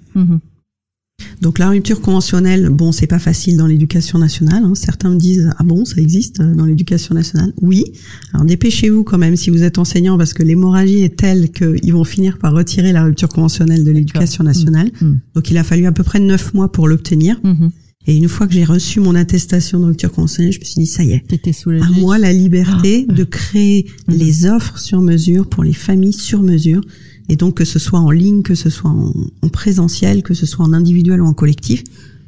Donc 1.42 1.60
la 1.60 1.70
rupture 1.70 2.02
conventionnelle, 2.02 2.70
bon, 2.70 2.92
c'est 2.92 3.08
pas 3.08 3.20
facile 3.20 3.58
dans 3.58 3.68
l'éducation 3.68 4.20
nationale. 4.20 4.64
hein. 4.64 4.74
Certains 4.76 5.10
me 5.10 5.16
disent 5.18 5.50
ah 5.58 5.64
bon, 5.64 5.86
ça 5.86 6.00
existe 6.02 6.40
euh, 6.40 6.54
dans 6.56 6.66
l'éducation 6.66 7.16
nationale? 7.16 7.54
Oui. 7.62 7.86
Alors 8.34 8.46
dépêchez-vous 8.46 9.04
quand 9.04 9.18
même 9.18 9.36
si 9.36 9.50
vous 9.50 9.64
êtes 9.64 9.78
enseignant 9.78 10.18
parce 10.18 10.34
que 10.34 10.44
l'hémorragie 10.44 11.02
est 11.04 11.16
telle 11.18 11.50
qu'ils 11.52 11.94
vont 11.94 12.04
finir 12.04 12.38
par 12.38 12.54
retirer 12.54 12.92
la 12.92 13.04
rupture 13.04 13.30
conventionnelle 13.30 13.84
de 13.84 13.92
l'éducation 13.92 14.44
nationale. 14.44 14.92
Mhm. 15.02 15.20
Donc 15.36 15.50
il 15.52 15.58
a 15.58 15.64
fallu 15.64 15.86
à 15.86 15.92
peu 15.92 16.04
près 16.04 16.20
neuf 16.20 16.54
mois 16.54 16.72
pour 16.72 16.88
l'obtenir. 16.88 17.40
Mhm. 17.44 17.72
Et 18.08 18.16
une 18.16 18.30
fois 18.30 18.48
que 18.48 18.54
j'ai 18.54 18.64
reçu 18.64 19.02
mon 19.02 19.14
attestation 19.14 19.80
de 19.80 19.86
rupture 19.86 20.12
conventionnelle, 20.12 20.54
je 20.54 20.60
me 20.60 20.64
suis 20.66 20.80
dit 20.82 20.88
ça 20.88 21.04
y 21.04 21.12
est. 21.12 21.24
À 21.82 21.90
moi 22.00 22.18
la 22.18 22.34
liberté 22.34 23.06
de 23.06 23.24
créer 23.24 23.86
Mhm. 24.08 24.16
les 24.18 24.46
offres 24.48 24.80
sur 24.80 25.02
mesure 25.02 25.48
pour 25.48 25.64
les 25.64 25.74
familles 25.74 26.14
sur 26.14 26.42
mesure. 26.42 26.82
Et 27.30 27.36
donc 27.36 27.56
que 27.56 27.66
ce 27.66 27.80
soit 27.80 28.00
en 28.00 28.12
ligne, 28.12 28.42
que 28.42 28.56
ce 28.56 28.70
soit 28.70 28.90
en, 28.92 29.14
en 29.42 29.50
présentiel, 29.50 30.24
que 30.24 30.34
ce 30.34 30.46
soit 30.46 30.66
en 30.66 30.74
individuel 30.74 31.22
ou 31.22 31.26
en 31.26 31.34
collectif, 31.34 31.84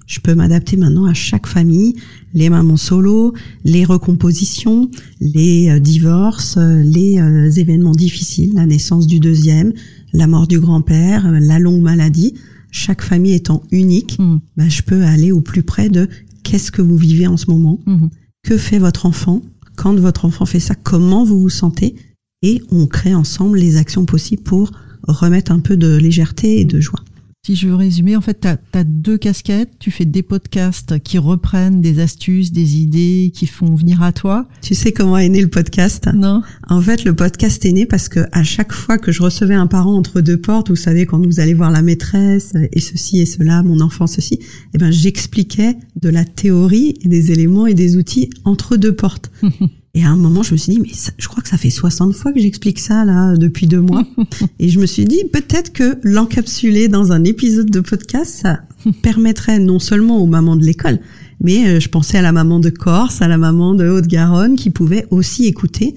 je 0.07 0.19
peux 0.19 0.35
m'adapter 0.35 0.75
maintenant 0.77 1.05
à 1.05 1.13
chaque 1.13 1.47
famille, 1.47 1.95
les 2.33 2.49
mamans 2.49 2.75
solo, 2.77 3.33
les 3.63 3.85
recompositions, 3.85 4.89
les 5.21 5.69
euh, 5.69 5.79
divorces, 5.79 6.57
euh, 6.57 6.81
les 6.83 7.19
euh, 7.19 7.49
événements 7.51 7.93
difficiles, 7.93 8.51
la 8.55 8.65
naissance 8.65 9.07
du 9.07 9.19
deuxième, 9.19 9.73
la 10.13 10.27
mort 10.27 10.47
du 10.47 10.59
grand-père, 10.59 11.31
la 11.31 11.59
longue 11.59 11.81
maladie. 11.81 12.33
Chaque 12.71 13.01
famille 13.01 13.33
étant 13.33 13.63
unique, 13.71 14.17
bah, 14.57 14.67
je 14.69 14.81
peux 14.81 15.03
aller 15.03 15.31
au 15.31 15.41
plus 15.41 15.63
près 15.63 15.89
de 15.89 16.07
qu'est-ce 16.43 16.71
que 16.71 16.81
vous 16.81 16.97
vivez 16.97 17.27
en 17.27 17.37
ce 17.37 17.49
moment, 17.49 17.79
Mhm. 17.85 18.09
que 18.43 18.57
fait 18.57 18.79
votre 18.79 19.05
enfant, 19.05 19.41
quand 19.75 19.97
votre 19.99 20.25
enfant 20.25 20.45
fait 20.45 20.59
ça, 20.59 20.75
comment 20.75 21.23
vous 21.23 21.39
vous 21.39 21.49
sentez, 21.49 21.95
et 22.41 22.61
on 22.71 22.85
crée 22.87 23.13
ensemble 23.13 23.57
les 23.59 23.77
actions 23.77 24.05
possibles 24.05 24.43
pour 24.43 24.71
remettre 25.07 25.51
un 25.51 25.59
peu 25.59 25.77
de 25.77 25.95
légèreté 25.95 26.59
et 26.59 26.65
de 26.65 26.79
joie. 26.79 27.03
Si 27.43 27.55
je 27.55 27.67
veux 27.67 27.73
résumer, 27.73 28.15
en 28.15 28.21
fait, 28.21 28.41
tu 28.41 28.47
as, 28.77 28.83
deux 28.83 29.17
casquettes. 29.17 29.71
Tu 29.79 29.89
fais 29.89 30.05
des 30.05 30.21
podcasts 30.21 30.99
qui 30.99 31.17
reprennent 31.17 31.81
des 31.81 31.99
astuces, 31.99 32.51
des 32.51 32.77
idées, 32.77 33.31
qui 33.33 33.47
font 33.47 33.73
venir 33.73 34.03
à 34.03 34.11
toi. 34.11 34.47
Tu 34.61 34.75
sais 34.75 34.91
comment 34.91 35.17
est 35.17 35.27
né 35.27 35.41
le 35.41 35.49
podcast? 35.49 36.07
Non 36.13 36.43
En 36.69 36.79
fait, 36.81 37.03
le 37.03 37.15
podcast 37.15 37.65
est 37.65 37.71
né 37.71 37.87
parce 37.87 38.09
que 38.09 38.19
à 38.31 38.43
chaque 38.43 38.71
fois 38.71 38.99
que 38.99 39.11
je 39.11 39.23
recevais 39.23 39.55
un 39.55 39.65
parent 39.65 39.95
entre 39.95 40.21
deux 40.21 40.37
portes, 40.37 40.69
vous 40.69 40.75
savez, 40.75 41.07
quand 41.07 41.25
vous 41.25 41.39
allez 41.39 41.55
voir 41.55 41.71
la 41.71 41.81
maîtresse 41.81 42.53
et 42.71 42.79
ceci 42.79 43.21
et 43.21 43.25
cela, 43.25 43.63
mon 43.63 43.79
enfant 43.79 44.05
ceci, 44.05 44.37
eh 44.75 44.77
ben 44.77 44.91
j'expliquais 44.91 45.77
de 45.99 46.09
la 46.09 46.25
théorie 46.25 46.93
et 47.01 47.07
des 47.07 47.31
éléments 47.31 47.65
et 47.65 47.73
des 47.73 47.97
outils 47.97 48.29
entre 48.45 48.77
deux 48.77 48.93
portes. 48.93 49.31
Et 49.93 50.03
à 50.05 50.09
un 50.09 50.15
moment, 50.15 50.41
je 50.41 50.53
me 50.53 50.57
suis 50.57 50.73
dit, 50.73 50.79
mais 50.79 50.93
ça- 50.93 51.11
je 51.17 51.27
crois 51.27 51.43
que 51.43 51.49
ça 51.49 51.57
fait 51.57 51.69
60 51.69 52.13
fois 52.13 52.31
que 52.31 52.39
j'explique 52.39 52.79
ça 52.79 53.03
là 53.03 53.35
depuis 53.35 53.67
deux 53.67 53.81
mois. 53.81 54.05
et 54.59 54.69
je 54.69 54.79
me 54.79 54.85
suis 54.85 55.03
dit, 55.05 55.23
peut-être 55.31 55.73
que 55.73 55.97
l'encapsuler 56.03 56.87
dans 56.87 57.11
un 57.11 57.23
épisode 57.25 57.69
de 57.69 57.81
podcast, 57.81 58.39
ça 58.41 58.61
permettrait 59.01 59.59
non 59.59 59.79
seulement 59.79 60.17
aux 60.21 60.27
mamans 60.27 60.55
de 60.55 60.63
l'école, 60.63 60.99
mais 61.41 61.67
euh, 61.67 61.79
je 61.81 61.89
pensais 61.89 62.17
à 62.17 62.21
la 62.21 62.31
maman 62.31 62.59
de 62.59 62.69
Corse, 62.69 63.21
à 63.21 63.27
la 63.27 63.37
maman 63.37 63.73
de 63.75 63.87
Haute-Garonne, 63.87 64.55
qui 64.55 64.69
pouvaient 64.69 65.07
aussi 65.11 65.45
écouter. 65.45 65.93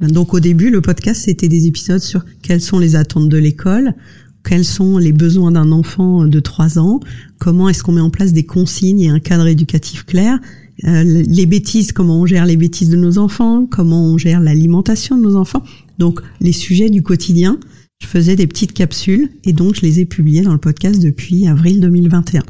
Ben, 0.00 0.10
Donc 0.10 0.34
au 0.34 0.40
début, 0.40 0.70
le 0.70 0.80
podcast, 0.82 1.22
c'était 1.24 1.48
des 1.48 1.66
épisodes 1.66 2.00
sur 2.02 2.24
quelles 2.42 2.60
sont 2.60 2.78
les 2.78 2.96
attentes 2.96 3.28
de 3.30 3.38
l'école, 3.38 3.94
quels 4.44 4.64
sont 4.64 4.98
les 4.98 5.12
besoins 5.12 5.52
d'un 5.52 5.72
enfant 5.72 6.26
de 6.26 6.40
3 6.40 6.78
ans, 6.78 7.00
comment 7.38 7.68
est-ce 7.70 7.82
qu'on 7.82 7.92
met 7.92 8.00
en 8.00 8.10
place 8.10 8.32
des 8.32 8.44
consignes 8.44 9.00
et 9.00 9.08
un 9.08 9.18
cadre 9.20 9.46
éducatif 9.46 10.04
clair, 10.04 10.38
euh, 10.84 11.02
les 11.04 11.46
bêtises, 11.46 11.92
comment 11.92 12.20
on 12.20 12.26
gère 12.26 12.46
les 12.46 12.56
bêtises 12.56 12.88
de 12.90 12.96
nos 12.96 13.18
enfants, 13.18 13.66
comment 13.66 14.04
on 14.04 14.18
gère 14.18 14.40
l'alimentation 14.40 15.16
de 15.16 15.22
nos 15.22 15.36
enfants. 15.36 15.62
Donc 15.98 16.20
les 16.40 16.52
sujets 16.52 16.90
du 16.90 17.02
quotidien, 17.02 17.58
je 18.00 18.06
faisais 18.06 18.36
des 18.36 18.46
petites 18.46 18.72
capsules 18.72 19.30
et 19.44 19.52
donc 19.52 19.74
je 19.74 19.82
les 19.82 20.00
ai 20.00 20.06
publiées 20.06 20.42
dans 20.42 20.52
le 20.52 20.58
podcast 20.58 21.00
depuis 21.02 21.46
avril 21.48 21.80
2021. 21.80 22.42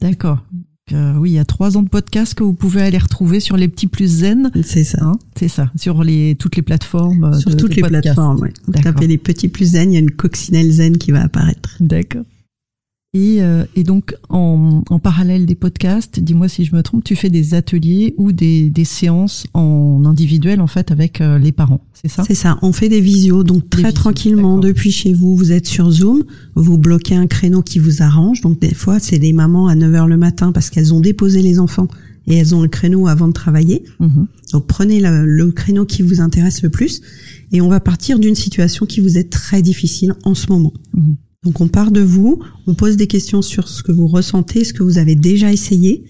D'accord. 0.00 0.44
Euh, 0.92 1.14
oui, 1.18 1.30
il 1.30 1.34
y 1.34 1.38
a 1.38 1.44
trois 1.44 1.76
ans 1.76 1.82
de 1.82 1.88
podcast 1.88 2.34
que 2.34 2.42
vous 2.44 2.52
pouvez 2.54 2.82
aller 2.82 2.98
retrouver 2.98 3.40
sur 3.40 3.56
les 3.56 3.68
petits 3.68 3.86
plus 3.86 4.08
zen. 4.08 4.50
C'est 4.62 4.84
ça. 4.84 4.98
Hein, 5.02 5.12
c'est 5.38 5.48
ça, 5.48 5.70
sur 5.76 6.04
les, 6.04 6.36
toutes 6.38 6.56
les 6.56 6.62
plateformes. 6.62 7.24
euh, 7.24 7.38
Sur 7.38 7.50
de- 7.50 7.56
toutes 7.56 7.74
les 7.76 7.82
podcast. 7.82 8.02
plateformes, 8.02 8.40
ouais. 8.40 8.52
Vous 8.66 8.72
tapez 8.72 9.06
les 9.06 9.16
petits 9.18 9.48
plus 9.48 9.72
zen, 9.72 9.90
il 9.92 9.94
y 9.94 9.96
a 9.96 10.00
une 10.00 10.10
coccinelle 10.10 10.70
zen 10.70 10.98
qui 10.98 11.10
va 11.12 11.22
apparaître. 11.22 11.76
D'accord. 11.80 12.24
Et, 13.14 13.42
euh, 13.42 13.64
et 13.76 13.82
donc, 13.84 14.14
en, 14.30 14.82
en 14.88 14.98
parallèle 14.98 15.44
des 15.44 15.54
podcasts, 15.54 16.18
dis-moi 16.18 16.48
si 16.48 16.64
je 16.64 16.74
me 16.74 16.82
trompe, 16.82 17.04
tu 17.04 17.14
fais 17.14 17.28
des 17.28 17.52
ateliers 17.52 18.14
ou 18.16 18.32
des, 18.32 18.70
des 18.70 18.86
séances 18.86 19.46
en 19.52 20.02
individuel, 20.06 20.62
en 20.62 20.66
fait, 20.66 20.90
avec 20.90 21.20
euh, 21.20 21.38
les 21.38 21.52
parents, 21.52 21.82
c'est 21.92 22.08
ça? 22.08 22.24
C'est 22.26 22.34
ça, 22.34 22.58
on 22.62 22.72
fait 22.72 22.88
des 22.88 23.02
visios, 23.02 23.44
donc 23.44 23.68
très 23.68 23.82
visios, 23.82 23.92
tranquillement, 23.92 24.56
depuis 24.58 24.90
chez 24.90 25.12
vous, 25.12 25.36
vous 25.36 25.52
êtes 25.52 25.66
sur 25.66 25.90
Zoom, 25.90 26.24
vous 26.54 26.78
bloquez 26.78 27.14
un 27.14 27.26
créneau 27.26 27.60
qui 27.60 27.78
vous 27.78 28.00
arrange, 28.00 28.40
donc 28.40 28.60
des 28.60 28.72
fois 28.72 28.98
c'est 28.98 29.18
des 29.18 29.34
mamans 29.34 29.68
à 29.68 29.74
9h 29.74 30.06
le 30.06 30.16
matin 30.16 30.50
parce 30.50 30.70
qu'elles 30.70 30.94
ont 30.94 31.00
déposé 31.00 31.42
les 31.42 31.58
enfants 31.58 31.88
et 32.26 32.36
elles 32.36 32.54
ont 32.54 32.62
le 32.62 32.68
créneau 32.68 33.08
avant 33.08 33.28
de 33.28 33.34
travailler. 33.34 33.84
Mhm. 34.00 34.26
Donc 34.54 34.66
prenez 34.66 35.00
le, 35.00 35.26
le 35.26 35.52
créneau 35.52 35.84
qui 35.84 36.00
vous 36.00 36.22
intéresse 36.22 36.62
le 36.62 36.70
plus 36.70 37.02
et 37.52 37.60
on 37.60 37.68
va 37.68 37.80
partir 37.80 38.18
d'une 38.18 38.36
situation 38.36 38.86
qui 38.86 39.00
vous 39.00 39.18
est 39.18 39.28
très 39.30 39.60
difficile 39.60 40.14
en 40.24 40.34
ce 40.34 40.46
moment. 40.48 40.72
Mhm. 40.94 41.16
Donc 41.44 41.60
on 41.60 41.68
part 41.68 41.90
de 41.90 42.00
vous, 42.00 42.40
on 42.66 42.74
pose 42.74 42.96
des 42.96 43.08
questions 43.08 43.42
sur 43.42 43.68
ce 43.68 43.82
que 43.82 43.90
vous 43.90 44.06
ressentez, 44.06 44.64
ce 44.64 44.72
que 44.72 44.82
vous 44.82 44.98
avez 44.98 45.16
déjà 45.16 45.52
essayé, 45.52 46.04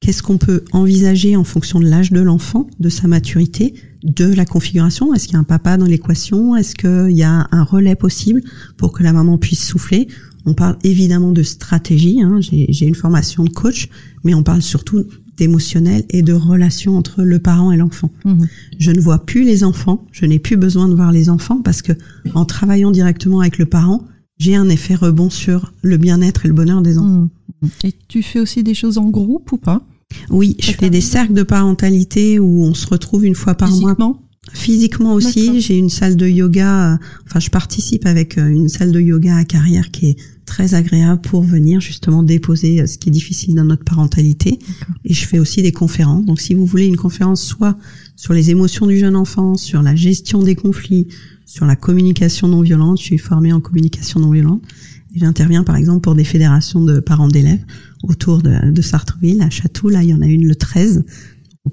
qu'est-ce 0.00 0.22
qu'on 0.22 0.38
peut 0.38 0.64
envisager 0.72 1.36
en 1.36 1.44
fonction 1.44 1.78
de 1.78 1.86
l'âge 1.86 2.10
de 2.10 2.20
l'enfant, 2.20 2.66
de 2.80 2.88
sa 2.88 3.06
maturité, 3.06 3.74
de 4.02 4.24
la 4.24 4.44
configuration? 4.44 5.14
Est-ce 5.14 5.26
qu'il 5.26 5.34
y 5.34 5.36
a 5.36 5.40
un 5.40 5.44
papa 5.44 5.76
dans 5.76 5.86
l'équation? 5.86 6.56
Est-ce 6.56 6.74
qu'il 6.74 7.16
y 7.16 7.22
a 7.22 7.46
un 7.52 7.62
relais 7.62 7.94
possible 7.94 8.42
pour 8.76 8.92
que 8.92 9.04
la 9.04 9.12
maman 9.12 9.38
puisse 9.38 9.64
souffler? 9.64 10.08
On 10.44 10.54
parle 10.54 10.76
évidemment 10.82 11.30
de 11.30 11.44
stratégie. 11.44 12.20
Hein. 12.20 12.40
J'ai 12.40 12.86
une 12.86 12.96
formation 12.96 13.44
de 13.44 13.50
coach, 13.50 13.88
mais 14.24 14.34
on 14.34 14.42
parle 14.42 14.62
surtout 14.62 15.04
d'émotionnel 15.36 16.04
et 16.10 16.22
de 16.22 16.32
relation 16.32 16.96
entre 16.96 17.22
le 17.22 17.38
parent 17.38 17.70
et 17.70 17.76
l'enfant. 17.76 18.10
Mhm. 18.24 18.48
Je 18.78 18.90
ne 18.90 19.00
vois 19.00 19.24
plus 19.24 19.44
les 19.44 19.62
enfants. 19.62 20.04
Je 20.10 20.26
n'ai 20.26 20.40
plus 20.40 20.56
besoin 20.56 20.88
de 20.88 20.94
voir 20.94 21.12
les 21.12 21.30
enfants 21.30 21.62
parce 21.62 21.80
que 21.80 21.92
en 22.34 22.44
travaillant 22.44 22.90
directement 22.90 23.40
avec 23.40 23.58
le 23.58 23.66
parent, 23.66 24.04
j'ai 24.42 24.56
un 24.56 24.68
effet 24.68 24.96
rebond 24.96 25.30
sur 25.30 25.72
le 25.82 25.96
bien-être 25.98 26.44
et 26.46 26.48
le 26.48 26.54
bonheur 26.54 26.82
des 26.82 26.98
enfants. 26.98 27.28
Mhm. 27.62 27.70
Et 27.84 27.94
tu 28.08 28.24
fais 28.24 28.40
aussi 28.40 28.64
des 28.64 28.74
choses 28.74 28.98
en 28.98 29.08
groupe 29.08 29.52
ou 29.52 29.56
pas? 29.56 29.82
Oui, 30.30 30.56
je 30.58 30.72
fais 30.72 30.90
des 30.90 31.00
cercles 31.00 31.32
de 31.32 31.44
parentalité 31.44 32.40
où 32.40 32.64
on 32.64 32.74
se 32.74 32.88
retrouve 32.88 33.24
une 33.24 33.36
fois 33.36 33.54
par 33.54 33.70
mois 33.70 33.94
Physiquement? 33.94 34.22
Physiquement 34.52 35.14
aussi, 35.14 35.60
j'ai 35.60 35.78
une 35.78 35.88
salle 35.88 36.16
de 36.16 36.26
yoga. 36.26 36.98
Enfin, 37.26 37.38
je 37.38 37.50
participe 37.50 38.04
avec 38.04 38.36
euh, 38.36 38.48
une 38.48 38.68
salle 38.68 38.90
de 38.90 39.00
yoga 39.00 39.36
à 39.36 39.44
carrière 39.44 39.92
qui 39.92 40.08
est 40.08 40.16
très 40.44 40.74
agréable 40.74 41.20
pour 41.20 41.44
venir 41.44 41.80
justement 41.80 42.24
déposer 42.24 42.80
euh, 42.80 42.86
ce 42.88 42.98
qui 42.98 43.10
est 43.10 43.12
difficile 43.12 43.54
dans 43.54 43.64
notre 43.64 43.84
parentalité. 43.84 44.58
Et 45.04 45.14
je 45.14 45.24
fais 45.24 45.38
aussi 45.38 45.62
des 45.62 45.70
conférences. 45.70 46.26
Donc, 46.26 46.40
si 46.40 46.54
vous 46.54 46.66
voulez 46.66 46.86
une 46.86 46.96
conférence 46.96 47.44
soit 47.44 47.78
sur 48.22 48.34
les 48.34 48.50
émotions 48.50 48.86
du 48.86 49.00
jeune 49.00 49.16
enfant, 49.16 49.56
sur 49.56 49.82
la 49.82 49.96
gestion 49.96 50.44
des 50.44 50.54
conflits, 50.54 51.08
sur 51.44 51.66
la 51.66 51.74
communication 51.74 52.46
non 52.46 52.60
violente, 52.60 53.00
je 53.00 53.02
suis 53.02 53.18
formée 53.18 53.52
en 53.52 53.60
communication 53.60 54.20
non 54.20 54.30
violente. 54.30 54.62
J'interviens 55.12 55.64
par 55.64 55.74
exemple 55.74 56.02
pour 56.02 56.14
des 56.14 56.22
fédérations 56.22 56.84
de 56.84 57.00
parents 57.00 57.26
d'élèves 57.26 57.64
autour 58.04 58.40
de, 58.40 58.70
de 58.70 58.80
Sartreville, 58.80 59.42
à 59.42 59.50
Château. 59.50 59.88
Là, 59.88 60.04
il 60.04 60.10
y 60.10 60.14
en 60.14 60.22
a 60.22 60.26
une 60.26 60.46
le 60.46 60.54
13. 60.54 61.04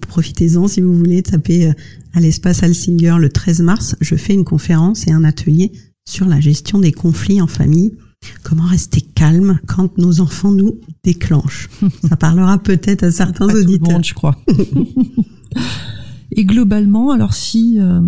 Profitez-en 0.02 0.68
si 0.68 0.82
vous 0.82 0.98
voulez 0.98 1.22
taper 1.22 1.68
euh, 1.68 1.74
à 2.14 2.20
l'espace 2.20 2.64
Alsinger 2.64 3.18
le 3.20 3.30
13 3.30 3.62
mars. 3.62 3.96
Je 4.02 4.16
fais 4.16 4.34
une 4.34 4.44
conférence 4.44 5.06
et 5.06 5.12
un 5.12 5.24
atelier 5.24 5.72
sur 6.08 6.26
la 6.26 6.40
gestion 6.40 6.80
des 6.80 6.94
conflits 6.94 7.42
en 7.42 7.48
famille. 7.48 7.94
Comment 8.42 8.66
rester 8.66 9.02
calme 9.02 9.60
quand 9.68 10.00
nos 10.00 10.20
enfants 10.20 10.52
nous 10.52 10.80
déclenchent? 11.04 11.70
Ça 12.10 12.18
parlera 12.18 12.58
peut-être 12.58 13.04
à 13.04 13.12
certains 13.12 13.46
Pas 13.46 13.54
tout 13.54 13.60
le 13.60 13.66
auditeurs. 13.66 13.92
monde, 13.92 14.04
je 14.04 14.16
crois. 14.16 14.44
Et 16.32 16.46
globalement, 16.46 17.12
alors 17.12 17.34
si, 17.34 17.78
euh, 17.80 18.00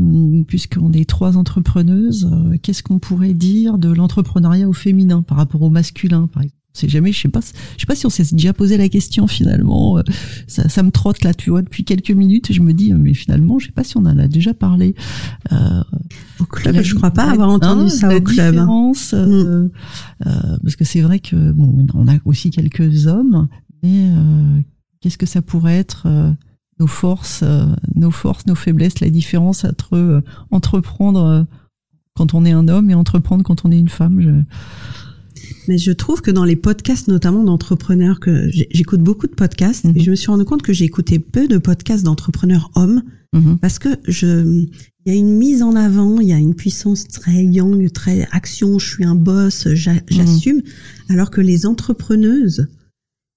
puisqu'on 0.48 0.92
est 0.94 1.10
trois 1.10 1.38
entrepreneuses, 1.38 2.30
euh, 2.32 2.58
qu'est-ce 2.62 2.84
qu'on 2.84 3.00
pourrait 3.00 3.34
dire 3.34 3.78
de 3.78 3.90
l'entrepreneuriat 3.92 4.68
au 4.70 4.74
féminin 4.74 5.22
par 5.24 5.38
rapport 5.38 5.62
au 5.64 5.70
masculin, 5.70 6.28
par 6.32 6.44
exemple? 6.44 6.58
Sait 6.74 6.88
jamais, 6.88 7.12
je 7.12 7.20
sais 7.20 7.28
pas, 7.28 7.42
je 7.42 7.82
sais 7.82 7.86
pas 7.86 7.96
si 7.96 8.06
on 8.06 8.10
s'est 8.10 8.24
déjà 8.34 8.54
posé 8.54 8.78
la 8.78 8.88
question 8.88 9.28
finalement. 9.28 9.98
Euh, 9.98 10.04
Ça, 10.48 10.70
ça 10.70 10.84
me 10.84 10.92
trotte 10.92 11.22
là, 11.22 11.34
tu 11.34 11.50
vois, 11.50 11.62
depuis 11.62 11.84
quelques 11.84 12.12
minutes. 12.12 12.54
Je 12.54 12.62
me 12.62 12.72
dis, 12.72 12.94
euh, 12.94 12.98
mais 12.98 13.14
finalement, 13.14 13.60
je 13.60 13.66
sais 13.66 13.72
pas 13.74 13.84
si 13.84 13.98
on 13.98 14.06
en 14.06 14.18
a 14.18 14.28
déjà 14.30 14.54
parlé. 14.54 14.96
Euh, 15.52 15.82
Au 16.40 16.46
club, 16.46 16.76
la- 16.76 16.82
je 16.82 16.94
crois 16.96 17.12
pas 17.12 17.30
avoir 17.30 17.50
entendu 17.50 17.84
hein, 17.86 17.90
ça 17.90 18.08
la 18.08 18.16
au 18.18 18.22
club. 18.22 18.52
différence, 18.54 19.14
euh, 19.14 19.68
euh, 20.26 20.32
parce 20.64 20.78
que 20.78 20.86
c'est 20.86 21.02
vrai 21.02 21.20
que 21.20 21.52
bon, 21.52 21.86
on 21.94 22.08
a 22.08 22.14
aussi 22.24 22.52
quelques 22.52 23.06
hommes, 23.06 23.50
mais 23.84 24.08
euh, 24.10 24.62
qu'est-ce 25.02 25.18
que 25.18 25.26
ça 25.26 25.42
pourrait 25.42 25.76
être 25.78 26.04
euh, 26.06 26.32
nos 26.82 26.88
forces, 26.88 27.42
euh, 27.44 27.66
nos 27.96 28.12
forces, 28.12 28.46
nos 28.48 28.56
faiblesses, 28.56 29.00
la 29.02 29.10
différence 29.10 29.64
entre 29.66 29.96
euh, 29.96 30.22
entreprendre 30.50 31.24
euh, 31.26 31.44
quand 32.16 32.34
on 32.34 32.44
est 32.44 32.52
un 32.52 32.68
homme 32.68 32.90
et 32.90 32.96
entreprendre 32.96 33.44
quand 33.44 33.64
on 33.66 33.72
est 33.72 33.78
une 33.80 33.90
femme. 33.90 34.20
Je... 34.20 34.32
Mais 35.68 35.78
je 35.78 35.92
trouve 35.92 36.22
que 36.22 36.32
dans 36.32 36.44
les 36.44 36.56
podcasts, 36.56 37.08
notamment 37.08 37.44
d'entrepreneurs, 37.44 38.20
que 38.20 38.50
j'écoute 38.50 39.02
beaucoup 39.02 39.28
de 39.28 39.34
podcasts, 39.36 39.86
Mhm. 39.86 39.94
et 39.96 40.00
je 40.00 40.10
me 40.12 40.16
suis 40.16 40.28
rendu 40.32 40.44
compte 40.44 40.64
que 40.64 40.74
j'ai 40.74 40.86
écouté 40.86 41.20
peu 41.20 41.48
de 41.48 41.58
podcasts 41.60 42.04
d'entrepreneurs 42.04 42.72
hommes 42.76 43.04
Mhm. 43.34 43.60
parce 43.60 43.78
que 43.80 43.90
je, 44.08 44.44
il 45.06 45.06
y 45.06 45.12
a 45.12 45.14
une 45.16 45.38
mise 45.38 45.62
en 45.62 45.76
avant, 45.76 46.20
il 46.20 46.28
y 46.28 46.34
a 46.34 46.38
une 46.40 46.56
puissance 46.56 47.08
très 47.08 47.46
yang, 47.46 47.92
très 47.92 48.28
action, 48.32 48.78
je 48.80 48.88
suis 48.90 49.06
un 49.06 49.16
boss, 49.16 49.68
j'a- 49.74 50.02
j'assume, 50.10 50.62
alors 51.10 51.30
que 51.30 51.42
les 51.42 51.66
entrepreneuses 51.68 52.68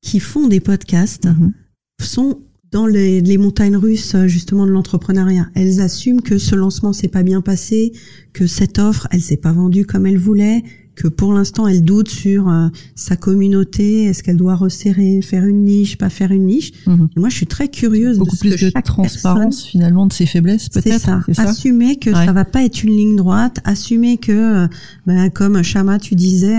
qui 0.03 0.19
font 0.19 0.49
des 0.49 0.61
podcasts 0.61 1.27
Mhm. 1.27 1.53
sont 2.01 2.41
dans 2.75 2.87
les, 2.87 3.39
montagnes 3.39 3.77
russes 3.77 4.17
euh, 4.17 4.27
justement 4.27 4.67
de 4.67 4.73
l'entrepreneuriat. 4.73 5.47
Elles 5.55 5.81
assument 5.81 6.21
que 6.21 6.39
ce 6.39 6.57
lancement 6.57 6.93
s'est 6.93 7.07
pas 7.07 7.23
bien 7.23 7.41
passé, 7.41 7.93
que 8.33 8.49
cette 8.49 8.81
offre 8.81 9.07
elle 9.13 9.21
s'est 9.21 9.37
pas 9.37 9.53
vendue 9.53 9.87
comme 9.87 10.07
elle 10.07 10.19
voulait, 10.19 10.65
que 10.95 11.09
pour 11.09 11.33
l'instant 11.33 11.67
elle 11.67 11.83
doute 11.83 12.09
sur 12.09 12.49
euh, 12.49 12.69
sa 12.95 13.17
communauté, 13.17 14.05
est-ce 14.05 14.23
qu'elle 14.23 14.37
doit 14.37 14.55
resserrer, 14.55 15.21
faire 15.23 15.45
une 15.45 15.65
niche, 15.65 15.99
pas 15.99 16.09
faire 16.11 16.31
une 16.33 16.47
niche. 16.47 16.73
Mhm. 16.87 17.09
Et 17.17 17.21
moi 17.21 17.29
je 17.29 17.37
suis 17.37 17.47
très 17.47 17.69
curieuse 17.69 18.19
Beaucoup 18.19 18.33
de 18.33 18.37
ce 18.37 18.41
plus 18.41 18.57
que 18.57 18.67
de 18.77 18.81
transparence 18.83 19.57
personne- 19.57 19.71
finalement 19.71 20.07
de 20.07 20.13
ses 20.13 20.27
faiblesses 20.27 20.69
peut-être. 20.69 21.01
ça. 21.01 21.23
C'est 21.27 21.35
ça. 21.35 21.43
Assumer 21.49 21.97
que 21.97 22.11
Ouais. 22.11 22.27
ça 22.27 22.33
va 22.33 22.45
pas 22.45 22.63
être 22.65 22.83
une 22.85 22.97
ligne 22.97 23.17
droite. 23.17 23.59
Assumer 23.65 24.19
que, 24.19 24.33
euh, 24.65 24.69
ben, 25.07 25.31
comme 25.31 25.63
Chama, 25.63 25.99
tu 25.99 26.15
disais, 26.15 26.55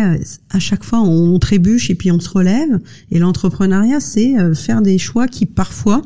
à 0.50 0.60
chaque 0.60 0.84
fois 0.84 1.02
on, 1.02 1.34
on 1.36 1.40
trébuche 1.40 1.90
et 1.90 1.96
puis 1.96 2.12
on 2.12 2.20
se 2.20 2.30
relève. 2.30 2.80
Et 3.12 3.20
l'entrepreneuriat, 3.20 4.00
c'est 4.00 4.38
euh, 4.38 4.54
faire 4.54 4.82
des 4.82 4.98
choix 4.98 5.28
qui 5.28 5.46
parfois, 5.46 6.02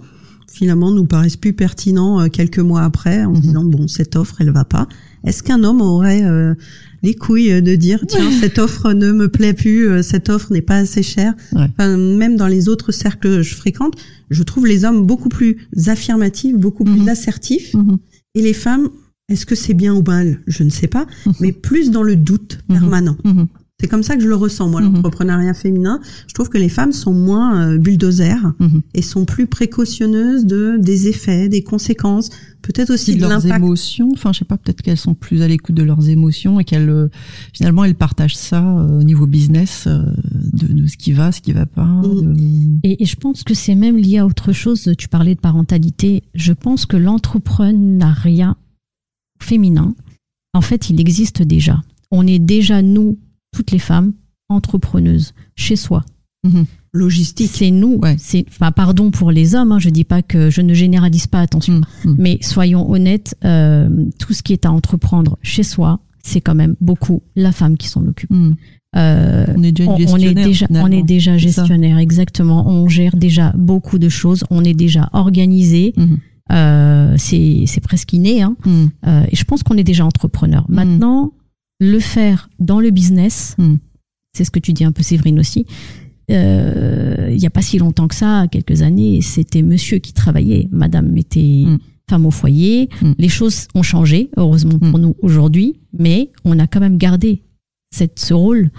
finalement, 0.52 0.92
nous 0.92 1.06
paraissent 1.06 1.38
plus 1.38 1.54
pertinents 1.54 2.20
euh, 2.22 2.28
quelques 2.28 2.60
mois 2.60 2.82
après, 2.84 3.24
en 3.26 3.34
Mhm. 3.34 3.40
disant 3.40 3.64
bon, 3.64 3.88
cette 3.88 4.16
offre, 4.16 4.36
elle 4.40 4.52
va 4.52 4.66
pas. 4.66 4.88
Est-ce 5.26 5.44
qu'un 5.44 5.64
homme 5.64 5.82
aurait 5.82 6.24
euh, 6.24 6.54
les 7.04 7.14
couilles 7.14 7.62
de 7.62 7.76
dire 7.76 8.04
tiens, 8.08 8.30
cette 8.40 8.58
offre 8.60 8.94
ne 8.94 9.12
me 9.12 9.28
plaît 9.30 9.54
plus, 9.54 9.90
euh, 9.90 10.02
cette 10.02 10.30
offre 10.30 10.52
n'est 10.54 10.62
pas 10.62 10.78
assez 10.78 11.04
chère. 11.04 11.34
Ouais. 11.54 11.68
Enfin, 11.72 11.98
même 11.98 12.36
dans 12.38 12.48
les 12.48 12.70
autres 12.70 12.92
cercles 12.92 13.20
que 13.38 13.42
je 13.42 13.56
fréquente, 13.56 13.96
je 14.30 14.44
trouve 14.44 14.66
les 14.66 14.86
hommes 14.86 15.06
beaucoup 15.06 15.30
plus 15.30 15.58
affirmatifs, 15.88 16.56
beaucoup 16.58 16.84
plus 16.84 17.02
Mhm. 17.02 17.10
assertifs. 17.10 17.74
Mhm. 17.74 17.98
Et 18.36 18.42
les 18.42 18.54
femmes, 18.54 18.90
est-ce 19.28 19.46
que 19.46 19.56
c'est 19.56 19.74
bien 19.74 19.94
ou 19.94 20.02
mal? 20.04 20.40
Je 20.48 20.64
ne 20.64 20.70
sais 20.70 20.88
pas, 20.88 21.06
mais 21.40 21.52
plus 21.52 21.92
dans 21.92 22.04
le 22.04 22.16
doute 22.16 22.60
permanent. 22.68 23.18
C'est 23.82 23.88
comme 23.88 24.04
ça 24.04 24.18
que 24.18 24.22
je 24.22 24.28
le 24.28 24.36
ressens, 24.36 24.68
moi, 24.68 24.82
Mhm. 24.82 24.96
l'entrepreneuriat 24.96 25.54
féminin. 25.54 26.02
Je 26.28 26.34
trouve 26.34 26.50
que 26.50 26.58
les 26.58 26.68
femmes 26.68 26.92
sont 26.92 27.14
moins 27.14 27.62
euh, 27.74 27.78
bulldozers 27.78 28.54
Mhm. 28.60 28.82
et 28.94 29.02
sont 29.02 29.24
plus 29.24 29.48
précautionneuses 29.48 30.46
de 30.46 30.76
des 30.78 31.08
effets, 31.08 31.48
des 31.48 31.64
conséquences, 31.64 32.30
peut-être 32.62 32.90
aussi 32.94 33.16
de 33.16 33.22
de 33.22 33.28
leurs 33.28 33.46
émotions. 33.46 34.10
Enfin, 34.12 34.34
je 34.34 34.40
sais 34.40 34.46
pas, 34.46 34.58
peut-être 34.58 34.82
qu'elles 34.82 34.98
sont 34.98 35.14
plus 35.14 35.42
à 35.42 35.48
l'écoute 35.48 35.76
de 35.76 35.84
leurs 35.84 36.10
émotions 36.10 36.60
et 36.60 36.66
qu'elles, 36.66 36.90
euh, 36.90 37.08
finalement, 37.54 37.86
elles 37.86 37.96
partagent 37.96 38.36
ça 38.36 38.62
euh, 38.80 39.00
au 39.00 39.04
niveau 39.04 39.28
business, 39.28 39.86
euh, 39.88 40.04
de, 40.34 40.74
de 40.74 40.86
ce 40.88 40.98
qui 40.98 41.14
va, 41.14 41.32
ce 41.32 41.40
qui 41.40 41.54
va 41.54 41.66
pas. 41.66 41.86
Mm. 41.86 42.34
de- 42.34 42.80
Et, 42.84 43.04
et 43.04 43.06
je 43.06 43.16
pense 43.16 43.44
que 43.44 43.54
c'est 43.54 43.76
même 43.76 43.96
lié 43.98 44.18
à 44.18 44.26
autre 44.26 44.52
chose. 44.52 44.92
Tu 44.98 45.08
parlais 45.08 45.36
de 45.36 45.40
parentalité. 45.40 46.24
Je 46.36 46.52
pense 46.52 46.86
que 46.86 46.98
l'entrepreneuriat 46.98 48.58
féminin, 49.42 49.96
en 50.54 50.62
fait, 50.62 50.90
il 50.90 51.00
existe 51.00 51.42
déjà. 51.44 51.82
On 52.12 52.28
est 52.28 52.40
déjà, 52.40 52.82
nous, 52.82 53.18
toutes 53.56 53.72
les 53.72 53.80
femmes, 53.80 54.14
entrepreneuses, 54.50 55.34
chez 55.56 55.76
soi. 55.76 56.04
Logistique. 56.92 57.52
C'est 57.54 57.70
nous. 57.70 58.00
Ouais. 58.02 58.16
C'est, 58.18 58.46
enfin, 58.50 58.72
pardon 58.72 59.12
pour 59.12 59.30
les 59.32 59.54
hommes. 59.54 59.72
Hein, 59.74 59.80
je 59.80 59.90
dis 59.90 60.06
pas 60.06 60.22
que 60.24 60.50
je 60.50 60.62
ne 60.62 60.74
généralise 60.74 61.28
pas. 61.28 61.42
Attention. 61.42 61.82
Mm. 62.04 62.10
Mm. 62.10 62.16
Mais 62.18 62.38
soyons 62.42 62.90
honnêtes, 62.90 63.36
euh, 63.46 63.90
tout 64.20 64.34
ce 64.34 64.42
qui 64.42 64.54
est 64.54 64.66
à 64.66 64.72
entreprendre 64.72 65.38
chez 65.44 65.62
soi, 65.64 66.00
c'est 66.24 66.42
quand 66.42 66.56
même 66.56 66.76
beaucoup 66.82 67.22
la 67.36 67.52
femme 67.52 67.78
qui 67.78 67.88
s'en 67.90 68.06
occupe. 68.08 68.32
Euh, 68.96 69.46
On 69.56 69.62
est 69.64 69.72
déjà 69.72 69.84
une 69.84 69.90
on, 69.92 69.94
on 70.14 70.18
est 70.18 70.22
gestionnaire, 70.22 70.46
déjà, 70.48 70.66
on 70.66 70.74
finalement. 70.74 70.98
est 70.98 71.04
déjà 71.04 71.34
C'est 71.38 71.50
ça. 71.50 71.62
gestionnaire, 71.64 71.98
exactement. 72.00 72.68
On 72.68 72.88
gère 72.88 73.16
déjà 73.16 73.54
beaucoup 73.56 74.00
de 74.00 74.10
choses. 74.10 74.44
On 74.50 74.64
est 74.64 74.74
déjà 74.74 75.10
organisé. 75.14 75.94
Mhm. 75.96 76.18
Euh, 76.52 77.14
c'est, 77.18 77.66
c'est 77.68 77.82
presque 77.82 78.12
inné. 78.14 78.42
Hein. 78.42 78.56
Et 79.32 79.36
je 79.36 79.44
pense 79.44 79.62
qu'on 79.62 79.76
est 79.78 79.84
déjà 79.84 80.06
entrepreneur. 80.06 80.66
Mhm. 80.70 80.76
Maintenant, 80.76 81.34
le 81.80 82.00
faire 82.00 82.50
dans 82.60 82.80
le 82.80 82.90
business, 82.92 83.56
Mhm. 83.58 83.78
c'est 84.34 84.44
ce 84.44 84.52
que 84.52 84.60
tu 84.60 84.74
dis 84.74 84.84
un 84.84 84.92
peu, 84.92 85.04
Séverine 85.04 85.40
aussi. 85.40 85.66
Euh, 86.32 87.28
Il 87.32 87.38
n'y 87.38 87.46
a 87.48 87.50
pas 87.52 87.62
si 87.62 87.78
longtemps 87.78 88.08
que 88.08 88.16
ça, 88.16 88.48
quelques 88.52 88.82
années, 88.82 89.22
c'était 89.22 89.62
monsieur 89.62 90.00
qui 90.00 90.14
travaillait. 90.14 90.68
Madame 90.72 91.16
était 91.18 91.64
Mhm. 91.66 91.80
femme 92.10 92.26
au 92.26 92.32
foyer. 92.32 92.90
Mhm. 93.02 93.16
Les 93.18 93.30
choses 93.30 93.68
ont 93.76 93.84
changé, 93.84 94.30
heureusement 94.38 94.80
pour 94.80 94.98
nous 95.00 95.16
aujourd'hui, 95.22 95.80
mais 95.98 96.32
on 96.44 96.58
a 96.60 96.68
quand 96.68 96.80
même 96.80 96.98
gardé 96.98 97.44
cette, 97.92 98.20
ce 98.20 98.34
rôle 98.34 98.72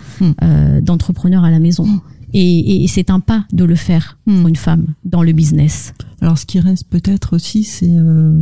euh, 0.42 0.80
d'entrepreneur 0.80 1.44
à 1.44 1.50
la 1.50 1.58
maison. 1.60 1.86
Et, 2.32 2.84
et 2.84 2.86
c'est 2.88 3.10
un 3.10 3.18
pas 3.20 3.44
de 3.52 3.64
le 3.64 3.74
faire 3.76 4.18
pour 4.24 4.46
une 4.48 4.56
femme 4.56 4.94
dans 5.04 5.22
le 5.24 5.32
business. 5.32 5.94
Alors, 6.20 6.38
ce 6.38 6.46
qui 6.46 6.60
reste 6.60 6.88
peut-être 6.88 7.34
aussi, 7.34 7.64
c'est 7.64 7.90
euh, 7.90 8.32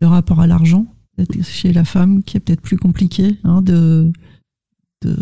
le 0.00 0.06
rapport 0.06 0.40
à 0.40 0.46
l'argent 0.48 0.86
peut-être 1.26 1.46
chez 1.46 1.72
la 1.72 1.84
femme, 1.84 2.22
qui 2.22 2.36
est 2.36 2.40
peut-être 2.40 2.60
plus 2.62 2.76
compliqué 2.76 3.36
hein, 3.44 3.62
de, 3.62 4.10
de 5.04 5.14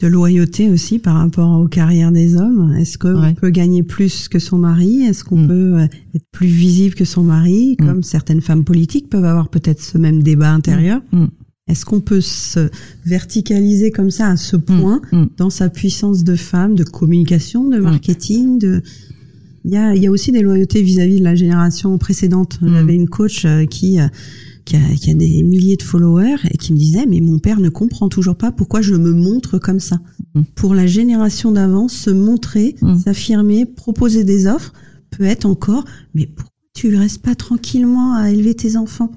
de 0.00 0.06
loyauté 0.08 0.68
aussi 0.70 0.98
par 0.98 1.14
rapport 1.16 1.58
aux 1.60 1.68
carrières 1.68 2.12
des 2.12 2.36
hommes. 2.36 2.74
Est-ce 2.76 2.98
qu'on 2.98 3.20
Ouais. 3.22 3.32
peut 3.34 3.48
gagner 3.50 3.82
plus 3.82 4.28
que 4.28 4.38
son 4.38 4.58
mari? 4.58 5.02
Est-ce 5.02 5.24
qu'on 5.24 5.38
Mm. 5.44 5.48
peut 5.48 5.74
euh, 5.80 5.86
être 6.14 6.26
plus 6.32 6.48
visible 6.48 6.94
que 6.94 7.04
son 7.06 7.22
mari? 7.22 7.76
Mm. 7.80 7.86
Comme 7.86 8.02
certaines 8.02 8.40
femmes 8.42 8.64
politiques 8.64 9.08
peuvent 9.08 9.24
avoir 9.24 9.48
peut-être 9.48 9.80
ce 9.80 9.96
même 9.98 10.22
débat 10.22 10.52
intérieur. 10.52 11.00
Mm. 11.12 11.26
Est-ce 11.68 11.86
qu'on 11.86 12.00
peut 12.02 12.20
se 12.20 12.68
verticaliser 13.06 13.90
comme 13.92 14.10
ça 14.10 14.28
à 14.28 14.36
ce 14.36 14.56
point 14.56 15.00
dans 15.38 15.48
sa 15.48 15.70
puissance 15.70 16.22
de 16.22 16.36
femme, 16.36 16.74
de 16.74 16.84
communication, 16.84 17.68
de 17.70 17.78
marketing, 17.78 18.58
de 18.58 18.82
il 19.64 19.70
y 19.72 19.76
a, 19.78 19.94
il 19.94 20.02
y 20.02 20.06
a 20.06 20.10
aussi 20.10 20.30
des 20.30 20.42
loyautés 20.42 20.82
vis-à-vis 20.82 21.20
de 21.20 21.24
la 21.24 21.34
génération 21.34 21.96
précédente. 21.96 22.58
J'avais 22.60 22.94
une 22.94 23.08
coach 23.08 23.46
euh, 23.46 23.64
qui, 23.64 23.98
euh, 23.98 24.08
qui, 24.64 24.76
a, 24.76 24.80
qui 25.00 25.10
a 25.10 25.14
des 25.14 25.42
milliers 25.42 25.76
de 25.76 25.82
followers 25.82 26.36
et 26.50 26.56
qui 26.56 26.72
me 26.72 26.78
disait 26.78 27.06
mais 27.06 27.20
mon 27.20 27.38
père 27.38 27.60
ne 27.60 27.68
comprend 27.68 28.08
toujours 28.08 28.36
pas 28.36 28.50
pourquoi 28.52 28.80
je 28.82 28.94
me 28.94 29.12
montre 29.12 29.58
comme 29.58 29.80
ça. 29.80 30.00
Mm. 30.34 30.42
Pour 30.54 30.74
la 30.74 30.86
génération 30.86 31.52
d'avant, 31.52 31.88
se 31.88 32.10
montrer, 32.10 32.76
Mm. 32.80 32.98
s'affirmer, 32.98 33.66
proposer 33.66 34.24
des 34.24 34.46
offres 34.46 34.72
peut 35.10 35.24
être 35.24 35.44
encore 35.46 35.84
mais 36.14 36.26
pourquoi 36.26 36.50
tu 36.74 36.94
restes 36.96 37.22
pas 37.22 37.34
tranquillement 37.34 38.14
à 38.14 38.30
élever 38.30 38.54
tes 38.54 38.76
enfants? 38.76 39.10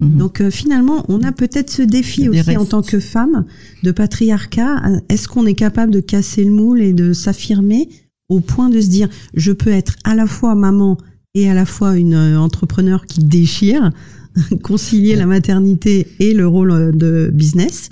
Mhm. 0.00 0.18
donc 0.18 0.42
euh, 0.42 0.50
finalement, 0.50 1.06
on 1.08 1.22
a 1.22 1.32
peut-être 1.32 1.70
ce 1.70 1.80
défi 1.80 2.28
aussi 2.28 2.54
en 2.58 2.66
tant 2.66 2.82
que 2.82 3.00
femme 3.00 3.46
de 3.82 3.92
patriarcat. 3.92 4.82
Euh, 4.86 5.00
Est-ce 5.08 5.26
qu'on 5.26 5.46
est 5.46 5.54
capable 5.54 5.90
de 5.90 6.00
casser 6.00 6.44
le 6.44 6.50
moule 6.50 6.82
et 6.82 6.92
de 6.92 7.14
s'affirmer 7.14 7.88
au 8.28 8.40
point 8.40 8.68
de 8.68 8.78
se 8.80 8.88
dire 8.88 9.08
je 9.32 9.52
peux 9.52 9.70
être 9.70 9.94
à 10.04 10.14
la 10.14 10.26
fois 10.26 10.54
maman 10.54 10.98
et 11.34 11.48
à 11.48 11.54
la 11.54 11.64
fois 11.64 11.96
une 11.96 12.12
euh, 12.12 12.38
entrepreneur 12.38 13.06
qui 13.06 13.20
déchire, 13.24 13.90
concilier 14.62 15.16
la 15.16 15.26
maternité 15.26 16.06
et 16.20 16.34
le 16.34 16.46
rôle 16.46 16.70
euh, 16.70 16.92
de 16.92 17.30
business 17.32 17.88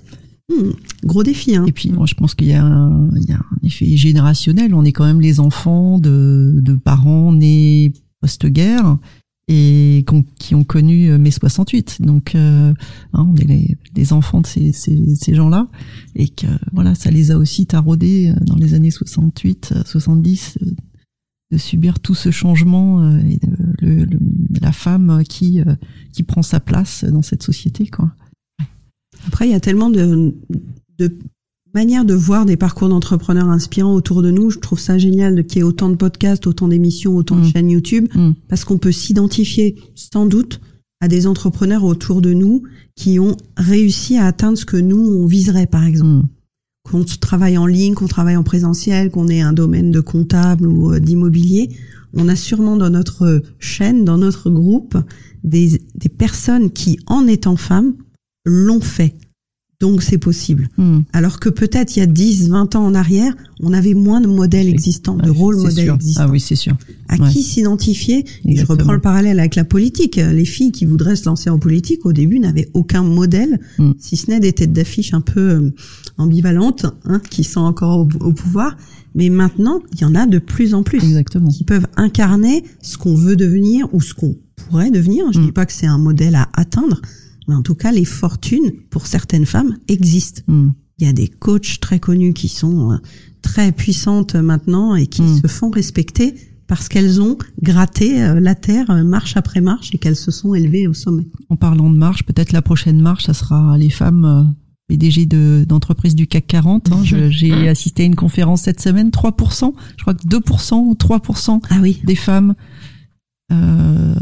Hmm, 0.51 0.73
Gros 1.05 1.23
défi. 1.23 1.57
Hein. 1.57 1.65
Et 1.67 1.73
puis, 1.73 1.91
moi, 1.91 2.05
je 2.07 2.15
pense 2.15 2.35
qu'il 2.35 2.49
y, 2.49 2.53
a 2.53 2.63
un 2.63 3.09
il 3.17 3.29
y 3.29 3.33
a 3.33 3.37
un 3.37 3.67
effet 3.67 3.97
générationnel. 3.97 4.75
On 4.75 4.85
est 4.85 4.93
quand 4.93 5.07
même 5.07 5.21
les 5.21 5.41
enfants 5.41 5.99
de, 5.99 6.53
de 6.57 6.75
parents 6.75 7.33
nés 7.33 7.93
post-guerre 8.21 8.99
et 9.49 10.05
qui 10.39 10.55
ont 10.55 10.65
connu 10.65 11.11
euh, 11.11 11.19
mai 11.19 11.31
68. 11.31 12.03
Donc, 12.03 12.35
euh, 12.35 12.73
hein, 13.15 13.27
on 13.31 13.37
est 13.37 13.45
les, 13.45 13.77
les 13.97 14.13
enfants 14.13 14.41
de 14.43 14.47
ces, 14.47 14.73
ces, 14.73 15.15
ces 15.15 15.35
gens-là. 15.35 15.69
Et 16.15 16.29
que, 16.29 16.47
voilà, 16.73 16.95
ça 16.95 17.11
les 17.11 17.31
a 17.31 17.39
aussi 17.39 17.67
taraudés 17.67 18.35
dans 18.43 18.57
les 18.57 18.75
années 18.75 18.91
68, 18.91 19.73
euh, 19.77 19.83
70, 19.85 20.59
euh, 20.63 20.71
de 21.53 21.59
subir 21.59 22.01
tout 22.01 22.15
ce 22.15 22.31
changement 22.31 23.01
euh, 23.03 23.19
et 23.19 23.37
de- 23.37 23.87
le, 23.87 24.05
le- 24.05 24.19
la 24.61 24.73
femme 24.73 25.23
qui, 25.29 25.61
euh, 25.61 25.75
qui 26.13 26.23
prend 26.23 26.43
sa 26.43 26.61
place 26.61 27.05
dans 27.05 27.23
cette 27.23 27.43
société, 27.43 27.87
quoi. 27.89 28.11
Après, 29.27 29.47
il 29.49 29.53
y 29.53 29.55
a 29.55 29.61
tellement 29.61 29.91
de, 29.91 30.35
de 30.99 31.17
manières 31.75 32.05
de 32.05 32.15
voir 32.15 32.45
des 32.47 32.57
parcours 32.57 32.89
d'entrepreneurs 32.89 33.49
inspirants 33.49 33.95
autour 33.95 34.23
de 34.23 34.31
nous. 34.31 34.51
Je 34.51 34.59
trouve 34.59 34.79
ça 34.79 34.99
génial 34.99 35.35
de- 35.37 35.43
qu'il 35.43 35.59
y 35.59 35.61
ait 35.61 35.65
autant 35.65 35.89
de 35.89 35.97
podcasts, 35.97 36.47
autant 36.47 36.69
d'émissions, 36.69 37.17
autant 37.17 37.37
de 37.37 37.43
Mm. 37.47 37.51
chaînes 37.53 37.71
YouTube, 37.71 38.09
Mm. 38.15 38.33
parce 38.49 38.65
qu'on 38.65 38.79
peut 38.79 38.93
s'identifier 38.93 39.77
sans 39.95 40.27
doute 40.27 40.61
à 41.01 41.09
des 41.09 41.27
entrepreneurs 41.27 41.85
autour 41.85 42.23
de 42.23 42.33
nous 42.33 42.63
qui 42.97 43.19
ont 43.19 43.37
réussi 43.57 44.17
à 44.17 44.27
atteindre 44.27 44.57
ce 44.57 44.65
que 44.65 44.77
nous, 44.77 44.99
on 44.99 45.27
viserait, 45.27 45.67
par 45.67 45.85
exemple. 45.85 46.25
Mm. 46.25 46.29
Qu'on 46.91 47.03
travaille 47.05 47.57
en 47.57 47.67
ligne, 47.67 47.95
qu'on 47.95 48.07
travaille 48.09 48.37
en 48.37 48.43
présentiel, 48.43 49.11
qu'on 49.11 49.29
ait 49.29 49.41
un 49.41 49.55
domaine 49.55 49.91
de 49.91 50.01
comptable 50.01 50.67
ou 50.67 50.93
euh, 50.93 51.01
d'immobilier, 51.01 51.71
on 52.13 52.29
a 52.29 52.37
sûrement 52.37 52.77
dans 52.77 52.91
notre 52.91 53.43
chaîne, 53.59 54.05
dans 54.05 54.19
notre 54.19 54.51
groupe, 54.51 54.97
des, 55.45 55.81
des 55.95 56.09
personnes 56.11 56.71
qui, 56.71 56.99
en 57.07 57.27
étant 57.27 57.57
femmes, 57.57 57.95
l'ont 58.45 58.83
fait. 58.83 59.15
Donc 59.81 60.03
c'est 60.03 60.19
possible. 60.19 60.69
Mm. 60.79 61.01
Alors 61.13 61.41
que 61.41 61.49
peut-être 61.49 61.97
il 61.97 62.01
y 62.01 62.03
a 62.03 62.07
10, 62.07 62.49
20 62.51 62.77
ans 62.77 62.85
en 62.87 62.95
arrière, 62.95 63.35
on 63.61 63.73
avait 63.73 63.95
moins 63.95 64.21
de 64.21 64.29
modèles 64.29 64.69
existants, 64.69 65.17
de 65.17 65.31
Ouais, 65.31 65.37
rôles 65.37 65.57
modèles 65.57 65.87
sûr. 65.87 65.95
existants. 65.95 66.23
Ah 66.27 66.31
oui, 66.31 66.39
c'est 66.39 66.55
sûr. 66.55 66.77
À 67.09 67.17
ouais. 67.17 67.29
qui 67.31 67.43
s'identifier? 67.43 68.25
Et 68.45 68.57
je 68.57 68.65
reprends 68.65 68.93
le 68.93 69.01
parallèle 69.01 69.41
avec 69.41 69.57
la 69.57 69.65
politique. 69.65 70.17
Les 70.17 70.45
filles 70.45 70.71
qui 70.71 70.85
voudraient 70.85 71.17
se 71.17 71.25
lancer 71.27 71.51
en 71.51 71.59
politique, 71.59 72.07
au 72.07 72.13
début, 72.13 72.39
n'avaient 72.39 72.69
aucun 72.75 73.03
modèle, 73.03 73.59
Mm. 73.79 73.93
si 73.99 74.17
ce 74.17 74.31
n'est 74.31 74.41
des 74.41 74.53
têtes 74.53 74.73
d'affiche 74.73 75.13
un 75.13 75.21
peu 75.21 75.41
euh, 75.41 75.71
ambivalentes, 76.19 76.87
hein, 77.05 77.21
qui 77.31 77.45
sont 77.45 77.61
encore 77.61 78.01
au, 78.01 78.09
au 78.27 78.33
pouvoir. 78.33 78.77
Mais 79.15 79.29
maintenant, 79.31 79.81
il 79.93 80.01
y 80.01 80.05
en 80.05 80.15
a 80.15 80.27
de 80.27 80.39
plus 80.39 80.75
en 80.75 80.83
plus 80.83 80.99
Exactement. 80.99 81.49
qui 81.49 81.65
peuvent 81.65 81.87
incarner 81.97 82.65
ce 82.83 82.97
qu'on 82.99 83.15
veut 83.15 83.37
devenir 83.37 83.89
ou 83.93 84.01
ce 84.01 84.15
qu'on 84.15 84.37
pourrait 84.57 84.91
devenir. 84.91 85.25
Je 85.33 85.39
Mm. 85.41 85.45
dis 85.47 85.53
pas 85.53 85.67
que 85.67 85.73
c'est 85.73 85.87
un 85.87 85.99
modèle 85.99 86.35
à 86.35 86.49
atteindre, 86.55 87.01
mais 87.49 87.55
en 87.55 87.63
tout 87.63 87.75
cas, 87.75 87.93
les 87.93 88.05
fortunes 88.05 88.73
pour 88.91 89.07
certaines 89.07 89.47
femmes 89.47 89.77
existent. 89.89 90.43
Mm. 90.49 90.69
Il 90.99 91.07
y 91.07 91.11
a 91.11 91.13
des 91.13 91.29
coachs 91.29 91.79
très 91.81 91.99
connus 92.01 92.33
qui 92.35 92.49
sont 92.49 92.93
euh, 92.93 92.97
très 93.43 93.73
puissantes 93.73 94.35
maintenant 94.37 94.95
et 94.97 95.07
qui 95.07 95.23
Mm. 95.23 95.41
se 95.43 95.47
font 95.49 95.71
respecter 95.71 96.35
parce 96.67 96.89
qu'elles 96.89 97.21
ont 97.21 97.37
gratté 97.63 98.23
euh, 98.23 98.41
la 98.41 98.55
terre 98.55 98.91
euh, 98.91 99.05
marche 99.05 99.37
après 99.37 99.61
marche 99.61 99.91
et 99.93 99.99
qu'elles 99.99 100.17
se 100.17 100.31
sont 100.31 100.55
élevées 100.55 100.87
au 100.89 100.95
sommet. 100.95 101.27
En 101.51 101.57
parlant 101.57 101.91
de 101.91 101.97
marche, 101.99 102.25
peut-être 102.25 102.53
la 102.53 102.63
prochaine 102.63 103.01
marche, 103.01 103.27
ça 103.27 103.35
sera 103.35 103.77
les 103.77 103.91
femmes 103.91 104.55
PDG 104.89 105.27
de- 105.27 105.65
d'entreprises 105.67 106.15
du 106.15 106.27
CAC 106.27 106.47
40. 106.47 106.93
hein. 106.93 107.01
Je- 107.05 107.31
J'ai 107.31 107.69
assisté 107.69 108.03
à 108.03 108.07
une 108.07 108.15
conférence 108.17 108.63
cette 108.63 108.81
semaine, 108.81 109.11
3%, 109.11 109.73
je 109.97 110.03
crois 110.03 110.15
que 110.15 110.27
2% 110.27 110.81
ou 110.87 110.95
3% 110.95 111.61
Ah 111.71 111.77
oui. 111.81 112.01
des 112.05 112.15
femmes, 112.15 112.55
euh, 113.53 114.15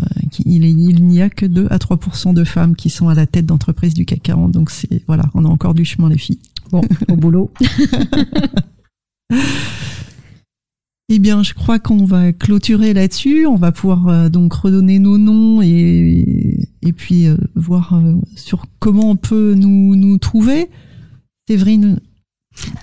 il 0.44 0.64
il 0.64 1.04
n'y 1.06 1.20
a 1.20 1.28
que 1.30 1.46
2 1.46 1.66
à 1.70 1.78
3% 1.78 2.32
de 2.32 2.44
femmes 2.44 2.76
qui 2.76 2.90
sont 2.90 3.08
à 3.08 3.14
la 3.14 3.26
tête 3.26 3.46
d'entreprises 3.46 3.94
du 3.94 4.04
CAC 4.04 4.22
40. 4.22 4.52
Donc 4.52 4.70
c'est 4.70 5.02
voilà, 5.06 5.24
on 5.34 5.44
a 5.44 5.48
encore 5.48 5.74
du 5.74 5.84
chemin 5.84 6.08
les 6.08 6.18
filles. 6.18 6.38
Bon, 6.70 6.80
au 7.08 7.16
boulot. 7.16 7.50
Eh 11.14 11.18
bien, 11.18 11.42
je 11.42 11.52
crois 11.52 11.78
qu'on 11.78 12.06
va 12.06 12.32
clôturer 12.32 12.94
là-dessus. 12.94 13.44
On 13.44 13.56
va 13.56 13.70
pouvoir 13.70 14.08
euh, 14.08 14.28
donc 14.30 14.54
redonner 14.54 14.98
nos 14.98 15.18
noms 15.18 15.60
et, 15.60 16.70
et 16.80 16.92
puis 16.94 17.26
euh, 17.26 17.36
voir 17.54 17.92
euh, 17.92 18.14
sur 18.34 18.64
comment 18.78 19.10
on 19.10 19.16
peut 19.16 19.52
nous, 19.52 19.94
nous 19.94 20.16
trouver. 20.16 20.70
Séverine, 21.46 22.00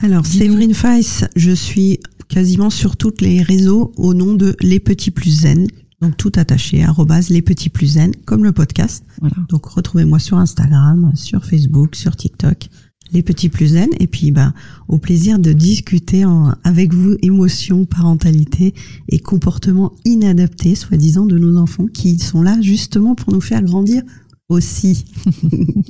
Alors. 0.01 0.27
Séverine 0.27 0.75
Feiss, 0.75 1.25
je 1.35 1.49
suis 1.49 2.01
quasiment 2.27 2.69
sur 2.69 2.97
tous 2.97 3.15
les 3.19 3.41
réseaux 3.41 3.93
au 3.97 4.13
nom 4.13 4.35
de 4.35 4.55
Les 4.61 4.79
Petits 4.79 5.09
Plus 5.09 5.41
Zen. 5.41 5.65
Donc, 5.99 6.15
tout 6.15 6.31
attaché, 6.35 6.83
arrobase 6.83 7.29
Les 7.29 7.41
Petits 7.41 7.69
Plus 7.69 7.93
Zen, 7.93 8.11
comme 8.25 8.43
le 8.43 8.51
podcast. 8.51 9.03
voilà. 9.21 9.37
Donc, 9.49 9.65
retrouvez-moi 9.65 10.19
sur 10.19 10.37
Instagram, 10.37 11.13
sur 11.15 11.43
Facebook, 11.43 11.95
sur 11.95 12.15
TikTok, 12.15 12.69
Les 13.13 13.23
Petits 13.23 13.49
Plus 13.49 13.67
Zen. 13.69 13.89
Et 13.99 14.07
puis, 14.07 14.31
bah, 14.31 14.53
au 14.87 14.97
plaisir 14.97 15.39
de 15.39 15.51
discuter 15.53 16.25
en- 16.25 16.53
avec 16.63 16.93
vous 16.93 17.15
émotions, 17.21 17.85
parentalité 17.85 18.73
et 19.09 19.19
comportements 19.19 19.93
inadaptés, 20.05 20.75
soi-disant, 20.75 21.25
de 21.25 21.37
nos 21.37 21.57
enfants 21.57 21.87
qui 21.87 22.19
sont 22.19 22.41
là 22.41 22.57
justement 22.61 23.15
pour 23.15 23.33
nous 23.33 23.41
faire 23.41 23.61
grandir 23.63 24.03
aussi. 24.49 25.05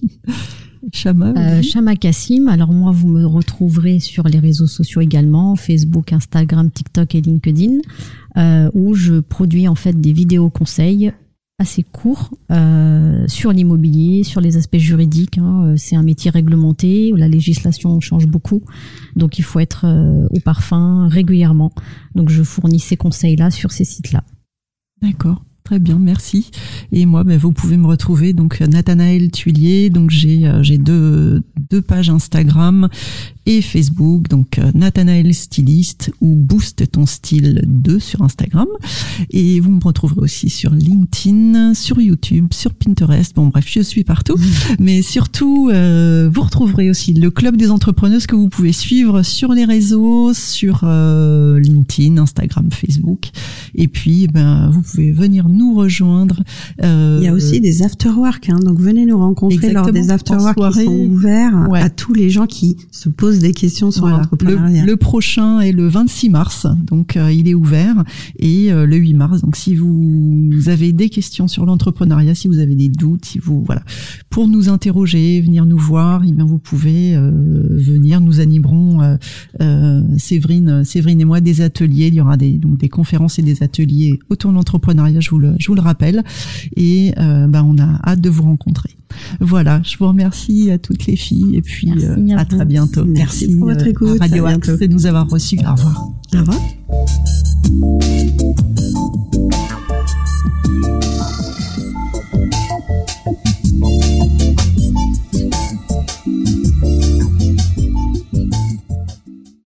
Chama, 0.93 1.33
Euh. 1.37 1.61
Shama 1.61 1.95
Kassim. 1.95 2.47
Alors 2.47 2.71
moi, 2.71 2.91
vous 2.91 3.07
me 3.09 3.25
retrouverez 3.25 3.99
sur 3.99 4.23
les 4.27 4.39
réseaux 4.39 4.65
sociaux 4.67 5.01
également, 5.01 5.55
Facebook, 5.55 6.13
Instagram, 6.13 6.71
TikTok 6.71 7.15
et 7.15 7.21
LinkedIn, 7.21 7.79
euh, 8.37 8.69
où 8.73 8.93
je 8.95 9.19
produis 9.19 9.67
en 9.67 9.75
fait 9.75 9.99
des 9.99 10.13
vidéos 10.13 10.49
conseils 10.49 11.11
assez 11.59 11.83
courts 11.83 12.31
euh, 12.51 13.25
sur 13.27 13.51
l'immobilier, 13.51 14.23
sur 14.23 14.41
les 14.41 14.57
aspects 14.57 14.77
juridiques. 14.77 15.37
hein. 15.37 15.65
Euh, 15.65 15.73
C'est 15.77 15.95
un 15.95 16.03
métier 16.03 16.31
réglementé 16.31 17.11
où 17.13 17.17
la 17.17 17.27
législation 17.27 17.99
change 17.99 18.27
beaucoup, 18.27 18.63
donc 19.15 19.37
il 19.37 19.43
faut 19.43 19.59
être 19.59 19.85
euh, 19.85 20.27
au 20.31 20.39
parfum 20.39 21.07
régulièrement. 21.09 21.71
Donc 22.15 22.29
je 22.29 22.41
fournis 22.43 22.79
ces 22.79 22.97
conseils-là 22.97 23.51
sur 23.51 23.71
ces 23.71 23.83
sites-là. 23.83 24.23
D'accord. 25.01 25.43
Très 25.65 25.77
bien, 25.77 25.99
merci. 25.99 26.49
Et 26.91 27.05
moi, 27.05 27.23
ben, 27.23 27.37
vous 27.37 27.51
pouvez 27.51 27.77
me 27.77 27.85
retrouver 27.85 28.33
donc 28.33 28.59
Nathanaël 28.59 29.29
Tuilier. 29.29 29.91
Donc 29.91 30.09
j'ai 30.09 30.79
deux 30.79 31.43
pages 31.87 32.09
Instagram 32.09 32.89
et 33.49 33.61
Facebook. 33.63 34.27
Donc 34.29 34.59
euh, 34.59 34.71
Nathanaël 34.75 35.33
styliste 35.33 36.11
ou 36.21 36.35
Boost 36.35 36.91
ton 36.91 37.07
style 37.07 37.63
2 37.65 37.97
sur 37.99 38.21
Instagram. 38.21 38.67
Et 39.31 39.59
vous 39.59 39.71
me 39.71 39.83
retrouverez 39.83 40.21
aussi 40.21 40.49
sur 40.49 40.71
LinkedIn, 40.71 41.73
sur 41.73 41.99
YouTube, 41.99 42.47
sur 42.53 42.73
Pinterest. 42.75 43.35
Bon 43.35 43.47
bref, 43.47 43.65
je 43.67 43.81
suis 43.81 44.03
partout. 44.03 44.35
Mais 44.79 45.01
surtout, 45.01 45.69
euh, 45.73 46.29
vous 46.31 46.41
retrouverez 46.41 46.91
aussi 46.91 47.13
le 47.13 47.31
club 47.31 47.57
des 47.57 47.71
entrepreneuses 47.71 48.27
que 48.27 48.35
vous 48.35 48.49
pouvez 48.49 48.71
suivre 48.71 49.23
sur 49.23 49.51
les 49.53 49.65
réseaux, 49.65 50.31
sur 50.35 50.81
euh, 50.83 51.59
LinkedIn, 51.59 52.17
Instagram, 52.21 52.69
Facebook. 52.71 53.29
Et 53.73 53.87
puis, 53.87 54.27
ben, 54.27 54.69
vous 54.69 54.81
pouvez 54.83 55.11
venir 55.11 55.49
nous 55.49 55.73
rejoindre. 55.73 56.43
Euh, 56.83 57.17
Il 57.19 57.25
y 57.25 57.27
a 57.27 57.33
aussi 57.33 57.61
des 57.61 57.81
afterwork, 57.81 58.49
hein, 58.49 58.59
donc 58.63 58.79
venez 58.79 59.07
nous 59.07 59.17
rencontrer 59.17 59.73
lors 59.73 59.91
des 59.91 60.11
afterwork 60.11 60.55
qui 60.73 60.85
sont 60.85 60.91
ouverts 60.95 61.67
Ouais. 61.69 61.81
à 61.81 61.89
tous 61.89 62.13
les 62.13 62.29
gens 62.29 62.45
qui 62.45 62.77
se 62.91 63.09
posent 63.09 63.38
des 63.39 63.53
questions 63.53 63.91
sur 63.91 64.01
Voilà. 64.01 64.17
l'entrepreneuriat. 64.17 64.85
Le, 64.85 64.91
le 64.91 64.97
prochain 64.97 65.59
est 65.59 65.71
le 65.71 65.87
26 65.87 66.29
mars, 66.29 66.67
donc 66.85 67.17
euh, 67.17 67.31
il 67.31 67.47
est 67.47 67.53
ouvert, 67.53 68.03
et 68.37 68.71
euh, 68.71 68.85
le 68.85 68.95
8 68.97 69.13
mars. 69.15 69.41
Donc 69.41 69.55
si 69.55 69.75
vous 69.75 70.49
avez 70.67 70.91
des 70.93 71.09
questions 71.09 71.47
sur 71.47 71.65
l'entrepreneuriat, 71.65 72.35
si 72.35 72.47
vous 72.47 72.59
avez 72.59 72.75
des 72.75 72.89
doutes, 72.89 73.25
si 73.25 73.39
vous 73.39 73.63
voilà, 73.63 73.81
pour 74.29 74.47
nous 74.47 74.69
interroger, 74.69 75.41
venir 75.41 75.65
nous 75.65 75.77
voir, 75.77 76.21
eh 76.27 76.31
bien 76.31 76.45
vous 76.45 76.59
pouvez 76.59 77.15
euh, 77.15 77.31
venir. 77.71 78.21
Nous 78.21 78.39
animerons 78.39 79.17
euh, 79.61 80.03
Séverine, 80.17 80.83
Séverine 80.83 81.21
et 81.21 81.25
moi 81.25 81.41
des 81.41 81.61
ateliers. 81.61 82.07
Il 82.07 82.15
y 82.15 82.21
aura 82.21 82.37
des 82.37 82.53
donc 82.53 82.77
des 82.77 82.89
conférences 82.89 83.39
et 83.39 83.41
des 83.41 83.63
ateliers 83.63 84.19
autour 84.29 84.51
de 84.51 84.55
l'entrepreneuriat. 84.55 85.19
Je 85.19 85.29
vous 85.29 85.39
le 85.39 85.55
je 85.59 85.67
vous 85.67 85.75
le 85.75 85.81
rappelle. 85.81 86.23
Et 86.75 87.13
bah 87.17 87.63
on 87.65 87.77
a 87.77 87.99
hâte 88.05 88.21
de 88.21 88.29
vous 88.29 88.43
rencontrer. 88.43 88.98
Voilà, 89.39 89.81
je 89.83 89.97
vous 89.97 90.07
remercie 90.07 90.71
à 90.71 90.77
toutes 90.77 91.05
les 91.05 91.15
filles 91.15 91.55
et 91.55 91.61
puis 91.61 91.91
euh, 92.03 92.37
à, 92.37 92.45
très 92.45 92.65
bientôt. 92.65 93.05
Merci, 93.05 93.55
pour 93.57 93.69
votre 93.69 93.85
euh, 93.85 93.89
écoute. 93.89 94.17
À 94.19 94.25
Radio 94.25 94.45
de 94.45 94.87
nous 94.87 95.05
avoir 95.05 95.29
reçus. 95.29 95.57
Au 95.59 95.71
revoir. 95.71 96.09
Au 96.33 96.39
revoir. 96.39 96.59